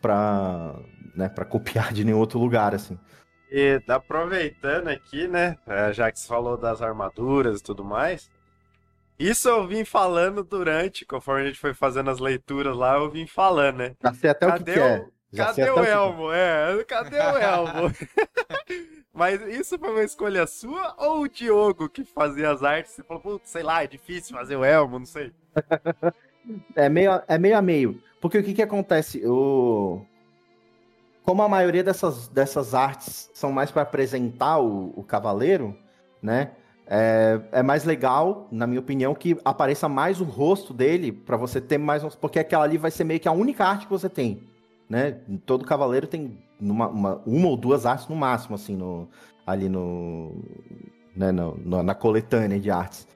[0.00, 0.78] pra,
[1.14, 2.98] né, pra copiar de nenhum outro lugar, assim.
[3.50, 8.30] E aproveitando aqui, né, é, já que você falou das armaduras e tudo mais,
[9.20, 13.26] isso eu vim falando durante, conforme a gente foi fazendo as leituras lá, eu vim
[13.26, 13.94] falando, né?
[14.02, 15.06] Já sei até cadê o que, o, que é.
[15.32, 16.28] Já cadê o Elmo?
[16.28, 16.34] Que...
[16.34, 17.94] É, cadê o Elmo?
[19.12, 22.92] Mas isso foi uma escolha sua ou o Diogo que fazia as artes?
[22.92, 25.32] Você falou, putz, sei lá, é difícil fazer o Elmo, não sei.
[26.74, 28.02] é, meio, é meio a meio.
[28.22, 29.22] Porque o que que acontece?
[29.26, 30.02] O...
[31.22, 35.76] Como a maioria dessas, dessas artes são mais para apresentar o, o cavaleiro,
[36.22, 36.52] né?
[36.92, 41.60] É, é, mais legal, na minha opinião, que apareça mais o rosto dele para você
[41.60, 42.02] ter mais.
[42.16, 44.42] Porque aquela ali vai ser meio que a única arte que você tem.
[44.88, 45.18] Né?
[45.46, 49.08] Todo cavaleiro tem uma, uma, uma ou duas artes no máximo, assim, no,
[49.46, 50.42] ali no,
[51.14, 53.06] né, no, no, na coletânea de artes.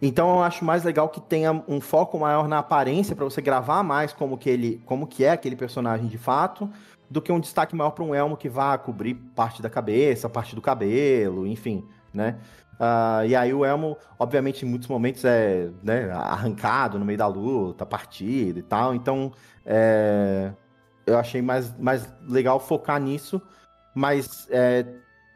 [0.00, 3.82] Então eu acho mais legal que tenha um foco maior na aparência para você gravar
[3.82, 6.70] mais como que ele, como que é aquele personagem de fato,
[7.10, 10.54] do que um destaque maior para um elmo que vá cobrir parte da cabeça, parte
[10.54, 11.84] do cabelo, enfim,
[12.14, 12.38] né?
[12.78, 17.26] Uh, e aí o Elmo, obviamente, em muitos momentos é né, arrancado no meio da
[17.26, 18.94] luta, partido e tal.
[18.94, 19.32] Então,
[19.66, 20.52] é,
[21.04, 23.42] eu achei mais, mais legal focar nisso.
[23.94, 24.86] Mas, é,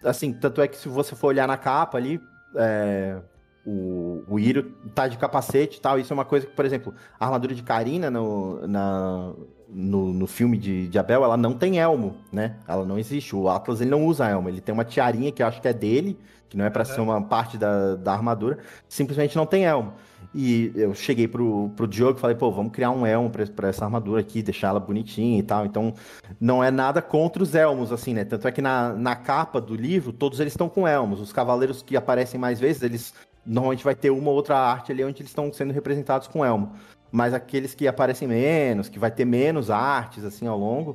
[0.05, 2.21] assim, tanto é que se você for olhar na capa ali,
[2.55, 3.19] é,
[3.65, 4.63] o, o Iro
[4.95, 5.99] tá de capacete e tal.
[5.99, 9.33] Isso é uma coisa que, por exemplo, a armadura de Karina no, na,
[9.69, 12.57] no, no filme de, de Abel, ela não tem elmo, né?
[12.67, 13.35] Ela não existe.
[13.35, 14.49] O Atlas ele não usa elmo.
[14.49, 16.19] Ele tem uma tiarinha que eu acho que é dele,
[16.53, 16.85] que não é para é.
[16.85, 18.59] ser uma parte da, da armadura.
[18.89, 19.93] Simplesmente não tem elmo.
[20.35, 23.85] E eu cheguei pro, pro Diogo e falei, pô, vamos criar um elmo pra, essa
[23.85, 25.67] armadura aqui, deixar ela bonitinha e tal.
[25.67, 25.93] Então,
[26.41, 28.25] não é nada contra os elmos, assim, né?
[28.25, 31.21] Tanto é que na, na capa do livro, todos eles estão com elmos.
[31.21, 33.13] Os cavaleiros que aparecem mais vezes, eles
[33.45, 36.73] normalmente vai ter uma ou outra arte ali onde eles estão sendo representados com elmo
[37.13, 40.93] mas aqueles que aparecem menos, que vai ter menos artes assim ao longo,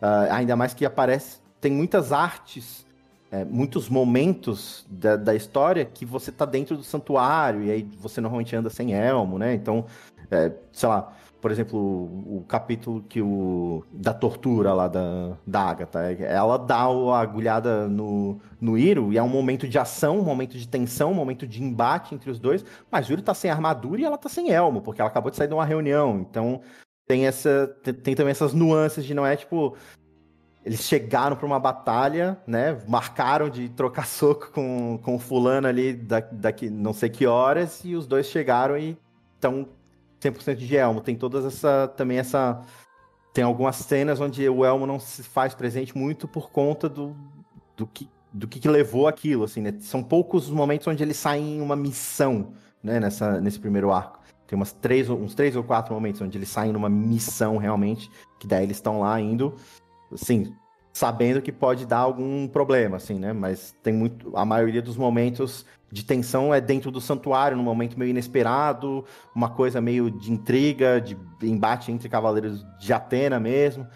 [0.00, 2.86] uh, ainda mais que aparece, tem muitas artes,
[3.30, 8.20] é, muitos momentos da, da, história que você tá dentro do santuário e aí você
[8.20, 9.54] normalmente anda sem elmo, né?
[9.54, 9.84] Então,
[10.30, 15.60] é, sei lá, por exemplo, o, o, capítulo que o da tortura lá da, da
[15.60, 20.24] Agatha, ela dá a agulhada no, no Iro e é um momento de ação, um
[20.24, 23.50] momento de tensão, um momento de embate entre os dois, mas o Iro tá sem
[23.50, 26.60] armadura e ela tá sem elmo, porque ela acabou de sair de uma reunião, então
[27.06, 27.66] tem essa
[28.02, 29.74] tem também essas nuances de não é tipo
[30.68, 32.78] eles chegaram para uma batalha, né?
[32.86, 37.82] Marcaram de trocar soco com, com o fulano ali da, daqui não sei que horas
[37.84, 38.96] e os dois chegaram e
[39.34, 39.66] estão
[40.20, 41.00] 100% de elmo.
[41.00, 42.60] Tem todas essa também essa
[43.32, 47.16] tem algumas cenas onde o elmo não se faz presente muito por conta do,
[47.74, 49.74] do que do que, que levou aquilo, assim, né?
[49.80, 54.20] São poucos os momentos onde ele sai em uma missão, né, nessa, nesse primeiro arco.
[54.46, 58.46] Tem umas três, uns três ou quatro momentos onde eles saem numa missão realmente, que
[58.46, 59.56] daí eles estão lá indo,
[60.12, 60.54] assim,
[60.92, 63.32] sabendo que pode dar algum problema, assim, né?
[63.32, 64.36] Mas tem muito.
[64.36, 69.04] A maioria dos momentos de tensão é dentro do santuário, num momento meio inesperado,
[69.34, 73.86] uma coisa meio de intriga, de embate entre cavaleiros de Atena mesmo.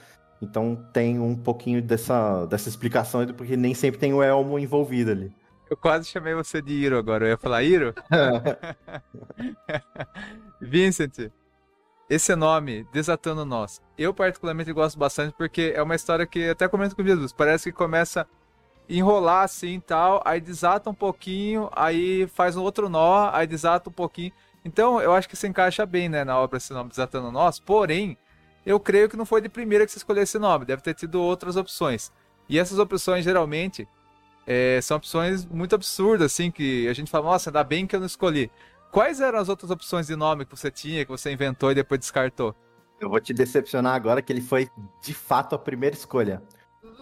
[0.40, 5.32] Então tem um pouquinho dessa, dessa explicação, porque nem sempre tem o elmo envolvido ali.
[5.70, 7.24] Eu quase chamei você de Iro agora.
[7.24, 7.94] Eu ia falar Iro?
[10.60, 11.30] Vincent,
[12.08, 16.94] esse nome, Desatando Nós, eu particularmente gosto bastante porque é uma história que até comento
[16.96, 17.32] com Jesus.
[17.32, 18.26] Parece que começa a
[18.88, 23.92] enrolar assim tal, aí desata um pouquinho, aí faz um outro nó, aí desata um
[23.92, 24.32] pouquinho.
[24.64, 28.16] Então eu acho que se encaixa bem né, na obra esse nome Desatando Nós, porém,
[28.64, 31.20] eu creio que não foi de primeira que você escolheu esse nome, deve ter tido
[31.20, 32.12] outras opções.
[32.48, 33.88] E essas opções geralmente
[34.46, 38.00] é, são opções muito absurdas, assim, que a gente fala, nossa, ainda bem que eu
[38.00, 38.50] não escolhi.
[38.92, 41.98] Quais eram as outras opções de nome que você tinha, que você inventou e depois
[41.98, 42.54] descartou?
[43.00, 44.68] Eu vou te decepcionar agora que ele foi,
[45.02, 46.42] de fato, a primeira escolha.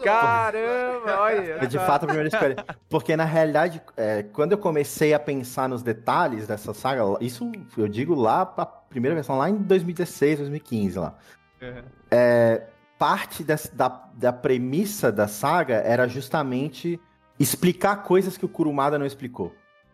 [0.05, 1.59] Caramba, olha!
[1.59, 2.65] Foi de fato a primeira escolha.
[2.89, 7.89] Porque, na realidade, é, quando eu comecei a pensar nos detalhes dessa saga, isso eu
[7.89, 11.19] digo lá pra primeira versão, lá em 2016, 2015, lá.
[11.61, 11.83] Uhum.
[12.09, 17.01] É, parte dessa, da, da premissa da saga era justamente
[17.39, 19.53] explicar coisas que o Kurumada não explicou,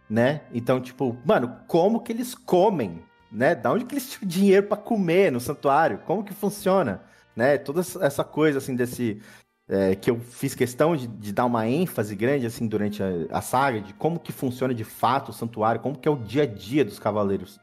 [0.08, 0.42] né?
[0.52, 3.54] Então, tipo, mano, como que eles comem, né?
[3.54, 5.98] Da onde que eles tinham dinheiro para comer no santuário?
[6.06, 7.02] Como que funciona,
[7.34, 7.58] né?
[7.58, 9.20] Toda essa coisa, assim, desse...
[9.68, 13.40] É, que eu fiz questão de, de, dar uma ênfase grande, assim, durante a, a,
[13.40, 16.46] saga, de como que funciona de fato o santuário, como que é o dia a
[16.46, 17.58] dia dos cavaleiros,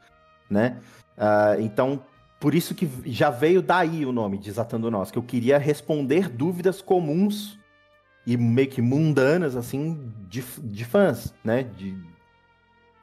[0.50, 0.80] né?
[1.16, 2.04] Uh, então,
[2.38, 6.82] por isso que já veio daí o nome, Desatando Nós, que eu queria responder dúvidas
[6.82, 7.58] comuns
[8.26, 11.62] e meio que mundanas, assim, de, de fãs, né?
[11.62, 11.96] De,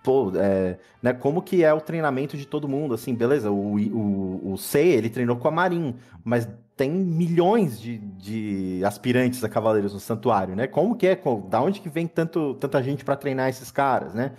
[0.03, 1.13] pô, é, né?
[1.13, 5.09] Como que é o treinamento de todo mundo, assim, beleza, o, o, o C, ele
[5.09, 10.67] treinou com a Marin, mas tem milhões de, de aspirantes a cavaleiros no santuário, né?
[10.67, 14.33] Como que é, da onde que vem tanto, tanta gente para treinar esses caras, né?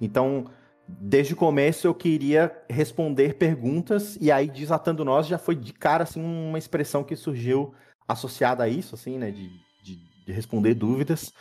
[0.00, 0.46] Então,
[0.86, 6.04] desde o começo eu queria responder perguntas, e aí Desatando Nós já foi de cara,
[6.04, 7.72] assim, uma expressão que surgiu
[8.06, 9.66] associada a isso, assim, né, de
[10.26, 11.32] de responder dúvidas.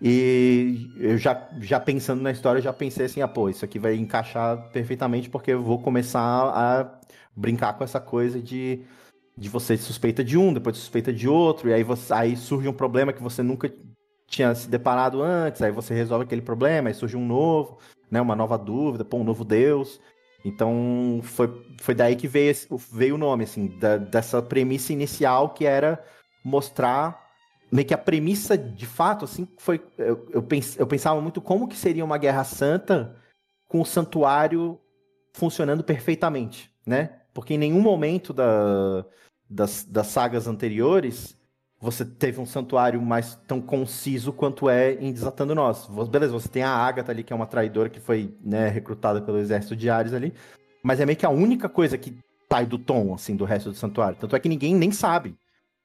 [0.00, 3.94] E eu já, já pensando na história, já pensei assim, ah, pô, isso aqui vai
[3.94, 7.00] encaixar perfeitamente porque eu vou começar a
[7.34, 8.82] brincar com essa coisa de,
[9.36, 12.74] de você suspeita de um, depois suspeita de outro, e aí, você, aí surge um
[12.74, 13.72] problema que você nunca
[14.28, 17.78] tinha se deparado antes, aí você resolve aquele problema, aí surge um novo,
[18.10, 20.00] né, uma nova dúvida, pô, um novo Deus.
[20.44, 21.50] Então foi,
[21.80, 22.54] foi daí que veio,
[22.92, 26.02] veio o nome, assim, da, dessa premissa inicial que era
[26.44, 27.25] mostrar
[27.70, 29.84] meio que a premissa de fato, assim, foi.
[29.98, 33.16] Eu, eu, pens, eu pensava muito como que seria uma guerra santa
[33.68, 34.78] com o santuário
[35.32, 37.20] funcionando perfeitamente, né?
[37.34, 39.04] Porque em nenhum momento da,
[39.48, 41.36] das, das sagas anteriores
[41.78, 45.86] você teve um santuário mais tão conciso quanto é em Desatando Nós.
[46.08, 49.38] Beleza, você tem a Agatha ali, que é uma traidora que foi né, recrutada pelo
[49.38, 50.32] exército de Ares ali,
[50.82, 52.18] mas é meio que a única coisa que
[52.50, 54.16] sai do tom, assim, do resto do santuário.
[54.18, 55.36] Tanto é que ninguém nem sabe,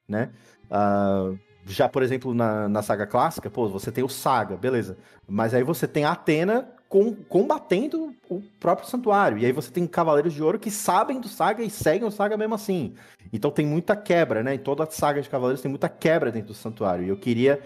[0.08, 0.30] né?
[0.70, 4.98] Uh, já, por exemplo, na, na saga clássica, pô, você tem o Saga, beleza.
[5.28, 9.38] Mas aí você tem a Atena com, combatendo o próprio santuário.
[9.38, 12.36] E aí você tem Cavaleiros de Ouro que sabem do Saga e seguem o Saga
[12.36, 12.94] mesmo assim.
[13.32, 14.54] Então tem muita quebra, né?
[14.54, 17.04] Em toda a saga de Cavaleiros tem muita quebra dentro do santuário.
[17.04, 17.62] E eu queria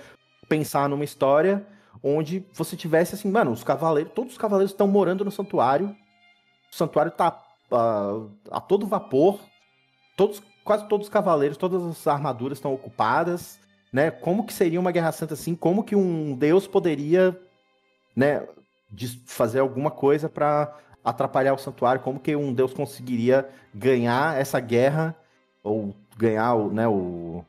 [0.49, 1.67] pensar numa história
[2.03, 5.97] onde você tivesse assim, mano, os cavaleiros, todos os cavaleiros estão morando no santuário.
[6.71, 7.43] O santuário tá
[7.73, 9.41] uh, a todo vapor.
[10.17, 13.59] Todos, quase todos os cavaleiros, todas as armaduras estão ocupadas
[13.97, 14.11] né?
[14.11, 15.55] Como que seria uma guerra santa assim?
[15.55, 17.35] Como que um deus poderia,
[18.15, 18.47] né,
[19.25, 22.03] fazer alguma coisa para atrapalhar o santuário?
[22.03, 25.17] Como que um deus conseguiria ganhar essa guerra
[25.65, 27.43] ou ganhar, né, o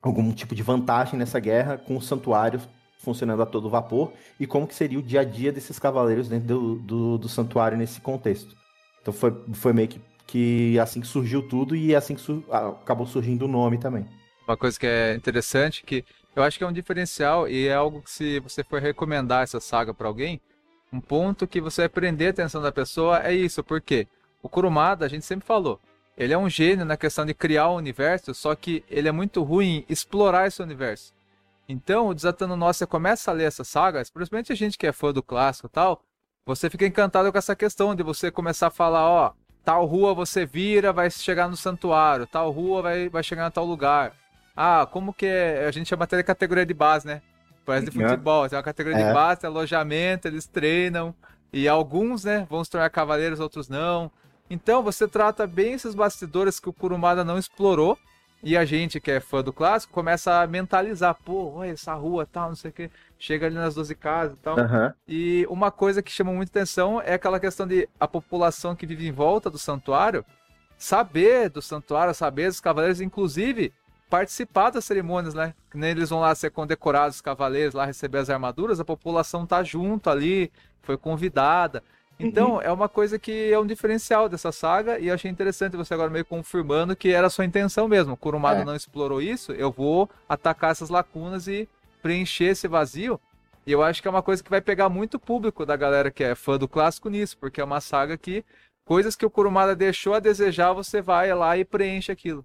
[0.00, 2.60] algum tipo de vantagem nessa guerra com o santuário
[2.98, 6.46] funcionando a todo vapor e como que seria o dia a dia desses cavaleiros dentro
[6.46, 8.56] do, do, do santuário nesse contexto.
[9.00, 13.06] Então foi, foi meio que, que assim que surgiu tudo e assim que su acabou
[13.06, 14.06] surgindo o nome também.
[14.46, 16.04] Uma coisa que é interessante, que
[16.34, 19.60] eu acho que é um diferencial e é algo que se você for recomendar essa
[19.60, 20.40] saga para alguém,
[20.92, 24.06] um ponto que você vai prender a atenção da pessoa é isso, porque
[24.42, 25.80] o Kurumada, a gente sempre falou,
[26.16, 29.12] ele é um gênio na questão de criar o um universo, só que ele é
[29.12, 31.14] muito ruim em explorar esse universo.
[31.68, 34.92] Então, o Desatando Nós, você começa a ler essas sagas, principalmente a gente que é
[34.92, 36.02] fã do clássico e tal,
[36.44, 39.32] você fica encantado com essa questão de você começar a falar, ó,
[39.64, 43.64] tal rua você vira, vai chegar no santuário, tal rua vai, vai chegar em tal
[43.64, 44.12] lugar.
[44.56, 45.66] Ah, como que é?
[45.66, 47.22] A gente chama até de categoria de base, né?
[47.64, 48.48] Parece de futebol.
[48.48, 49.08] Tem uma categoria é.
[49.08, 51.14] de base, alojamento, eles treinam.
[51.52, 54.10] E alguns, né, vão se tornar cavaleiros, outros não.
[54.48, 57.98] Então você trata bem esses bastidores que o Kurumada não explorou.
[58.42, 62.26] E a gente que é fã do clássico começa a mentalizar, pô, olha essa rua
[62.26, 62.90] tal, não sei o que.
[63.16, 64.58] Chega ali nas 12 casas e tal.
[64.58, 64.92] Aham.
[65.06, 69.06] E uma coisa que chama muita atenção é aquela questão de a população que vive
[69.06, 70.24] em volta do santuário
[70.82, 73.72] saber do santuário, saber dos cavaleiros, inclusive
[74.12, 75.54] participar das cerimônias, né?
[75.70, 79.46] Que nem eles vão lá ser condecorados, os cavaleiros, lá receber as armaduras, a população
[79.46, 80.52] tá junto ali,
[80.82, 81.82] foi convidada.
[82.20, 85.94] Então, é uma coisa que é um diferencial dessa saga e eu achei interessante você
[85.94, 88.12] agora meio confirmando que era a sua intenção mesmo.
[88.12, 88.64] O Kurumada É.
[88.66, 91.66] não explorou isso, eu vou atacar essas lacunas e
[92.02, 93.18] preencher esse vazio.
[93.66, 96.22] E eu acho que é uma coisa que vai pegar muito público da galera que
[96.22, 98.44] é fã do clássico nisso, porque é uma saga que
[98.84, 102.44] coisas que o Kurumada deixou a desejar, você vai lá e preenche aquilo.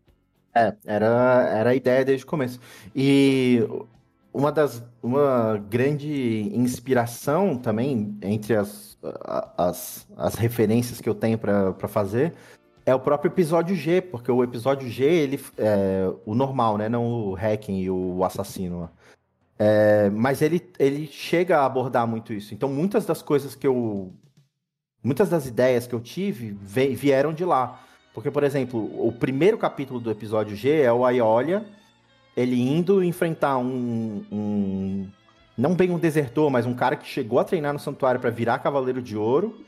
[0.57, 2.59] É, era, era a ideia desde o começo.
[2.95, 3.61] E
[4.34, 8.97] uma das uma grande inspiração também entre as,
[9.57, 12.34] as, as referências que eu tenho para fazer
[12.85, 16.88] é o próprio episódio G, porque o episódio G, ele é o normal, né?
[16.88, 18.89] Não o hacking e o assassino.
[19.59, 22.53] É, mas ele, ele chega a abordar muito isso.
[22.53, 24.13] Então, muitas das coisas que eu.
[25.03, 27.81] Muitas das ideias que eu tive ve- vieram de lá.
[28.18, 31.64] Porque, por exemplo, o primeiro capítulo do episódio G é o Aiolia,
[32.35, 35.07] ele indo enfrentar um, um-
[35.56, 38.57] Não bem um desertor, mas um cara que chegou a treinar no santuário para virar
[38.57, 39.64] Cavaleiro de Ouro.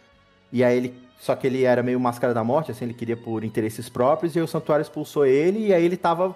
[0.52, 0.96] E aí ele.
[1.20, 4.40] Só que ele era meio máscara da morte, assim, ele queria por interesses próprios, e
[4.40, 6.36] aí o santuário expulsou ele, e aí ele tava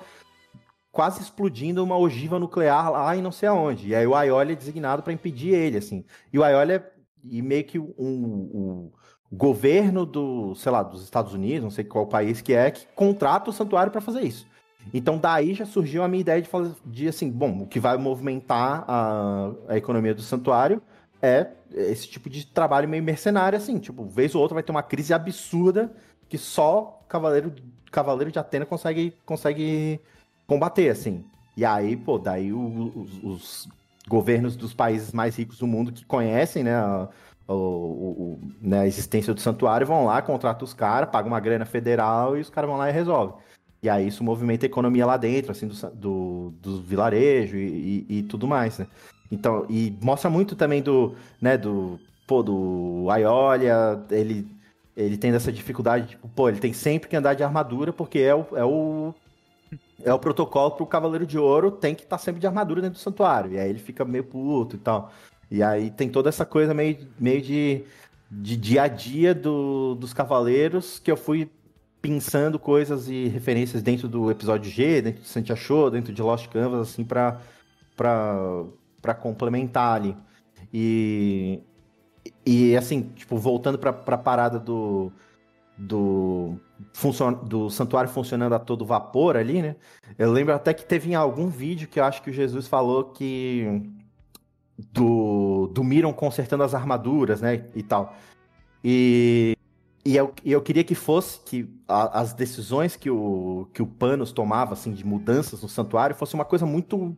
[0.91, 3.88] quase explodindo uma ogiva nuclear lá em não sei aonde.
[3.88, 6.06] E aí o Aiolia é designado para impedir ele, assim.
[6.31, 6.88] E o Aiolia,
[7.23, 8.91] e meio que um, um
[9.35, 13.49] governo do, sei lá, dos Estados Unidos, não sei qual país que é, que contrata
[13.49, 14.45] o santuário para fazer isso.
[14.93, 17.97] Então daí já surgiu a minha ideia de fazer, de assim, bom, o que vai
[17.97, 20.81] movimentar a, a economia do santuário
[21.22, 24.84] é esse tipo de trabalho meio mercenário, assim, tipo, vez ou outra vai ter uma
[24.84, 25.91] crise absurda
[26.27, 27.53] que só Cavaleiro,
[27.91, 30.01] Cavaleiro de Atena consegue, consegue
[30.45, 31.23] combater, assim.
[31.55, 33.69] E aí, pô, daí os, os
[34.07, 37.07] governos dos países mais ricos do mundo que conhecem, né, a,
[37.48, 41.65] o- o- né, a existência do santuário vão lá, contratam os caras, pagam uma grana
[41.65, 43.36] federal e os caras vão lá e resolvem.
[43.82, 48.18] E aí isso movimenta a economia lá dentro, assim, do, do, do vilarejo e, e-
[48.20, 48.88] e tudo mais, né?
[49.32, 54.48] Então, e mostra muito também do, né, do, pô, do Aiolia, ele,
[54.95, 58.34] ele tem essa dificuldade, tipo, pô, ele tem sempre que andar de armadura porque é
[58.36, 59.14] o, é o,
[60.03, 63.02] é o protocolo pro Cavaleiro de Ouro, tem que estar sempre de armadura dentro do
[63.03, 63.52] santuário.
[63.53, 65.11] E aí ele fica meio puto e tal.
[65.49, 67.84] E aí tem toda essa coisa meio, meio de,
[68.32, 71.49] de dia a dia do, dos cavaleiros que eu fui
[72.02, 76.49] pensando coisas e referências dentro do episódio G, dentro de Santia Show, dentro de Lost
[76.49, 77.40] Canvas, assim, pra,
[77.95, 78.65] pra,
[79.02, 80.18] pra complementar ali.
[80.74, 81.61] E,
[82.45, 85.14] e assim, tipo, voltando pra, pra parada do,
[85.78, 86.57] do,
[87.48, 89.76] do santuário funcionando a todo vapor ali, né?
[90.18, 93.06] Eu lembro até que teve em algum vídeo que eu acho que o Jesus falou
[93.06, 93.82] que
[94.91, 97.65] do, do Miron consertando as armaduras, né?
[97.75, 98.15] E tal.
[98.83, 99.55] E,
[100.05, 104.31] e, eu, eu queria que fosse que a- as decisões que o, que o Panos
[104.31, 107.15] tomava, assim, de mudanças no santuário, fosse uma coisa muito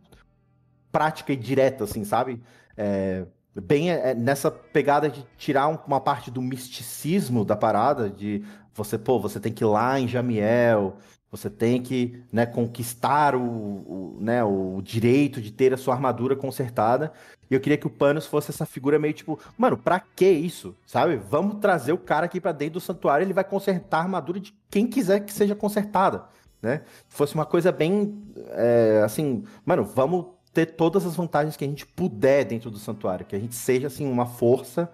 [0.92, 2.42] prática e direta, assim, sabe?
[2.78, 3.26] É,
[3.56, 8.98] bem é, nessa pegada de tirar um- uma parte do misticismo da parada, de você,
[8.98, 10.98] pô, você tem que ir lá em Jamiel,
[11.36, 16.36] você tem que né, conquistar o, o, né, o direito de ter a sua armadura
[16.36, 17.12] consertada.
[17.50, 20.76] E eu queria que o Panos fosse essa figura meio tipo, mano, pra que isso?
[20.86, 21.18] Sabe?
[21.18, 24.54] Vamos trazer o cara aqui pra dentro do santuário, ele vai consertar a armadura de
[24.70, 26.26] quem quiser que seja consertada,
[26.62, 26.82] né?
[27.08, 28.18] Fosse uma coisa bem,
[28.52, 33.26] é, assim, mano, vamos ter todas as vantagens que a gente puder dentro do santuário,
[33.26, 34.90] que a gente seja, assim, uma força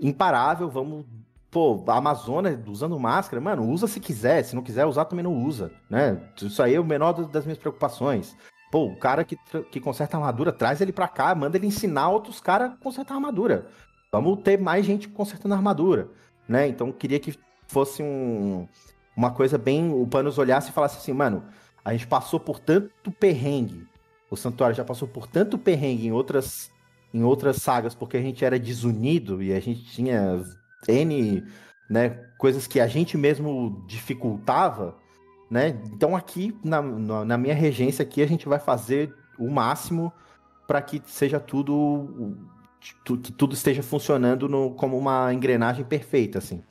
[0.00, 1.04] imparável, vamos...
[1.50, 5.44] Pô, a Amazônia usando máscara, mano, usa se quiser, se não quiser usar também não
[5.44, 6.20] usa, né?
[6.40, 8.36] Isso aí é o menor das- minhas preocupações.
[8.70, 9.36] Pô, o cara que,
[9.70, 13.14] que conserta a armadura, traz ele pra cá, manda ele ensinar outros caras a consertar
[13.14, 13.66] a armadura.
[14.12, 16.08] Vamos ter mais gente consertando a armadura,
[16.46, 16.68] né?
[16.68, 17.34] Então, queria que
[17.66, 18.68] fosse um,
[19.16, 19.90] uma coisa bem...
[19.90, 21.44] O Panos olhasse e falasse assim, mano,
[21.82, 23.86] a gente passou por tanto perrengue,
[24.30, 26.70] o Santuário já passou por tanto perrengue em outras,
[27.14, 30.42] em outras sagas, porque a gente era desunido e a gente tinha
[30.86, 31.44] N
[31.88, 34.96] né, coisas que a gente mesmo dificultava,
[35.50, 35.68] né?
[35.86, 40.12] Então aqui, na, na, minha regência aqui, a gente vai fazer o máximo
[40.66, 42.36] para que seja tudo
[43.04, 46.62] tu- que tudo esteja funcionando no- como uma engrenagem perfeita, assim.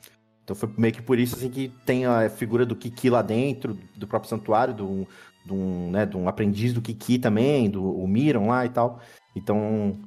[0.44, 3.78] Então foi meio que por isso assim, que tem a figura do Kiki lá dentro,
[3.96, 5.06] do próprio santuário, do,
[5.44, 9.00] de um, né, de um aprendiz do Kiki também, do o Miron lá e tal.
[9.36, 9.98] Então,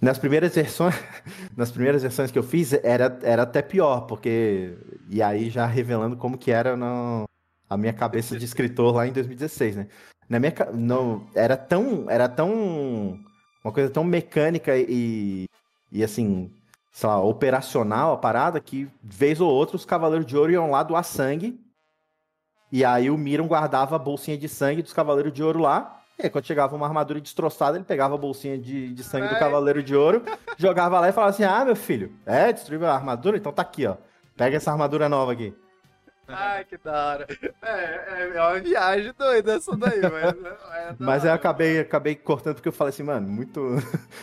[0.00, 0.94] nas primeiras versões,
[1.56, 4.76] nas primeiras versões que eu fiz, era, era até pior, porque.
[5.08, 7.28] E aí já revelando como que era no,
[7.68, 9.86] a minha cabeça de escritor lá em 2016, né?
[10.28, 13.18] Na minha, não, era tão, era tão,
[13.64, 15.46] uma coisa tão mecânica e,
[15.90, 16.52] e assim,
[16.92, 20.82] sei lá, operacional a parada que vez ou outra os Cavaleiros de Ouro iam lá
[20.82, 21.60] doar sangue
[22.70, 26.24] e aí o Miram guardava a bolsinha de sangue dos Cavaleiros de Ouro lá e
[26.24, 29.82] aí, quando chegava uma armadura destroçada, ele pegava a bolsinha de, de sangue do Cavaleiro
[29.82, 30.22] de Ouro,
[30.56, 33.36] jogava lá e falava assim: Ah, meu filho, é, destruiu a armadura?
[33.36, 33.96] Então tá aqui, ó.
[34.36, 35.54] Pega essa armadura nova aqui.
[36.32, 37.26] Ai, que da hora.
[37.62, 40.34] É, é, é uma viagem doida essa daí, mas.
[40.72, 43.60] É mas eu acabei, acabei cortando porque eu falei assim, mano, muito.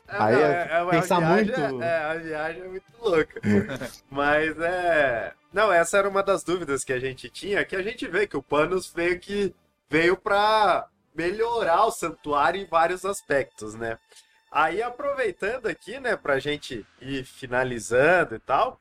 [0.07, 1.83] É, Aí é, é, pensar viagem, muito.
[1.83, 3.41] É, a viagem é muito louca.
[4.09, 5.33] mas é.
[5.51, 8.37] Não, essa era uma das dúvidas que a gente tinha, que a gente vê que
[8.37, 9.53] o Panos veio que
[9.89, 10.87] veio pra
[11.17, 13.97] melhorar o santuário em vários aspectos, né?
[14.51, 18.79] Aí aproveitando aqui, né, pra gente ir finalizando e tal,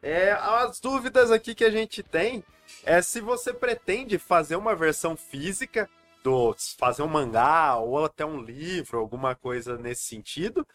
[0.00, 2.44] é, as dúvidas aqui que a gente tem
[2.84, 5.90] é se você pretende fazer uma versão física
[6.22, 10.66] do fazer um mangá ou até um livro, alguma coisa nesse sentido.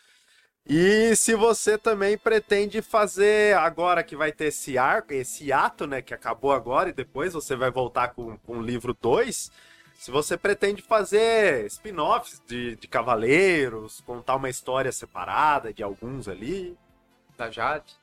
[0.70, 6.02] E se você também pretende fazer agora que vai ter esse arco, esse ato, né,
[6.02, 9.50] que acabou agora e depois você vai voltar com, com o livro 2,
[9.98, 16.78] se você pretende fazer spin-offs de, de Cavaleiros, contar uma história separada de alguns ali.
[17.38, 17.94] Da Jade.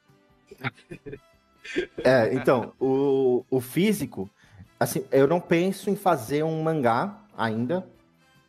[2.04, 4.28] É, então, o, o físico,
[4.78, 7.88] assim, eu não penso em fazer um mangá ainda,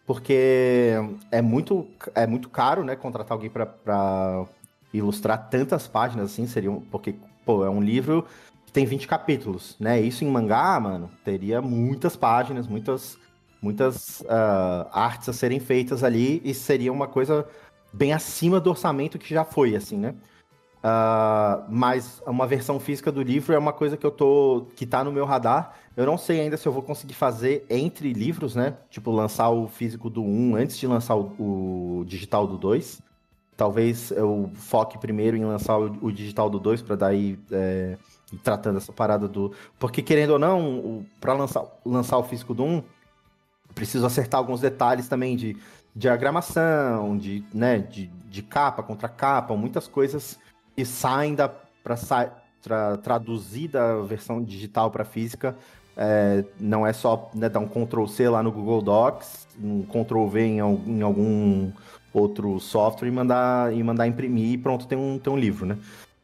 [0.05, 0.93] porque
[1.31, 4.45] é muito, é muito caro, né, contratar alguém para
[4.93, 7.15] ilustrar tantas páginas assim, seriam, porque,
[7.45, 8.27] pô, é um livro
[8.65, 13.17] que tem 20 capítulos, né, isso em mangá, mano, teria muitas páginas, muitas
[13.65, 17.47] muitas uh, artes a serem feitas ali e seria uma coisa
[17.91, 20.13] bem acima do orçamento que já foi, assim, né?
[20.83, 24.67] Uh, mas uma versão física do livro é uma coisa que eu tô.
[24.75, 25.73] que tá no meu radar.
[25.97, 28.77] Eu não sei ainda se eu vou conseguir fazer entre livros, né?
[28.91, 33.01] Tipo, lançar o físico do 1 antes de lançar o, o digital do 2.
[33.57, 37.97] Talvez eu foque primeiro em lançar o, o digital do 2 para daí é,
[38.43, 39.53] tratando essa parada do.
[39.79, 42.83] Porque, querendo ou não, para lançar, lançar o físico do 1,
[43.75, 45.55] preciso acertar alguns detalhes também de
[45.93, 50.39] diagramação, de, né, de, de capa contra capa, muitas coisas
[50.75, 51.95] que saem da para
[52.61, 55.55] tra, traduzir da versão digital para física.
[55.95, 60.27] É, não é só né, dar um Ctrl C lá no Google Docs, um Ctrl
[60.27, 61.71] V em, em algum
[62.11, 65.77] outro software e mandar, e mandar imprimir e pronto, tem um, tem um livro, né?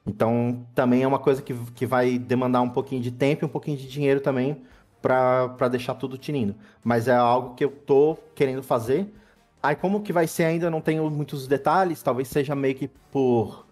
[0.05, 3.49] Então, também é uma coisa que, que vai demandar um pouquinho de tempo e um
[3.49, 4.57] pouquinho de dinheiro também
[5.01, 6.55] para deixar tudo tinindo.
[6.83, 9.11] Mas é algo que eu tô querendo fazer.
[9.61, 13.65] Aí como que vai ser ainda, não tenho muitos detalhes, talvez seja meio que por,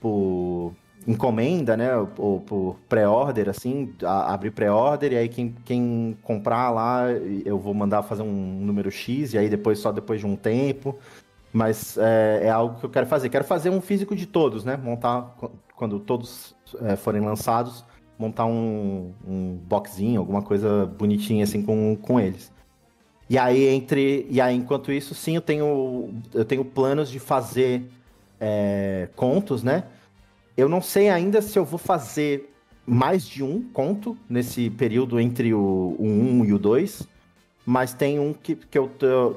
[0.00, 0.72] por
[1.06, 7.10] encomenda, né, ou por pré-order, assim, abrir pré-order, e aí quem, quem comprar lá,
[7.44, 10.98] eu vou mandar fazer um número X, e aí depois, só depois de um tempo,
[11.52, 13.28] mas é, é algo que eu quero fazer.
[13.28, 15.36] Quero fazer um físico de todos, né, montar,
[15.76, 17.84] quando todos é, forem lançados,
[18.18, 22.52] montar um, um boxinho, alguma coisa bonitinha assim com, com eles.
[23.28, 27.90] E aí entre e aí enquanto isso sim eu tenho eu tenho planos de fazer
[28.40, 29.84] é, contos, né?
[30.56, 32.52] Eu não sei ainda se eu vou fazer
[32.86, 37.06] mais de um conto nesse período entre o, o 1 e o 2,
[37.64, 38.88] mas tem um que, que, eu,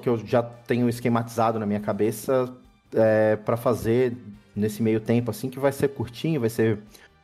[0.01, 2.53] que eu já tenho esquematizado na minha cabeça
[2.93, 4.15] é, para fazer
[4.55, 6.79] nesse meio tempo, assim, que vai ser curtinho, vai ser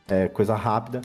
[0.08, 1.00] é, coisa rápida.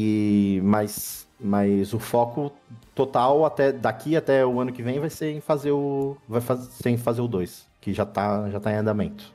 [0.00, 2.52] E mas, mas o foco
[2.94, 6.90] total até daqui até o ano que vem vai ser em fazer o vai fazer
[6.90, 9.32] em fazer o 2, que já tá já tá em andamento.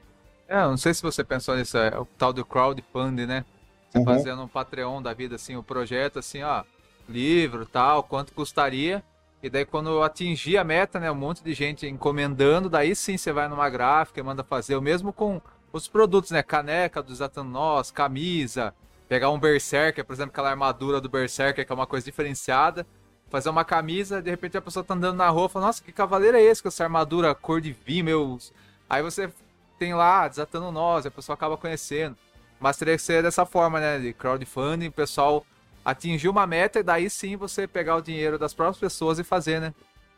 [0.48, 3.44] É, não sei se você pensou nisso, é o tal do crowdfunding, né?
[3.90, 4.06] Você uhum.
[4.06, 6.64] fazendo um Patreon da vida assim, o projeto assim, ó,
[7.10, 9.03] livro, tal, quanto custaria?
[9.41, 13.34] E daí quando atingir a meta, né, um monte de gente encomendando, daí sim você
[13.34, 15.41] vai numa gráfica e manda fazer o mesmo com
[15.73, 18.73] os produtos, né, caneca do Zatanós, camisa,
[19.07, 22.85] pegar um Berserker, por exemplo, aquela armadura do Berserker, que é uma coisa diferenciada,
[23.30, 25.91] fazer uma camisa, de repente a pessoa tá andando na rua e fala, nossa, que
[25.91, 28.38] cavaleiro é esse com essa armadura cor de vinho, meu...
[28.89, 29.31] Aí você
[29.80, 32.15] tem lá, desatando nós, a pessoa acaba conhecendo.
[32.59, 35.45] Mas teria que ser dessa forma, né, de crowdfunding, o pessoal
[35.84, 39.59] atingir uma meta e daí sim você pegar o dinheiro das próprias pessoas e fazer,
[39.59, 39.73] né?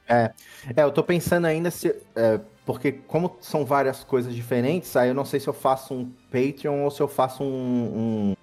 [0.08, 0.32] É,
[0.76, 1.96] é eu tô pensando ainda se...
[2.16, 6.12] É, porque como são várias coisas diferentes, aí eu não sei se eu faço um
[6.32, 8.36] Patreon ou se eu faço um, um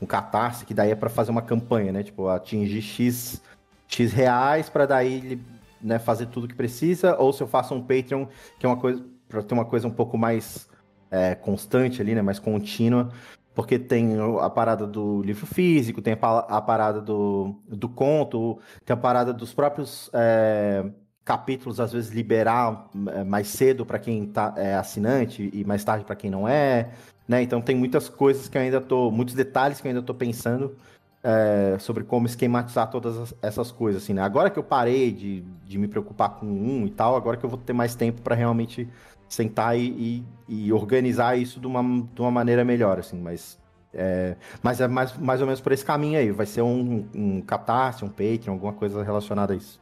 [0.00, 2.02] um catarse, que daí é para fazer uma campanha, né?
[2.02, 3.42] Tipo, atingir X,
[3.86, 5.40] X reais para daí
[5.80, 8.26] né, fazer tudo que precisa, ou se eu faço um Patreon,
[8.58, 10.68] que é uma coisa para ter uma coisa um pouco mais
[11.10, 12.22] é, constante ali, né?
[12.22, 13.10] Mais contínua.
[13.54, 18.96] porque tem a parada do livro físico, tem a parada do, do conto, tem a
[18.96, 20.84] parada dos próprios é,
[21.24, 26.04] capítulos, às vezes, liberar é, mais cedo para quem tá, é assinante e mais tarde
[26.04, 26.90] para quem não é.
[27.30, 27.42] Né?
[27.42, 29.08] Então tem muitas coisas que eu ainda tô.
[29.08, 30.76] muitos detalhes que eu ainda estou pensando
[31.22, 34.02] é, sobre como esquematizar todas essas coisas.
[34.02, 34.20] Assim, né?
[34.20, 37.48] Agora que eu parei de, de me preocupar com um e tal, agora que eu
[37.48, 38.88] vou ter mais tempo para realmente
[39.28, 43.56] sentar e, e, e, organizar isso de uma, de uma maneira melhor, assim, mas
[43.94, 47.40] é, mas é mais, mais ou menos por esse caminho aí, vai ser um, um
[47.40, 49.80] Catarse, um Patreon, alguma coisa relacionada a isso.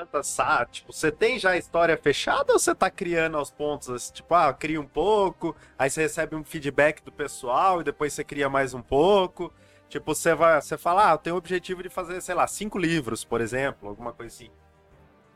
[0.00, 0.38] Quantas,
[0.70, 4.34] tipo, você tem já a história fechada ou você tá criando aos pontos, assim, tipo,
[4.34, 8.48] ah, cria um pouco, aí você recebe um feedback do pessoal e depois você cria
[8.48, 9.52] mais um pouco,
[9.90, 12.78] tipo, você vai, você fala, ah, eu tenho o objetivo de fazer, sei lá, cinco
[12.78, 14.50] livros, por exemplo, alguma coisa assim.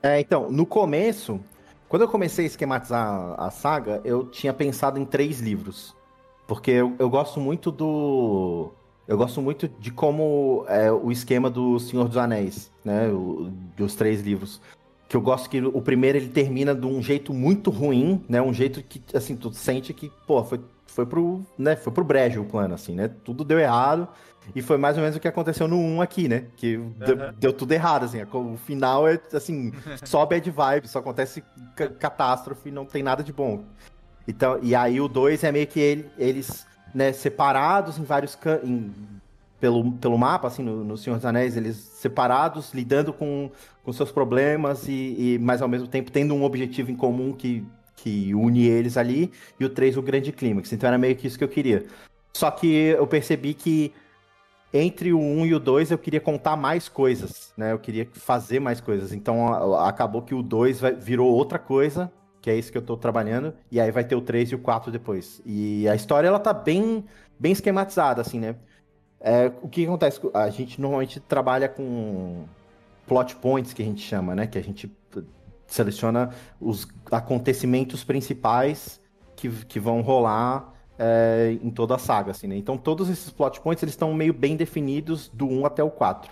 [0.02, 1.38] É, então, no começo,
[1.86, 5.94] quando eu comecei a esquematizar a saga, eu tinha pensado em três livros.
[6.46, 8.72] Porque eu, eu gosto muito do.
[9.06, 13.08] Eu gosto muito de como é o esquema do Senhor dos Anéis, né?
[13.08, 14.60] O, dos três livros.
[15.08, 18.40] Que eu gosto que o primeiro ele termina de um jeito muito ruim, né?
[18.40, 21.42] Um jeito que, assim, tu sente que, pô, foi, foi pro.
[21.58, 21.76] Né?
[21.76, 23.10] Foi pro brejo o plano, assim, né?
[23.22, 24.08] Tudo deu errado.
[24.54, 26.46] E foi mais ou menos o que aconteceu no 1 aqui, né?
[26.56, 26.92] Que uhum.
[26.98, 28.22] deu, deu, tudo errado, assim.
[28.22, 29.72] O final é, assim,
[30.04, 31.42] só bad vibes, só acontece
[31.98, 33.64] catástrofe, não tem nada de bom.
[34.26, 38.92] Então, e aí o 2 é meio que ele, eles, né, separados em vários em,
[39.60, 43.50] pelo, pelo mapa, assim, no, no, Senhor dos Anéis, eles separados, lidando com,
[43.82, 47.66] com seus problemas e, e, mas ao mesmo tempo tendo um objetivo em comum que,
[47.96, 50.72] que une eles ali, e o 3 o grande clímax.
[50.72, 51.84] Então era meio que isso que eu queria.
[52.32, 53.92] Só que eu percebi que
[54.72, 57.72] entre o 1 e o 2 eu queria contar mais coisas, né?
[57.72, 59.12] Eu queria fazer mais coisas.
[59.12, 62.12] Então acabou que o 2 virou outra coisa,
[62.44, 64.58] que é isso que eu tô trabalhando, e aí vai ter o 3 e o
[64.58, 65.40] 4 depois.
[65.46, 67.02] E a história ela tá bem
[67.40, 68.56] bem esquematizada assim, né?
[69.18, 70.20] É, o que acontece?
[70.34, 72.44] A gente normalmente trabalha com
[73.06, 74.46] plot points que a gente chama, né?
[74.46, 74.94] Que a gente
[75.66, 79.00] seleciona os acontecimentos principais
[79.34, 82.58] que, que vão rolar é, em toda a saga, assim, né?
[82.58, 86.30] Então todos esses plot points eles estão meio bem definidos do 1 até o 4.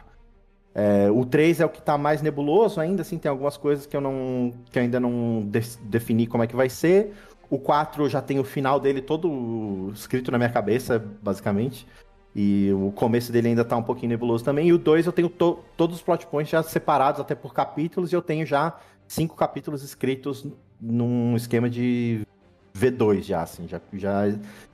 [0.75, 3.95] É, o 3 é o que está mais nebuloso ainda, assim, tem algumas coisas que
[3.95, 7.13] eu não que eu ainda não de defini como é que vai ser.
[7.51, 11.87] O 4 já tem o final dele todo escrito na minha cabeça, basicamente.
[12.35, 14.69] E o começo dele ainda está um pouquinho nebuloso também.
[14.69, 18.11] E o 2 eu tenho to todos os plot points já separados até por capítulos
[18.11, 20.47] e eu tenho já cinco capítulos escritos
[20.81, 22.27] num esquema de
[22.75, 24.23] V2 já, assim, já, já,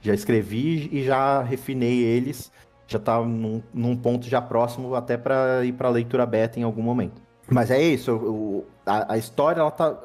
[0.00, 2.52] já escrevi e já refinei eles,
[2.88, 6.82] já tá num, num ponto já próximo até para ir para leitura beta em algum
[6.82, 7.20] momento.
[7.48, 9.96] Mas é isso, o, a, a, história ela tá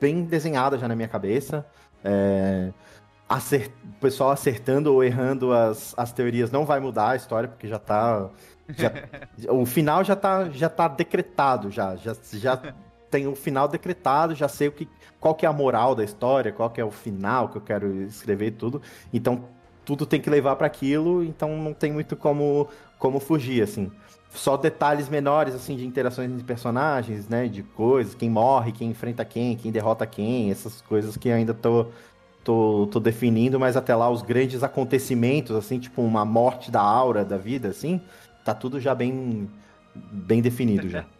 [0.00, 1.66] bem desenhada já na minha cabeça.
[2.02, 2.72] É,
[3.28, 7.66] acert, o pessoal acertando ou errando as, as teorias não vai mudar a história, porque
[7.68, 8.30] já tá.
[8.68, 8.92] Já,
[9.50, 12.74] o final já tá, já tá decretado, já, já, já
[13.10, 14.88] tem o final decretado, já sei o que,
[15.18, 18.02] qual que é a moral da história, qual que é o final que eu quero
[18.02, 18.80] escrever tudo.
[19.12, 19.44] Então
[19.88, 23.90] tudo tem que levar para aquilo, então não tem muito como como fugir assim.
[24.30, 29.24] Só detalhes menores assim de interações entre personagens, né, de coisas, quem morre, quem enfrenta
[29.24, 31.86] quem, quem derrota quem, essas coisas que ainda tô
[32.44, 37.24] tô, tô definindo, mas até lá os grandes acontecimentos assim, tipo uma morte da aura
[37.24, 37.98] da vida assim,
[38.44, 39.48] tá tudo já bem
[39.94, 41.06] bem definido já.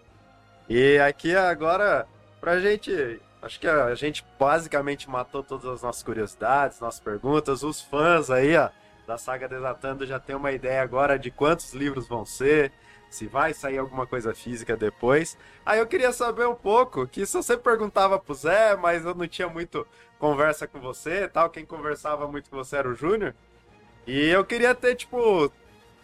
[0.68, 2.06] E aqui agora,
[2.38, 3.18] pra gente.
[3.40, 7.62] Acho que a gente basicamente matou todas as nossas curiosidades, nossas perguntas.
[7.62, 8.69] Os fãs aí, ó,
[9.06, 12.73] da saga Desatando já tem uma ideia agora de quantos livros vão ser,
[13.09, 15.39] se vai sair alguma coisa física depois.
[15.65, 19.27] Aí eu queria saber um pouco, que se você perguntava pro Zé, mas eu não
[19.27, 19.86] tinha muito
[20.19, 23.35] conversa com você tal, quem conversava muito com você era o Júnior.
[24.06, 25.52] E eu queria ter, tipo,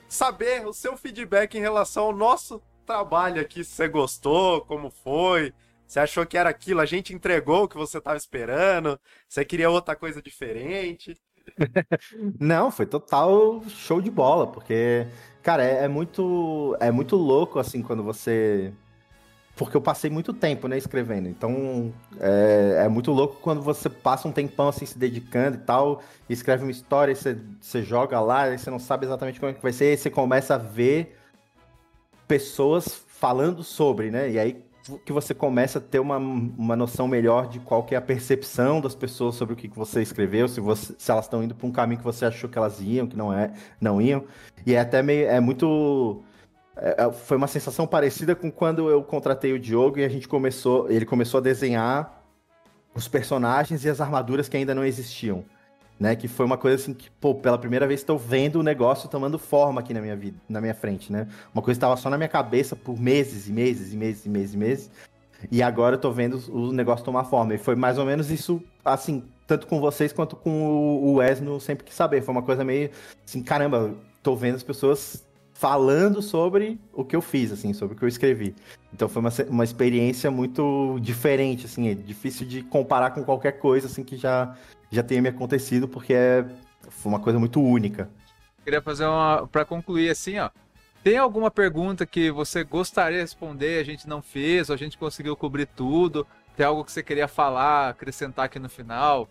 [0.08, 5.52] saber o seu feedback em relação ao nosso trabalho aqui, se você gostou, como foi.
[5.86, 8.98] Você achou que era aquilo, a gente entregou o que você estava esperando?
[9.28, 11.16] Você queria outra coisa diferente?
[12.40, 15.06] Não, foi total show de bola, porque,
[15.42, 18.72] cara, é, é, muito é muito louco assim quando você
[19.56, 21.28] porque eu passei muito tempo, né, escrevendo.
[21.28, 26.02] Então, é, é, muito louco quando você passa um tempão assim se dedicando e tal,
[26.28, 29.50] e escreve uma história, e você, você joga lá, e você não sabe exatamente como
[29.50, 31.16] é que vai ser, e você começa a ver
[32.26, 34.30] pessoas falando sobre, né?
[34.30, 34.63] E aí
[35.04, 38.80] que você começa a ter uma, uma noção melhor de qual que é a percepção
[38.80, 41.66] das pessoas sobre o que, que você escreveu, se, você, se elas estão indo para
[41.66, 44.24] um caminho que você achou que elas iam, que não é, não iam.
[44.66, 46.22] E é até meio, é muito
[46.76, 50.28] é, é foi uma sensação parecida com quando eu contratei o Diogo e a gente
[50.28, 52.22] começou, ele começou a desenhar
[52.94, 55.44] os personagens e as armaduras que ainda não existiam.
[55.98, 56.16] Né?
[56.16, 59.38] Que foi uma coisa assim que, pô, pela primeira vez estou vendo o negócio tomando
[59.38, 61.26] forma aqui na minha vida, na minha frente, né?
[61.52, 64.54] Uma coisa estava só na minha cabeça por meses e meses e meses e meses
[64.54, 64.90] e meses.
[65.50, 67.54] E agora eu tô vendo o negócio tomar forma.
[67.54, 71.60] E foi mais ou menos isso, assim, tanto com vocês quanto com o Wes no
[71.60, 72.22] Sempre Que Saber.
[72.22, 72.90] Foi uma coisa meio
[73.26, 75.24] assim, caramba, tô vendo as pessoas
[75.54, 78.54] falando sobre o que eu fiz, assim, sobre o que eu escrevi.
[78.92, 83.86] Então foi uma, uma experiência muito diferente, assim, é difícil de comparar com qualquer coisa,
[83.86, 84.56] assim, que já,
[84.90, 86.44] já tenha me acontecido, porque é,
[86.90, 88.10] foi uma coisa muito única.
[88.64, 90.50] Queria fazer uma, para concluir, assim, ó,
[91.04, 94.98] tem alguma pergunta que você gostaria de responder, a gente não fez, ou a gente
[94.98, 96.26] conseguiu cobrir tudo?
[96.56, 99.28] Tem algo que você queria falar, acrescentar aqui no final?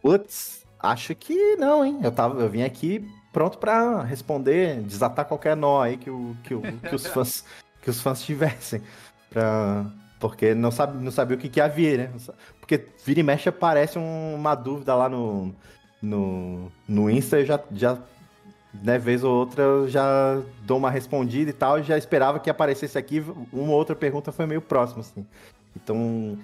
[0.00, 1.98] Putz, acho que não, hein?
[2.02, 3.04] Eu, tava, eu vim aqui
[3.36, 7.44] pronto para responder, desatar qualquer nó aí que, o, que, o, que, os, fãs,
[7.82, 8.80] que os fãs tivessem.
[9.28, 9.84] Pra,
[10.18, 12.10] porque não, sabe, não sabia o que, que ia vir, né?
[12.58, 15.54] Porque vira e mexe aparece uma dúvida lá no,
[16.00, 17.98] no, no Insta, eu já, já
[18.72, 22.48] né, vez ou outra eu já dou uma respondida e tal, e já esperava que
[22.48, 23.22] aparecesse aqui,
[23.52, 25.26] uma outra pergunta foi meio próxima, assim.
[25.76, 26.38] Então,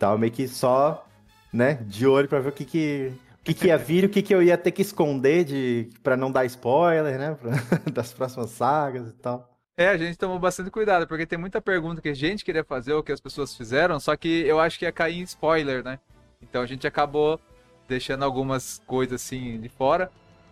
[0.00, 1.06] tava meio que só,
[1.52, 3.12] né, de olho para ver o que que,
[3.44, 6.32] que, que ia vir, o que, que eu ia ter que esconder de para não
[6.32, 7.36] dar spoiler, né?
[7.40, 7.52] Pra,
[7.92, 9.50] das próximas sagas e tal.
[9.76, 12.92] É, a gente tomou bastante cuidado, porque tem muita pergunta que a gente queria fazer
[12.92, 15.98] ou que as pessoas fizeram, só que eu acho que ia cair em spoiler, né?
[16.40, 17.40] Então a gente acabou
[17.88, 20.10] deixando algumas coisas assim de fora,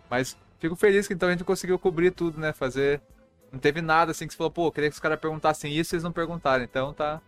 [0.09, 2.53] mas fico feliz que então a gente conseguiu cobrir tudo, né?
[2.53, 3.01] Fazer.
[3.51, 5.95] Não teve nada assim que você falou, pô, queria que os caras perguntassem isso e
[5.95, 6.63] eles não perguntaram.
[6.63, 7.21] Então tá.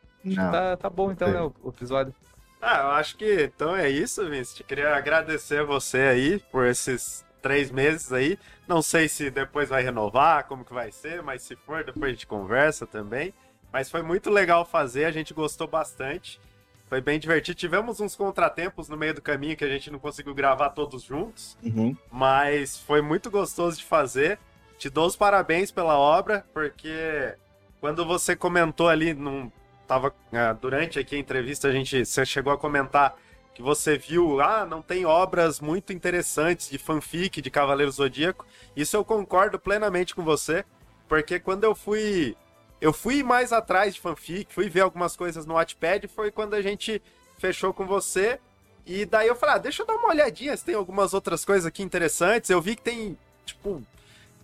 [0.52, 2.14] Tá, tá bom então, né, o, o episódio.
[2.61, 4.64] Ah, eu acho que então é isso, Vince.
[4.64, 8.40] Queria agradecer você aí por esses três meses aí.
[8.68, 12.10] Não sei se depois vai renovar, como que vai ser, mas se for, depois a
[12.10, 13.34] gente conversa também.
[13.72, 16.40] Mas foi muito legal fazer, a gente gostou bastante.
[16.88, 17.57] Foi bem divertido.
[17.57, 21.57] Tivemos uns contratempos no meio do caminho que a gente não conseguiu gravar todos juntos.
[21.64, 21.95] Uhum.
[22.11, 24.40] Mas foi muito gostoso de fazer.
[24.77, 27.36] Te dou os parabéns pela obra, porque
[27.80, 29.52] quando você comentou ali num,
[29.88, 33.16] tava é, durante aqui a entrevista a gente você chegou a comentar
[33.53, 38.45] que você viu, ah, não tem obras muito interessantes de fanfic de Cavaleiro Zodíaco.
[38.76, 40.66] Isso eu concordo plenamente com você,
[41.07, 42.36] porque quando eu fui
[42.82, 46.62] eu fui mais atrás de fanfic, fui ver algumas coisas no Wattpad, foi quando a
[46.62, 47.02] gente
[47.38, 48.40] fechou com você.
[48.86, 51.66] E daí eu falei, ah, deixa eu dar uma olhadinha se tem algumas outras coisas
[51.66, 52.49] aqui interessantes.
[52.49, 53.82] Eu vi que tem, tipo,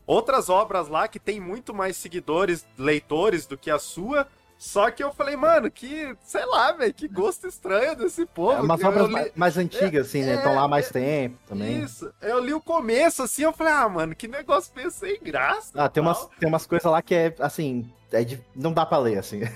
[0.08, 4.28] outras obras lá que tem muito mais seguidores, leitores do que a sua.
[4.62, 8.60] Só que eu falei, mano, que, sei lá, velho, que gosto estranho desse povo.
[8.60, 9.12] É umas obras li...
[9.12, 10.36] mais, mais, antigas, é, assim, né?
[10.36, 11.82] Estão é, lá mais é, tempo também.
[11.82, 12.14] Isso.
[12.22, 15.72] Eu li o começo, assim, eu falei, ah, mano, que negócio meio sem graça.
[15.74, 18.40] Ah, tem umas, tem umas coisas lá que é, assim, é de...
[18.56, 19.42] não dá pra ler, assim.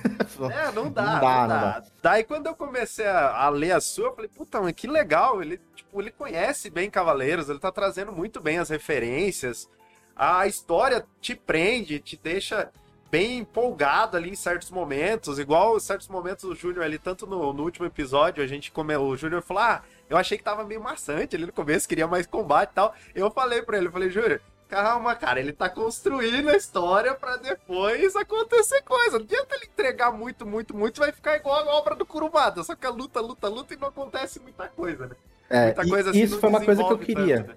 [0.51, 1.47] É, não dá, não dá, não dá.
[1.47, 1.83] Não dá.
[2.01, 5.39] Daí quando eu comecei a, a, ler a sua, eu falei, puta, mano, que legal.
[5.39, 9.69] Ele, tipo, ele conhece bem Cavaleiros, ele tá trazendo muito bem as referências.
[10.15, 12.71] A história te prende, te deixa
[13.15, 17.53] bem empolgado ali em certos momentos, igual em certos momentos o Júnior ali, tanto no,
[17.53, 20.81] no, último episódio, a gente come, o Júnior falou: "Ah, eu achei que tava meio
[20.81, 22.93] maçante ali no começo, queria mais combate e tal".
[23.15, 27.37] Eu falei para ele, eu falei: "Júnior, calma, cara, ele tá construindo a história para
[27.37, 29.17] depois acontecer coisa.
[29.17, 32.75] Não adianta ele entregar muito, muito, muito, vai ficar igual a obra do Kurumada, só
[32.75, 35.15] que a luta, luta, luta e não acontece muita coisa, né?
[35.49, 37.37] É, muita coisa assim, isso foi uma coisa que eu queria.
[37.37, 37.55] Tanto, né?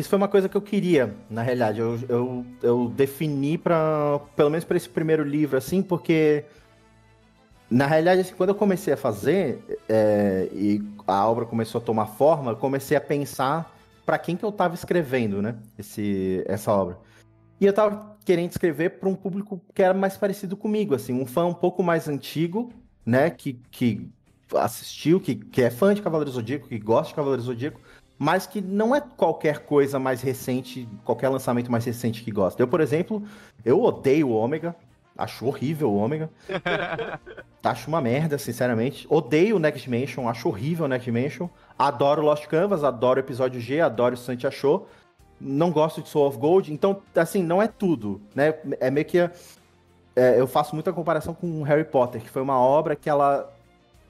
[0.00, 1.78] Isso foi uma coisa que eu queria, na realidade.
[1.78, 6.44] Eu, eu, eu defini para pelo menos para esse primeiro livro, assim, porque
[7.70, 12.06] na realidade, assim, quando eu comecei a fazer é, e a obra começou a tomar
[12.06, 15.56] forma, eu comecei a pensar para quem que eu estava escrevendo, né?
[15.78, 16.98] Esse, essa obra.
[17.60, 21.26] E eu estava querendo escrever para um público que era mais parecido comigo, assim, um
[21.26, 22.72] fã um pouco mais antigo,
[23.04, 23.28] né?
[23.28, 24.10] Que, que
[24.56, 27.80] assistiu, que, que é fã de Cavaleiro Zodíaco, que gosta de Cavaleiro Zodíaco,
[28.20, 32.60] mas que não é qualquer coisa mais recente, qualquer lançamento mais recente que gosta.
[32.60, 33.22] Eu, por exemplo,
[33.64, 34.76] eu odeio o Ômega,
[35.16, 36.28] acho horrível o Ômega.
[37.64, 39.06] acho uma merda, sinceramente.
[39.08, 41.48] Odeio o Next Dimension, acho horrível o Next Dimension.
[41.78, 44.86] Adoro Lost Canvas, adoro o episódio G, adoro o Santi Achou.
[45.40, 48.52] Não gosto de Soul of Gold, então, assim, não é tudo, né?
[48.80, 49.18] É meio que.
[50.14, 53.50] É, eu faço muita comparação com Harry Potter, que foi uma obra que ela,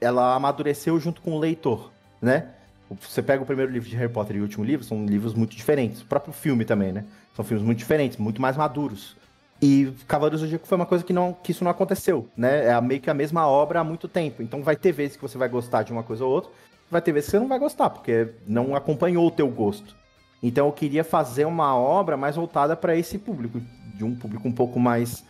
[0.01, 1.89] ela amadureceu junto com o leitor,
[2.21, 2.55] né?
[2.99, 5.55] Você pega o primeiro livro de Harry Potter e o último livro, são livros muito
[5.55, 6.01] diferentes.
[6.01, 7.05] O próprio filme também, né?
[7.35, 9.15] São filmes muito diferentes, muito mais maduros.
[9.61, 12.67] E Cavaleiros do Zodíaco foi uma coisa que, não, que isso não aconteceu, né?
[12.67, 14.41] É meio que a mesma obra há muito tempo.
[14.41, 16.51] Então vai ter vezes que você vai gostar de uma coisa ou outra,
[16.89, 19.95] vai ter vezes que você não vai gostar, porque não acompanhou o teu gosto.
[20.41, 23.61] Então eu queria fazer uma obra mais voltada para esse público,
[23.95, 25.23] de um público um pouco mais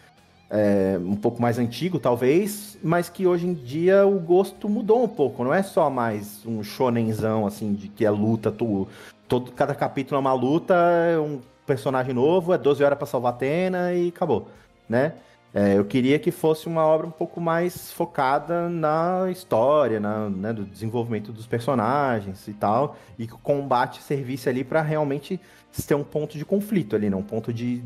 [0.51, 5.07] é, um pouco mais antigo, talvez, mas que hoje em dia o gosto mudou um
[5.07, 5.45] pouco.
[5.45, 8.85] Não é só mais um shonenzão, assim, de que é luta, tu,
[9.29, 13.31] todo, cada capítulo é uma luta, é um personagem novo, é 12 horas para salvar
[13.33, 14.49] Atena e acabou,
[14.89, 15.13] né?
[15.53, 20.53] É, eu queria que fosse uma obra um pouco mais focada na história, na, né,
[20.53, 25.39] do desenvolvimento dos personagens e tal, e que o combate servisse ali para realmente
[25.85, 27.15] ter um ponto de conflito ali, né?
[27.15, 27.83] um ponto de.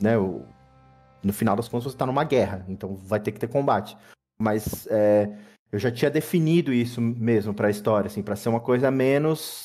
[0.00, 0.16] Né,
[1.24, 3.96] no final das contas você está numa guerra, então vai ter que ter combate.
[4.38, 5.30] Mas é,
[5.72, 9.64] eu já tinha definido isso mesmo para a história, assim, para ser uma coisa menos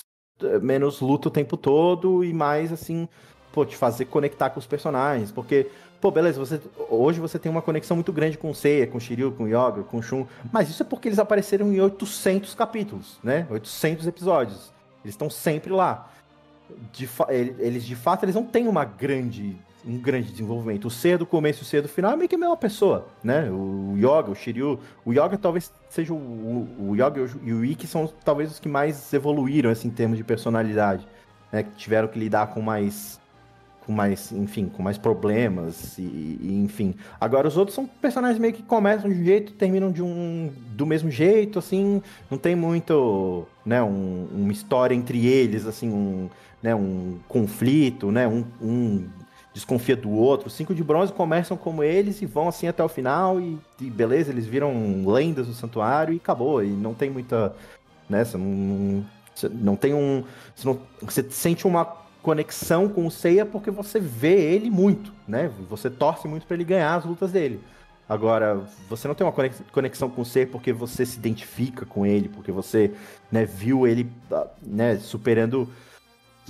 [0.62, 3.10] menos luta o tempo todo e mais assim,
[3.52, 5.70] pô, te fazer conectar com os personagens, porque
[6.02, 9.48] Pô, beleza, você, hoje você tem uma conexão muito grande com Seiya, com Shiryu, com
[9.48, 13.46] Yoga, com Shun, mas isso é porque eles apareceram em 800 capítulos, né?
[13.50, 14.72] 800 episódios.
[15.04, 16.10] Eles estão sempre lá.
[16.94, 20.86] De eles, de fato, eles não têm uma grande, um grande desenvolvimento.
[20.86, 23.08] O Seiya do começo e o Seiya do final é meio que a mesma pessoa,
[23.24, 23.50] né?
[23.50, 24.80] O Yoga, o Shiryu...
[25.06, 26.68] O Yoga talvez seja o...
[26.80, 30.24] O Yoga e o Ikki são talvez os que mais evoluíram, assim, em termos de
[30.24, 31.08] personalidade.
[31.52, 31.64] Né?
[31.64, 33.20] Que tiveram que lidar com mais
[33.90, 36.94] com mais, enfim, com mais problemas e, e, enfim.
[37.20, 40.86] Agora os outros são personagens meio que começam de um jeito, terminam de um do
[40.86, 42.00] mesmo jeito, assim,
[42.30, 46.30] não tem muito, né, um, uma história entre eles, assim, um,
[46.62, 49.08] né, um conflito, né, um, um
[49.60, 50.48] desconfia do outro.
[50.48, 53.90] Os cinco de bronze começam como eles e vão assim até o final e, e
[53.90, 54.74] beleza, eles viram
[55.06, 56.64] lendas do santuário e acabou.
[56.64, 57.54] E não tem muita,
[58.10, 59.06] né, você não,
[59.52, 60.24] não tem um,
[60.56, 61.86] você, não, você sente uma
[62.22, 65.52] conexão com o Seiya porque você vê ele muito, né?
[65.70, 67.60] Você torce muito para ele ganhar as lutas dele.
[68.08, 69.34] Agora, você não tem uma
[69.72, 72.92] conexão com o Seiya porque você se identifica com ele, porque você
[73.32, 75.70] né, viu ele ah, né, superando.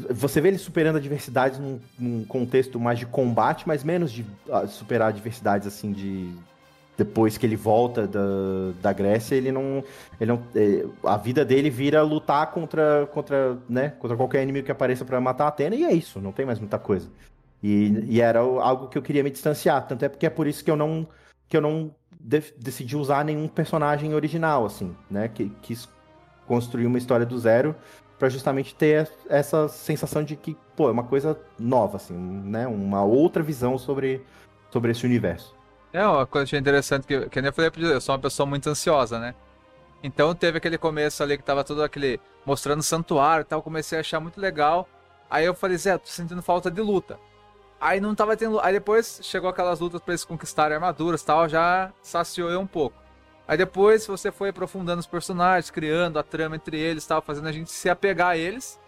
[0.09, 4.67] Você vê ele superando adversidades num, num contexto mais de combate, mas menos de uh,
[4.67, 6.33] superar adversidades assim de,
[6.99, 8.19] depois que ele volta da,
[8.81, 9.81] da Grécia, ele não.
[10.19, 14.71] Ele não é, a vida dele vira lutar contra, contra, né, contra qualquer inimigo que
[14.71, 17.07] apareça para matar a Atena, e é isso, não tem mais muita coisa.
[17.63, 19.87] E, e era algo que eu queria me distanciar.
[19.87, 21.07] Tanto é porque é por isso que eu não,
[21.47, 25.29] que eu não de, decidi usar nenhum personagem original, assim, né?
[25.29, 25.87] Que quis
[26.47, 27.75] construir uma história do zero
[28.19, 32.67] para justamente ter essa sensação de que, pô, é uma coisa nova, assim, né?
[32.67, 34.21] Uma outra visão sobre,
[34.69, 35.55] sobre esse universo.
[35.93, 38.45] É, uma coisa que achei interessante, que, que nem eu falei, eu sou uma pessoa
[38.45, 39.33] muito ansiosa, né?
[40.03, 42.19] Então teve aquele começo ali que tava todo aquele.
[42.45, 44.87] mostrando santuário e tal, comecei a achar muito legal.
[45.29, 47.17] Aí eu falei, Zé, tô sentindo falta de luta.
[47.79, 48.59] Aí não tava tendo.
[48.59, 52.67] Aí depois chegou aquelas lutas pra eles conquistarem armaduras e tal, já saciou eu um
[52.67, 52.97] pouco.
[53.49, 57.51] Aí depois você foi aprofundando os personagens, criando a trama entre eles tal, fazendo a
[57.51, 58.79] gente se apegar a eles.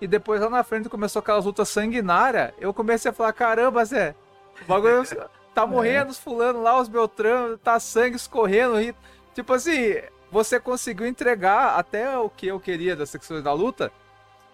[0.00, 2.54] E depois lá na frente começou aquelas lutas sanguinárias.
[2.58, 4.14] Eu comecei a falar, caramba, Zé,
[4.62, 5.02] o bagulho.
[5.54, 5.66] Tá é.
[5.66, 8.80] morrendo os fulano lá, os Beltrão, tá sangue escorrendo.
[8.80, 8.94] E,
[9.34, 9.96] tipo assim,
[10.30, 13.90] você conseguiu entregar até o que eu queria das secções da luta.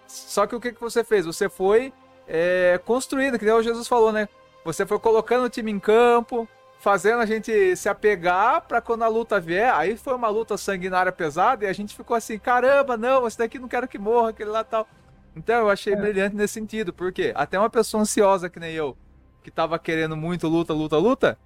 [0.07, 1.25] Só que o que, que você fez?
[1.25, 1.93] Você foi
[2.27, 4.27] é, construindo, que nem o Jesus falou, né?
[4.63, 6.47] Você foi colocando o time em campo,
[6.85, 9.73] fazendo a gente se apegar para quando a luta vier.
[9.73, 13.57] Aí foi uma luta sanguinária pesada e a gente ficou assim: caramba, não, esse daqui
[13.57, 14.87] não quero que morra, aquele lá tal.
[15.35, 15.95] Então eu achei é.
[15.95, 18.95] brilhante nesse sentido, porque até uma pessoa ansiosa que nem eu,
[19.41, 21.39] que tava querendo muito luta, luta, luta,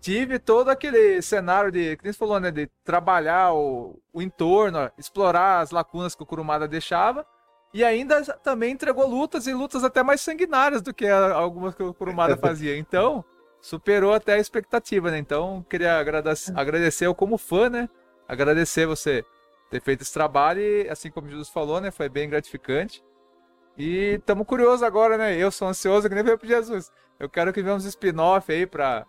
[0.00, 5.60] tive todo aquele cenário de, que você falou, né, de trabalhar o, o entorno, explorar
[5.60, 7.24] as lacunas que o Kurumada deixava,
[7.72, 11.94] e ainda também entregou lutas e lutas até mais sanguinárias do que algumas que o
[11.94, 12.76] Kurumada fazia.
[12.76, 13.24] Então,
[13.62, 15.18] superou até a expectativa, né?
[15.18, 17.88] Então, queria agradecer, agradecer eu como fã, né?
[18.28, 19.24] Agradecer você
[19.70, 21.92] ter feito esse trabalho e, assim como o Jesus falou, né?
[21.92, 23.02] Foi bem gratificante.
[23.78, 25.36] E estamos curiosos agora, né?
[25.36, 26.90] Eu sou ansioso que nem veio pro Jesus.
[27.20, 29.06] Eu quero que venha uns spin-off aí pra,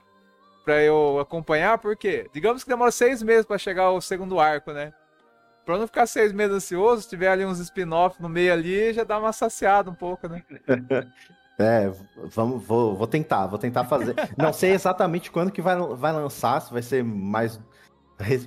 [0.64, 4.94] pra eu acompanhar, porque digamos que demora seis meses para chegar ao segundo arco, né?
[5.66, 9.04] Pra não ficar seis meses ansioso, se tiver ali uns spin-off no meio ali, já
[9.04, 10.44] dá uma saciada um pouco, né?
[11.60, 11.92] É,
[12.34, 14.16] vamos, vou, vou tentar, vou tentar fazer.
[14.38, 17.60] Não sei exatamente quando que vai, vai lançar, se vai ser mais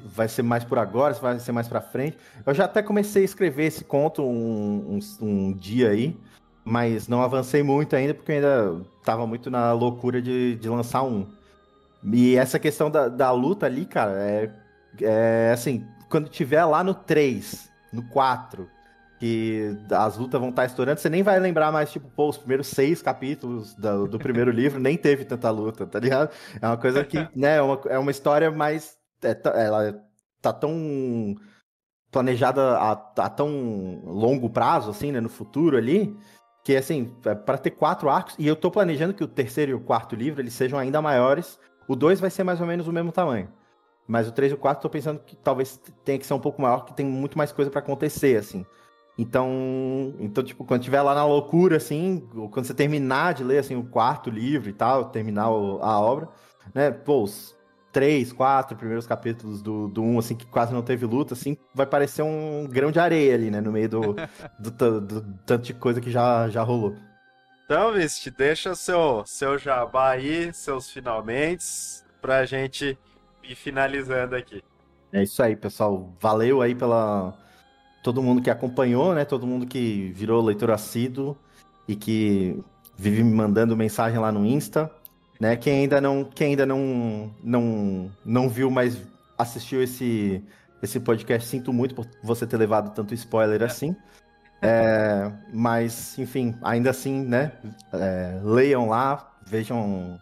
[0.04, 2.16] vai ser mais por agora, se vai ser mais para frente.
[2.44, 6.18] Eu já até comecei a escrever esse conto um, um, um, dia aí,
[6.64, 11.26] mas não avancei muito ainda porque ainda tava muito na loucura de, de lançar um.
[12.04, 14.50] E essa questão da, da luta ali, cara, é,
[15.02, 18.68] é assim, quando tiver lá no 3, no 4,
[19.18, 22.66] que as lutas vão estar estourando, você nem vai lembrar mais, tipo, pô, os primeiros
[22.66, 26.30] seis capítulos do, do primeiro livro nem teve tanta luta, tá ligado?
[26.60, 29.98] É uma coisa que, né, é uma, é uma história mais é, ela
[30.42, 31.34] tá tão
[32.10, 36.16] planejada a, a, tão longo prazo, assim, né, no futuro ali,
[36.64, 39.74] que, assim, é para ter quatro arcos, e eu tô planejando que o terceiro e
[39.74, 42.92] o quarto livro, eles sejam ainda maiores, o dois vai ser mais ou menos o
[42.92, 43.48] mesmo tamanho,
[44.06, 46.60] mas o três e o quatro tô pensando que talvez tenha que ser um pouco
[46.60, 48.64] maior, que tem muito mais coisa para acontecer, assim.
[49.18, 53.58] Então, então, tipo, quando tiver lá na loucura, assim, ou quando você terminar de ler,
[53.58, 56.28] assim, o quarto livro e tal, terminar o- a obra,
[56.74, 57.56] né, pô, os
[57.92, 61.86] três, quatro primeiros capítulos do, do um, assim, que quase não teve luta, assim, vai
[61.86, 64.14] parecer um grão de areia ali, né, no meio do,
[64.60, 66.94] do, ta- do tanto de coisa que já, já rolou.
[67.64, 71.64] Então, Vist, deixa seu, seu jabá aí, seus finalmente,
[72.20, 72.96] pra gente
[73.42, 74.62] ir finalizando aqui.
[75.12, 76.14] É isso aí, pessoal.
[76.20, 77.36] Valeu aí pela
[78.06, 79.24] todo mundo que acompanhou, né?
[79.24, 81.36] Todo mundo que virou leitor assíduo
[81.88, 82.62] e que
[82.96, 84.88] vive me mandando mensagem lá no Insta,
[85.40, 85.56] né?
[85.56, 89.02] Quem ainda não, quem ainda não, não, não viu, mas
[89.36, 90.40] assistiu esse
[90.80, 93.96] esse podcast, sinto muito por você ter levado tanto spoiler assim.
[94.62, 97.50] É, mas, enfim, ainda assim, né?
[97.92, 100.16] é, leiam lá, vejam,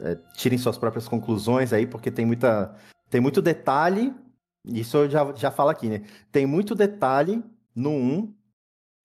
[0.00, 2.74] é, tirem suas próprias conclusões aí, porque tem muita
[3.10, 4.14] tem muito detalhe,
[4.64, 6.02] isso eu já, já falo aqui, né?
[6.30, 7.42] Tem muito detalhe
[7.74, 8.34] no 1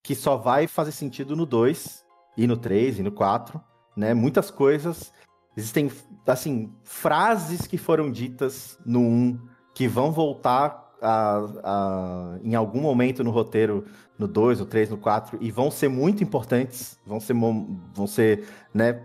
[0.02, 2.04] que só vai fazer sentido no 2
[2.36, 3.60] e no 3 e no 4,
[3.96, 4.14] né?
[4.14, 5.12] Muitas coisas.
[5.56, 5.90] Existem,
[6.26, 9.40] assim, frases que foram ditas no 1
[9.74, 13.84] que vão voltar a, a- em algum momento no roteiro
[14.18, 18.48] no 2, no 3, no 4 e vão ser muito importantes, vão ser, vão ser,
[18.74, 19.04] né,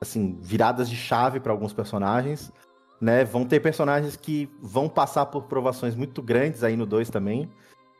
[0.00, 2.52] assim, viradas de chave para alguns personagens
[3.02, 3.24] né?
[3.24, 7.50] Vão ter personagens que vão passar por provações muito grandes aí no 2 também.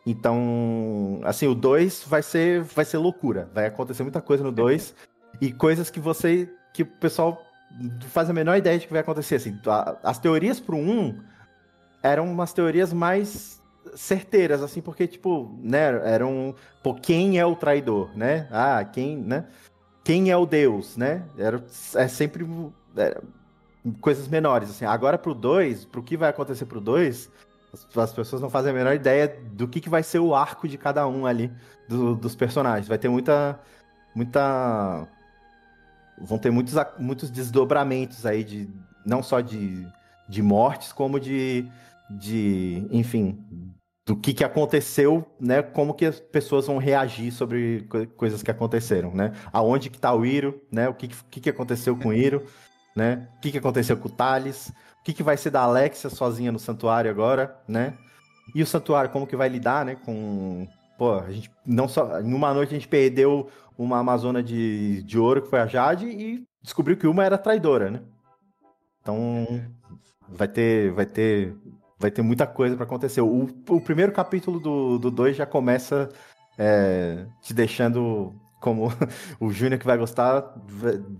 [0.06, 3.50] Então, assim, o 2 vai ser vai ser loucura.
[3.52, 4.94] Vai acontecer muita coisa no 2
[5.40, 7.42] e coisas que você que o pessoal
[8.08, 9.58] faz a menor ideia de que vai acontecer assim.
[10.04, 11.20] As teorias pro 1
[12.00, 13.60] eram umas teorias mais
[13.96, 18.46] certeiras assim, porque tipo, né, eram, pô, quem é o traidor, né?
[18.52, 19.46] Ah, quem, né?
[20.04, 21.24] Quem é o deus, né?
[21.36, 21.62] Era
[21.96, 22.46] é sempre
[22.96, 23.20] era,
[24.00, 24.84] coisas menores, assim.
[24.84, 27.30] Agora pro 2, pro que vai acontecer pro 2,
[27.72, 30.68] as, as pessoas não fazem a menor ideia do que, que vai ser o arco
[30.68, 31.52] de cada um ali
[31.88, 32.88] do- dos personagens.
[32.88, 33.58] Vai ter muita
[34.14, 35.08] muita
[36.18, 38.68] vão ter muitos muitos desdobramentos aí de
[39.04, 39.86] não só de,
[40.28, 41.66] de mortes, como de
[42.10, 43.42] de, enfim,
[44.06, 45.62] do que, que aconteceu, né?
[45.62, 49.32] Como que as pessoas vão reagir sobre co- coisas que aconteceram, né?
[49.50, 50.88] Aonde que tá o Iro, né?
[50.90, 52.44] O que, que, que aconteceu com o Iro,
[52.94, 53.28] né?
[53.36, 54.68] O que, que aconteceu com o Thales?
[55.00, 57.94] O que, que vai ser da Alexia sozinha no santuário agora, né?
[58.54, 59.96] E o santuário, como que vai lidar, né?
[59.96, 60.68] Com.
[60.98, 62.20] Pô, a gente não só.
[62.20, 66.06] Em uma noite a gente perdeu uma Amazona de, de ouro, que foi a Jade,
[66.06, 68.02] e descobriu que uma era traidora, né?
[69.00, 69.46] Então.
[70.28, 70.92] Vai ter.
[70.92, 71.56] Vai ter.
[71.98, 73.20] Vai ter muita coisa pra acontecer.
[73.20, 76.08] O, o primeiro capítulo do 2 do dois já começa
[76.58, 78.34] é, te deixando.
[78.60, 78.88] Como
[79.40, 80.54] o Júnior que vai gostar,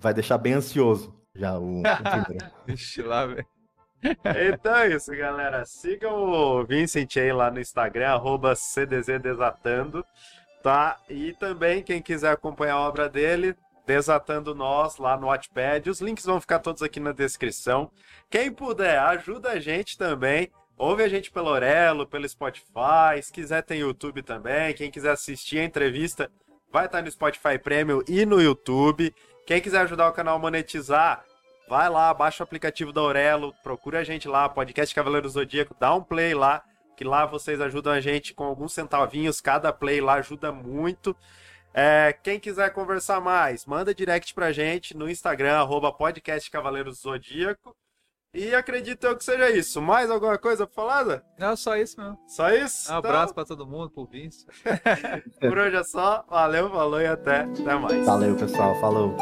[0.01, 1.82] vai deixar bem ansioso já o.
[2.66, 3.46] Vixe lá, velho.
[4.52, 5.64] Então é isso, galera.
[5.64, 10.04] Sigam o Vincent aí lá no Instagram, arroba CDZDesatando,
[10.62, 10.98] tá?
[11.09, 13.56] E também, quem quiser acompanhar a obra dele,
[13.86, 15.90] Desatando Nós, lá no Wattpad.
[15.90, 17.90] Os links vão ficar todos aqui na descrição.
[18.30, 20.50] Quem puder, ajuda a gente também.
[20.76, 23.20] Ouve a gente pelo Orelo, pelo Spotify.
[23.22, 24.74] Se quiser, tem YouTube também.
[24.74, 26.30] Quem quiser assistir a entrevista,
[26.72, 29.14] vai estar no Spotify Premium e no YouTube.
[29.47, 31.24] Quem quiser ajudar o canal a monetizar,
[31.69, 35.94] vai lá, baixa o aplicativo da Aurelo, procura a gente lá, podcast Cavaleiro Zodíaco, dá
[35.94, 36.62] um play lá,
[36.97, 41.16] que lá vocês ajudam a gente com alguns centavinhos, cada play lá ajuda muito.
[41.74, 46.51] É, quem quiser conversar mais, manda direct pra gente no Instagram, arroba podcast
[46.93, 47.74] Zodíaco.
[48.34, 49.82] E acredito eu que seja isso.
[49.82, 51.04] Mais alguma coisa pra falar?
[51.04, 51.22] Zé?
[51.38, 52.18] Não, só isso mesmo.
[52.26, 52.90] Só isso?
[52.90, 54.46] Um abraço pra todo mundo, pro Vince.
[54.64, 56.24] Então, por hoje é só.
[56.28, 58.06] Valeu, falou e até, até mais.
[58.06, 58.74] Valeu, pessoal.
[58.80, 59.14] Falou.